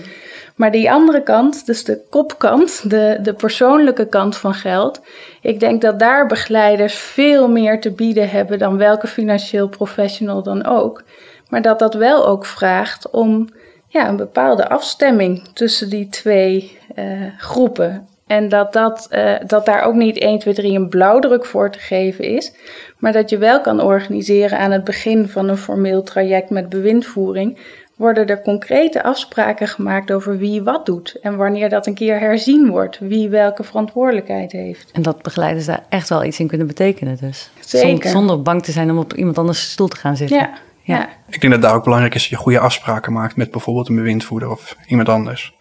Maar 0.56 0.72
die 0.72 0.92
andere 0.92 1.24
kant, 1.24 1.66
dus 1.66 1.84
de 1.84 2.02
kopkant, 2.10 2.90
de, 2.90 3.18
de 3.22 3.34
persoonlijke 3.34 4.08
kant 4.08 4.38
van 4.38 4.54
geld, 4.54 5.02
ik 5.42 5.60
denk 5.60 5.82
dat 5.82 6.00
daar 6.00 6.28
begeleiders 6.28 6.96
veel 6.96 7.50
meer 7.50 7.82
te 7.82 7.92
bieden 7.92 8.30
hebben 8.30 8.60
dan 8.60 8.78
welke 8.78 9.08
financieel 9.08 9.68
professional 9.68 10.44
dan 10.44 10.66
ook. 10.66 11.04
Maar 11.50 11.62
dat 11.62 11.80
dat 11.80 11.94
wel 11.94 12.28
ook 12.28 12.46
vraagt 12.46 13.10
om 13.10 13.50
ja, 13.88 14.08
een 14.08 14.18
bepaalde 14.18 14.70
afstemming 14.70 15.48
tussen 15.54 15.90
die 15.90 16.10
twee 16.10 16.78
uh, 16.96 17.06
groepen. 17.38 18.08
En 18.28 18.50
dat, 18.50 18.74
dat, 18.74 19.08
uh, 19.12 19.36
dat 19.46 19.66
daar 19.66 19.84
ook 19.84 19.96
niet 19.96 20.18
1, 20.18 20.40
2, 20.40 20.54
3 20.54 20.76
een 20.76 20.90
blauwdruk 20.90 21.46
voor 21.46 21.72
te 21.72 21.80
geven 21.80 22.24
is. 22.24 22.54
Maar 22.98 23.14
dat 23.14 23.30
je 23.30 23.38
wel 23.38 23.62
kan 23.62 23.82
organiseren 23.82 24.60
aan 24.60 24.72
het 24.72 24.84
begin 24.84 25.28
van 25.28 25.50
een 25.50 25.58
formeel 25.58 26.04
traject 26.04 26.50
met 26.50 26.70
bewindvoering 26.70 27.60
worden 27.98 28.28
er 28.28 28.42
concrete 28.42 29.04
afspraken 29.04 29.68
gemaakt 29.68 30.12
over 30.12 30.38
wie 30.38 30.64
wat 30.64 30.86
doet. 30.86 31.20
En 31.22 31.36
wanneer 31.36 31.70
dat 31.70 31.88
een 31.88 31.94
keer 31.94 32.20
herzien 32.20 32.70
wordt, 32.70 33.00
wie 33.00 33.30
welke 33.30 33.64
verantwoordelijkheid 33.64 34.52
heeft. 34.52 34.92
En 34.92 35.02
dat 35.02 35.22
begeleiders 35.22 35.66
daar 35.66 35.84
echt 35.90 36.10
wel 36.10 36.24
iets 36.24 36.40
in 36.40 36.48
kunnen 36.48 36.68
betekenen 36.68 37.18
dus. 37.18 37.50
Zeker. 37.60 38.10
Zonder 38.10 38.42
bang 38.42 38.64
te 38.64 38.72
zijn 38.72 38.92
om 38.92 38.98
op 38.98 39.14
iemand 39.14 39.38
anders 39.38 39.72
stoel 39.72 39.88
te 39.88 39.98
gaan 39.98 40.18
zitten. 40.18 40.38
Ja. 40.38 40.54
ja. 40.82 41.10
Ik 41.30 41.42
denk 41.42 41.54
dat 41.54 41.62
daar 41.62 41.76
ook 41.76 41.84
belangrijk 41.84 42.16
is 42.16 42.22
dat 42.22 42.30
je 42.30 42.36
goede 42.36 42.60
afspraken 42.60 43.14
maakt 43.14 43.36
met 43.36 43.52
bijvoorbeeld 43.52 43.90
een 43.90 43.96
bewindvoerder 43.96 44.50
of 44.50 44.76
iemand 44.88 45.10
anders. 45.10 45.56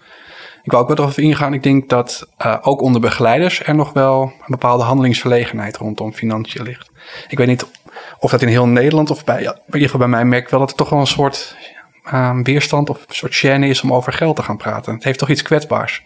Ik 0.62 0.72
wil 0.72 0.80
ook 0.80 0.88
wat 0.88 1.00
over 1.00 1.22
ingaan. 1.22 1.54
Ik 1.54 1.62
denk 1.62 1.88
dat 1.88 2.28
uh, 2.46 2.56
ook 2.60 2.80
onder 2.80 3.00
begeleiders 3.00 3.62
er 3.62 3.74
nog 3.74 3.92
wel 3.92 4.22
een 4.22 4.44
bepaalde 4.46 4.82
handelingsverlegenheid 4.82 5.76
rondom 5.76 6.12
financiën 6.12 6.62
ligt. 6.62 6.90
Ik 7.28 7.38
weet 7.38 7.46
niet 7.46 7.66
of 8.18 8.30
dat 8.30 8.42
in 8.42 8.48
heel 8.48 8.66
Nederland 8.66 9.10
of 9.10 9.24
bij, 9.24 9.38
in 9.42 9.54
ieder 9.66 9.80
geval 9.80 9.98
bij 9.98 10.08
mij 10.08 10.24
merk 10.24 10.44
ik 10.44 10.50
wel 10.50 10.60
dat 10.60 10.70
er 10.70 10.76
toch 10.76 10.90
wel 10.90 10.98
een 10.98 11.06
soort 11.06 11.56
um, 12.14 12.42
weerstand 12.44 12.90
of 12.90 13.04
een 13.08 13.14
soort 13.14 13.36
gêne 13.36 13.68
is 13.68 13.82
om 13.82 13.92
over 13.92 14.12
geld 14.12 14.36
te 14.36 14.42
gaan 14.42 14.56
praten. 14.56 14.94
Het 14.94 15.04
heeft 15.04 15.18
toch 15.18 15.30
iets 15.30 15.42
kwetsbaars. 15.42 16.04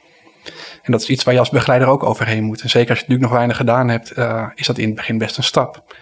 En 0.82 0.92
dat 0.92 1.00
is 1.00 1.08
iets 1.08 1.24
waar 1.24 1.34
je 1.34 1.40
als 1.40 1.50
begeleider 1.50 1.88
ook 1.88 2.02
overheen 2.02 2.44
moet. 2.44 2.62
En 2.62 2.70
zeker 2.70 2.90
als 2.90 2.98
je 2.98 3.04
natuurlijk 3.04 3.30
nog 3.30 3.38
weinig 3.38 3.56
gedaan 3.56 3.88
hebt, 3.88 4.18
uh, 4.18 4.46
is 4.54 4.66
dat 4.66 4.78
in 4.78 4.86
het 4.86 4.94
begin 4.94 5.18
best 5.18 5.36
een 5.36 5.42
stap. 5.42 5.96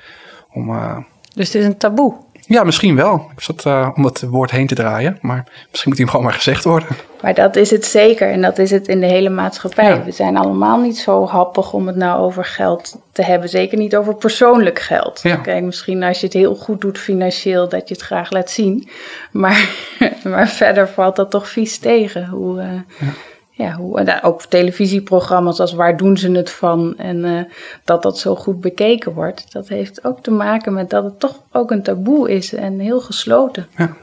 Om, 0.52 0.70
uh, 0.70 0.96
dus 1.34 1.46
het 1.46 1.54
is 1.54 1.64
een 1.64 1.76
taboe? 1.76 2.14
Ja, 2.48 2.64
misschien 2.64 2.96
wel. 2.96 3.30
Ik 3.36 3.40
zat 3.40 3.64
uh, 3.66 3.88
om 3.94 4.04
het 4.04 4.22
woord 4.22 4.50
heen 4.50 4.66
te 4.66 4.74
draaien, 4.74 5.18
maar 5.20 5.44
misschien 5.70 5.88
moet 5.88 5.98
die 5.98 6.08
gewoon 6.08 6.24
maar 6.24 6.34
gezegd 6.34 6.64
worden. 6.64 6.88
Maar 7.22 7.34
dat 7.34 7.56
is 7.56 7.70
het 7.70 7.84
zeker 7.84 8.30
en 8.30 8.40
dat 8.40 8.58
is 8.58 8.70
het 8.70 8.88
in 8.88 9.00
de 9.00 9.06
hele 9.06 9.28
maatschappij. 9.28 9.88
Ja. 9.88 10.04
We 10.04 10.10
zijn 10.10 10.36
allemaal 10.36 10.80
niet 10.80 10.98
zo 10.98 11.26
happig 11.26 11.72
om 11.72 11.86
het 11.86 11.96
nou 11.96 12.20
over 12.20 12.44
geld 12.44 13.00
te 13.12 13.22
hebben. 13.22 13.48
Zeker 13.48 13.78
niet 13.78 13.96
over 13.96 14.14
persoonlijk 14.14 14.78
geld. 14.78 15.20
Ja. 15.22 15.36
Kijk, 15.36 15.64
misschien 15.64 16.02
als 16.02 16.20
je 16.20 16.26
het 16.26 16.34
heel 16.34 16.54
goed 16.54 16.80
doet 16.80 16.98
financieel, 16.98 17.68
dat 17.68 17.88
je 17.88 17.94
het 17.94 18.04
graag 18.04 18.30
laat 18.30 18.50
zien. 18.50 18.88
Maar, 19.30 19.68
maar 20.24 20.48
verder 20.48 20.88
valt 20.88 21.16
dat 21.16 21.30
toch 21.30 21.48
vies 21.48 21.78
tegen. 21.78 22.28
Hoe, 22.28 22.60
uh, 22.60 22.72
ja 22.98 23.12
ja, 23.58 23.72
hoe, 23.72 24.00
en 24.00 24.22
ook 24.22 24.42
televisieprogramma's 24.42 25.60
als 25.60 25.72
Waar 25.72 25.96
doen 25.96 26.16
ze 26.16 26.30
het 26.30 26.50
van? 26.50 26.96
En 26.96 27.16
uh, 27.16 27.42
dat 27.84 28.02
dat 28.02 28.18
zo 28.18 28.34
goed 28.34 28.60
bekeken 28.60 29.12
wordt. 29.12 29.52
Dat 29.52 29.68
heeft 29.68 30.04
ook 30.04 30.22
te 30.22 30.30
maken 30.30 30.72
met 30.72 30.90
dat 30.90 31.04
het 31.04 31.20
toch 31.20 31.40
ook 31.52 31.70
een 31.70 31.82
taboe 31.82 32.30
is 32.30 32.54
en 32.54 32.78
heel 32.78 33.00
gesloten. 33.00 33.68
Ja. 33.76 33.96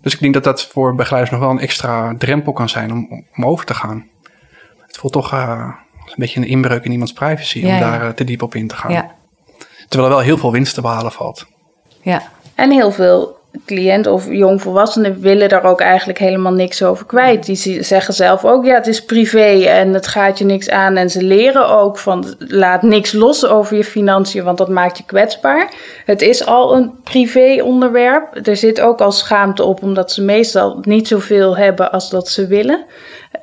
Dus 0.00 0.12
ik 0.12 0.20
denk 0.20 0.34
dat 0.34 0.44
dat 0.44 0.64
voor 0.64 0.94
begeleiders 0.94 1.32
nog 1.32 1.40
wel 1.40 1.50
een 1.50 1.62
extra 1.62 2.14
drempel 2.18 2.52
kan 2.52 2.68
zijn 2.68 2.92
om, 2.92 3.24
om 3.36 3.46
over 3.46 3.66
te 3.66 3.74
gaan. 3.74 4.06
Het 4.86 4.96
voelt 4.96 5.12
toch 5.12 5.32
uh, 5.32 5.72
een 6.06 6.14
beetje 6.16 6.40
een 6.40 6.46
inbreuk 6.46 6.84
in 6.84 6.92
iemands 6.92 7.12
privacy 7.12 7.58
ja, 7.58 7.74
om 7.74 7.80
daar 7.80 8.02
uh, 8.02 8.08
te 8.08 8.24
diep 8.24 8.42
op 8.42 8.54
in 8.54 8.68
te 8.68 8.76
gaan. 8.76 8.92
Ja. 8.92 9.14
Terwijl 9.88 10.10
er 10.10 10.16
wel 10.16 10.24
heel 10.24 10.38
veel 10.38 10.52
winst 10.52 10.74
te 10.74 10.80
behalen 10.80 11.12
valt. 11.12 11.46
Ja. 12.02 12.22
En 12.54 12.70
heel 12.70 12.92
veel 12.92 13.38
cliënten 13.66 14.12
of 14.12 14.30
jongvolwassenen 14.30 15.20
willen 15.20 15.48
daar 15.48 15.64
ook 15.64 15.80
eigenlijk 15.80 16.18
helemaal 16.18 16.52
niks 16.52 16.82
over 16.82 17.06
kwijt. 17.06 17.46
Die 17.46 17.82
zeggen 17.82 18.14
zelf 18.14 18.44
ook, 18.44 18.64
ja, 18.64 18.74
het 18.74 18.86
is 18.86 19.04
privé 19.04 19.64
en 19.64 19.94
het 19.94 20.06
gaat 20.06 20.38
je 20.38 20.44
niks 20.44 20.70
aan. 20.70 20.96
En 20.96 21.10
ze 21.10 21.22
leren 21.22 21.68
ook 21.68 21.98
van, 21.98 22.34
laat 22.38 22.82
niks 22.82 23.12
los 23.12 23.46
over 23.46 23.76
je 23.76 23.84
financiën, 23.84 24.44
want 24.44 24.58
dat 24.58 24.68
maakt 24.68 24.98
je 24.98 25.04
kwetsbaar. 25.04 25.72
Het 26.04 26.22
is 26.22 26.46
al 26.46 26.76
een 26.76 26.92
privé 27.02 27.62
onderwerp. 27.62 28.46
Er 28.46 28.56
zit 28.56 28.80
ook 28.80 29.00
al 29.00 29.12
schaamte 29.12 29.64
op, 29.64 29.82
omdat 29.82 30.12
ze 30.12 30.22
meestal 30.22 30.78
niet 30.82 31.08
zoveel 31.08 31.56
hebben 31.56 31.92
als 31.92 32.10
dat 32.10 32.28
ze 32.28 32.46
willen. 32.46 32.84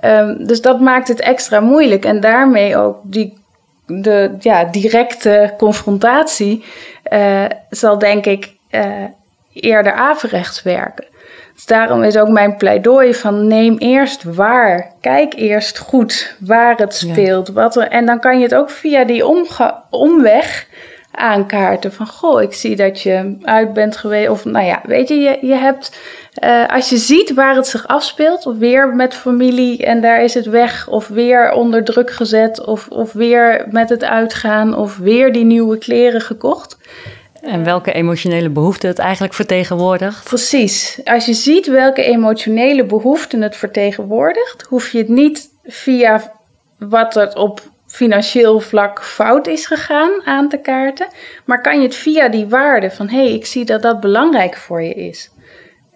Um, 0.02 0.48
dus 0.48 0.62
dat 0.62 0.80
maakt 0.80 1.08
het 1.08 1.20
extra 1.20 1.60
moeilijk. 1.60 2.06
En 2.06 2.20
daarmee 2.20 2.78
ook 2.78 2.98
die 3.04 3.40
de 3.86 4.36
ja, 4.40 4.66
directe 4.66 5.54
confrontatie 5.58 6.64
uh, 7.14 7.46
zal 7.70 7.98
denk 7.98 8.26
ik 8.26 8.54
uh, 8.72 8.84
eerder 9.54 9.94
averechts 9.94 10.64
werken. 10.64 11.06
Dus 11.56 11.66
daarom 11.66 12.04
is 12.04 12.18
ook 12.18 12.30
mijn 12.30 12.58
pleidooi 12.58 13.14
van 13.14 13.48
neem 13.48 13.78
eerst 13.78 14.24
waar. 14.24 14.94
Kijk 15.02 15.34
eerst 15.34 15.78
goed 15.78 16.36
waar 16.40 16.76
het 16.76 16.96
speelt. 16.96 17.48
Wat 17.48 17.76
er, 17.76 17.88
en 17.88 18.06
dan 18.06 18.20
kan 18.20 18.38
je 18.38 18.44
het 18.44 18.56
ook 18.56 18.70
via 18.70 19.04
die 19.04 19.26
omweg 19.90 20.68
aankaarten. 21.12 21.94
Van 21.94 22.08
goh, 22.08 22.42
ik 22.42 22.54
zie 22.54 22.76
dat 22.76 23.02
je 23.02 23.38
uit 23.42 23.74
bent 23.74 23.98
geweest. 23.98 24.30
Of 24.30 24.46
nou 24.46 24.66
ja, 24.66 24.82
weet 24.84 25.08
je, 25.08 25.16
je, 25.16 25.38
je 25.42 25.54
hebt. 25.54 26.00
Uh, 26.44 26.68
als 26.68 26.90
je 26.90 26.98
ziet 26.98 27.34
waar 27.34 27.56
het 27.56 27.68
zich 27.68 27.88
afspeelt, 27.88 28.46
of 28.46 28.58
weer 28.58 28.96
met 28.96 29.14
familie 29.14 29.86
en 29.86 30.02
daar 30.02 30.24
is 30.24 30.34
het 30.34 30.46
weg, 30.46 30.88
of 30.88 31.08
weer 31.08 31.52
onder 31.52 31.84
druk 31.84 32.12
gezet, 32.12 32.66
of, 32.66 32.88
of 32.88 33.14
weer 33.14 33.66
met 33.70 33.90
het 33.90 34.04
uitgaan, 34.04 34.76
of 34.76 34.98
weer 34.98 35.34
die 35.34 35.46
nieuwe 35.46 35.78
kleren 35.78 36.22
gekocht. 36.22 36.78
En 37.42 37.64
welke 37.64 37.92
emotionele 37.92 38.50
behoeften 38.50 38.90
het 38.90 39.00
eigenlijk 39.00 39.34
vertegenwoordigt. 39.34 40.24
Precies. 40.24 41.00
Als 41.04 41.26
je 41.26 41.34
ziet 41.34 41.68
welke 41.68 42.04
emotionele 42.04 42.86
behoeften 42.86 43.42
het 43.42 43.56
vertegenwoordigt, 43.56 44.62
hoef 44.62 44.92
je 44.92 44.98
het 44.98 45.08
niet 45.08 45.50
via 45.64 46.34
wat 46.78 47.16
er 47.16 47.36
op 47.36 47.62
financieel 47.88 48.60
vlak 48.60 49.04
fout 49.04 49.48
is 49.48 49.66
gegaan 49.66 50.12
aan 50.26 50.50
te 50.50 50.58
kaarten, 50.58 51.08
maar 51.46 51.62
kan 51.62 51.78
je 51.78 51.84
het 51.84 51.96
via 51.96 52.30
die 52.30 52.48
waarde 52.48 52.92
van 52.92 53.10
hé, 53.10 53.24
hey, 53.24 53.34
ik 53.34 53.46
zie 53.46 53.66
dat 53.66 53.82
dat 53.82 54.00
belangrijk 54.00 54.58
voor 54.58 54.82
je 54.82 54.94
is. 54.94 55.32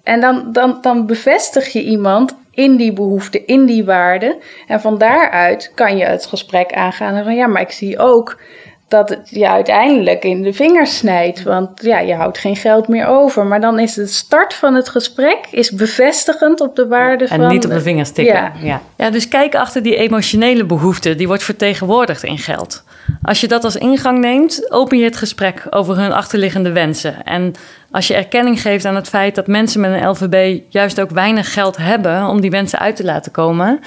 En 0.04 0.20
dan, 0.20 0.52
dan, 0.52 0.78
dan 0.82 1.06
bevestig 1.06 1.68
je 1.68 1.84
iemand 1.84 2.36
in 2.52 2.76
die 2.76 2.94
behoefte, 2.94 3.46
in 3.46 3.66
die 3.66 3.86
waarde. 3.86 4.38
En 4.68 4.82
van 4.82 4.98
daaruit 4.98 5.72
kan 5.76 5.98
je 5.98 6.06
het 6.06 6.26
gesprek 6.26 6.74
aangaan 6.74 7.24
van 7.24 7.36
ja, 7.36 7.48
maar 7.48 7.62
ik 7.62 7.72
zie 7.72 8.00
ook 8.00 8.40
dat 8.88 9.10
het 9.10 9.30
je 9.30 9.50
uiteindelijk 9.50 10.24
in 10.24 10.42
de 10.42 10.54
vingers 10.54 10.98
snijdt. 10.98 11.44
Want 11.44 11.70
ja, 11.82 12.00
je 12.00 12.14
houdt 12.14 12.38
geen 12.38 12.56
geld 12.56 12.88
meer 12.88 13.08
over. 13.08 13.46
Maar 13.46 13.62
dan 13.62 13.80
is 13.80 13.94
de 13.94 14.08
start 14.08 14.54
van 14.54 14.74
het 14.74 14.90
gesprek 14.90 15.48
is 15.52 15.72
bevestigend 15.72 16.62
op 16.62 16.76
de 16.76 16.88
waarde 16.88 17.24
en 17.24 17.30
van... 17.30 17.42
En 17.42 17.52
niet 17.52 17.66
op 17.66 17.72
de 17.72 17.82
vingers 17.82 18.12
tikken. 18.12 18.36
Ja. 18.36 18.52
ja. 18.62 18.82
Ja. 18.98 19.10
dus 19.10 19.28
kijk 19.28 19.56
achter 19.56 19.84
die 19.84 19.96
emotionele 19.96 20.66
behoefte. 20.66 21.16
Die 21.16 21.28
wordt 21.28 21.44
vertegenwoordigd 21.44 22.24
in 22.24 22.38
geld. 22.38 22.84
Als 23.22 23.42
je 23.42 23.48
dat 23.48 23.64
als 23.64 23.76
ingang 23.76 24.20
neemt, 24.20 24.72
open 24.72 24.98
je 24.98 25.04
het 25.04 25.18
gesprek 25.18 25.68
over 25.70 25.98
hun 25.98 26.12
achterliggende 26.12 26.72
wensen. 26.72 27.24
En 27.24 27.54
als 27.92 28.08
je 28.08 28.16
erkenning 28.16 28.62
geeft 28.62 28.86
aan 28.86 28.96
het 28.96 29.10
feit 29.10 29.36
dat 29.36 29.48
mensen 29.48 29.82
met 29.82 29.92
een 29.92 30.10
LVB... 30.10 30.62
juist 30.70 31.02
ook 31.02 31.10
weinig 31.10 31.54
geld 31.54 31.78
hebben 31.78 32.28
om 32.28 32.42
die 32.42 32.52
wensen 32.52 32.80
uit 32.80 32.96
te 32.96 33.04
laten 33.04 33.32
komen... 33.32 33.80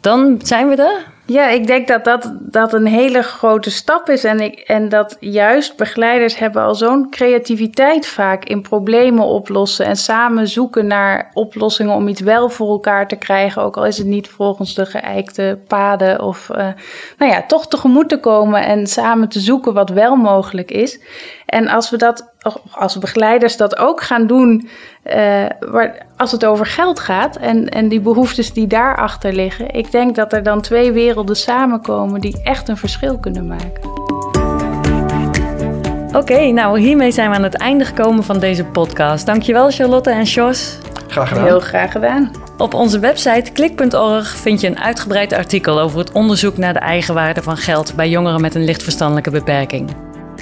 dan 0.00 0.40
zijn 0.42 0.68
we 0.68 0.76
er. 0.76 1.14
Ja, 1.26 1.48
ik 1.48 1.66
denk 1.66 1.88
dat 1.88 2.04
dat, 2.04 2.32
dat 2.40 2.72
een 2.72 2.86
hele 2.86 3.22
grote 3.22 3.70
stap 3.70 4.08
is. 4.08 4.24
En, 4.24 4.40
ik, 4.40 4.58
en 4.58 4.88
dat 4.88 5.16
juist 5.20 5.76
begeleiders 5.76 6.38
hebben 6.38 6.62
al 6.62 6.74
zo'n 6.74 7.10
creativiteit 7.10 8.06
vaak 8.06 8.44
in 8.44 8.62
problemen 8.62 9.24
oplossen. 9.24 9.86
En 9.86 9.96
samen 9.96 10.48
zoeken 10.48 10.86
naar 10.86 11.30
oplossingen 11.32 11.94
om 11.94 12.08
iets 12.08 12.20
wel 12.20 12.48
voor 12.48 12.68
elkaar 12.68 13.08
te 13.08 13.16
krijgen. 13.16 13.62
Ook 13.62 13.76
al 13.76 13.86
is 13.86 13.98
het 13.98 14.06
niet 14.06 14.28
volgens 14.28 14.74
de 14.74 14.86
geëikte 14.86 15.58
paden. 15.66 16.22
Of 16.22 16.48
uh, 16.50 16.56
nou 17.18 17.32
ja, 17.32 17.42
toch 17.46 17.68
tegemoet 17.68 18.08
te 18.08 18.20
komen 18.20 18.64
en 18.64 18.86
samen 18.86 19.28
te 19.28 19.40
zoeken 19.40 19.74
wat 19.74 19.90
wel 19.90 20.16
mogelijk 20.16 20.70
is. 20.70 21.00
En 21.46 21.68
als 21.68 21.90
we 21.90 21.96
dat, 21.96 22.32
als 22.70 22.98
begeleiders 22.98 23.56
dat 23.56 23.76
ook 23.76 24.02
gaan 24.02 24.26
doen, 24.26 24.68
uh, 25.04 25.46
als 26.16 26.32
het 26.32 26.44
over 26.44 26.66
geld 26.66 27.00
gaat 27.00 27.36
en, 27.36 27.68
en 27.68 27.88
die 27.88 28.00
behoeftes 28.00 28.52
die 28.52 28.66
daarachter 28.66 29.32
liggen, 29.32 29.70
ik 29.70 29.90
denk 29.90 30.14
dat 30.14 30.32
er 30.32 30.42
dan 30.42 30.60
twee 30.60 30.92
werelden 30.92 31.15
samenkomen 31.24 32.20
die 32.20 32.42
echt 32.42 32.68
een 32.68 32.76
verschil 32.76 33.18
kunnen 33.18 33.46
maken. 33.46 33.94
Oké, 36.12 36.50
nou 36.50 36.80
hiermee 36.80 37.10
zijn 37.10 37.30
we 37.30 37.36
aan 37.36 37.42
het 37.42 37.56
einde 37.56 37.84
gekomen 37.84 38.24
van 38.24 38.38
deze 38.38 38.64
podcast. 38.64 39.26
Dankjewel 39.26 39.70
Charlotte 39.70 40.10
en 40.10 40.22
Jos. 40.22 40.78
Graag 41.08 41.28
gedaan. 41.28 41.44
Heel 41.44 41.60
graag 41.60 41.92
gedaan. 41.92 42.30
Op 42.58 42.74
onze 42.74 42.98
website 42.98 43.52
klik.org 43.52 44.36
vind 44.36 44.60
je 44.60 44.66
een 44.66 44.78
uitgebreid 44.78 45.32
artikel 45.32 45.80
over 45.80 45.98
het 45.98 46.12
onderzoek 46.12 46.56
naar 46.56 46.72
de 46.72 46.78
eigenwaarde 46.78 47.42
van 47.42 47.56
geld 47.56 47.94
bij 47.94 48.08
jongeren 48.08 48.40
met 48.40 48.54
een 48.54 48.64
licht 48.64 48.82
verstandelijke 48.82 49.30
beperking. 49.30 49.90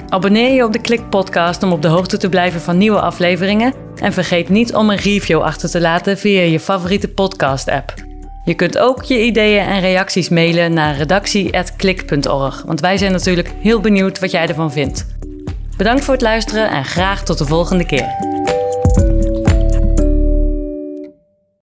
Abonneer 0.09 0.53
je 0.53 0.63
op 0.63 0.73
de 0.73 0.81
Klik 0.81 1.09
Podcast 1.09 1.63
om 1.63 1.71
op 1.71 1.81
de 1.81 1.87
hoogte 1.87 2.17
te 2.17 2.29
blijven 2.29 2.61
van 2.61 2.77
nieuwe 2.77 2.99
afleveringen. 2.99 3.73
En 3.95 4.13
vergeet 4.13 4.49
niet 4.49 4.75
om 4.75 4.89
een 4.89 4.97
review 4.97 5.41
achter 5.41 5.69
te 5.69 5.81
laten 5.81 6.17
via 6.17 6.41
je 6.41 6.59
favoriete 6.59 7.07
podcast-app. 7.07 8.14
Je 8.45 8.53
kunt 8.53 8.77
ook 8.77 9.03
je 9.03 9.23
ideeën 9.23 9.65
en 9.65 9.79
reacties 9.79 10.29
mailen 10.29 10.73
naar 10.73 10.95
redactie.klik.org, 10.95 12.63
want 12.65 12.79
wij 12.79 12.97
zijn 12.97 13.11
natuurlijk 13.11 13.51
heel 13.59 13.79
benieuwd 13.79 14.19
wat 14.19 14.31
jij 14.31 14.47
ervan 14.47 14.71
vindt. 14.71 15.05
Bedankt 15.77 16.03
voor 16.03 16.13
het 16.13 16.23
luisteren 16.23 16.69
en 16.69 16.85
graag 16.85 17.23
tot 17.23 17.37
de 17.37 17.45
volgende 17.45 17.85
keer. 17.85 18.07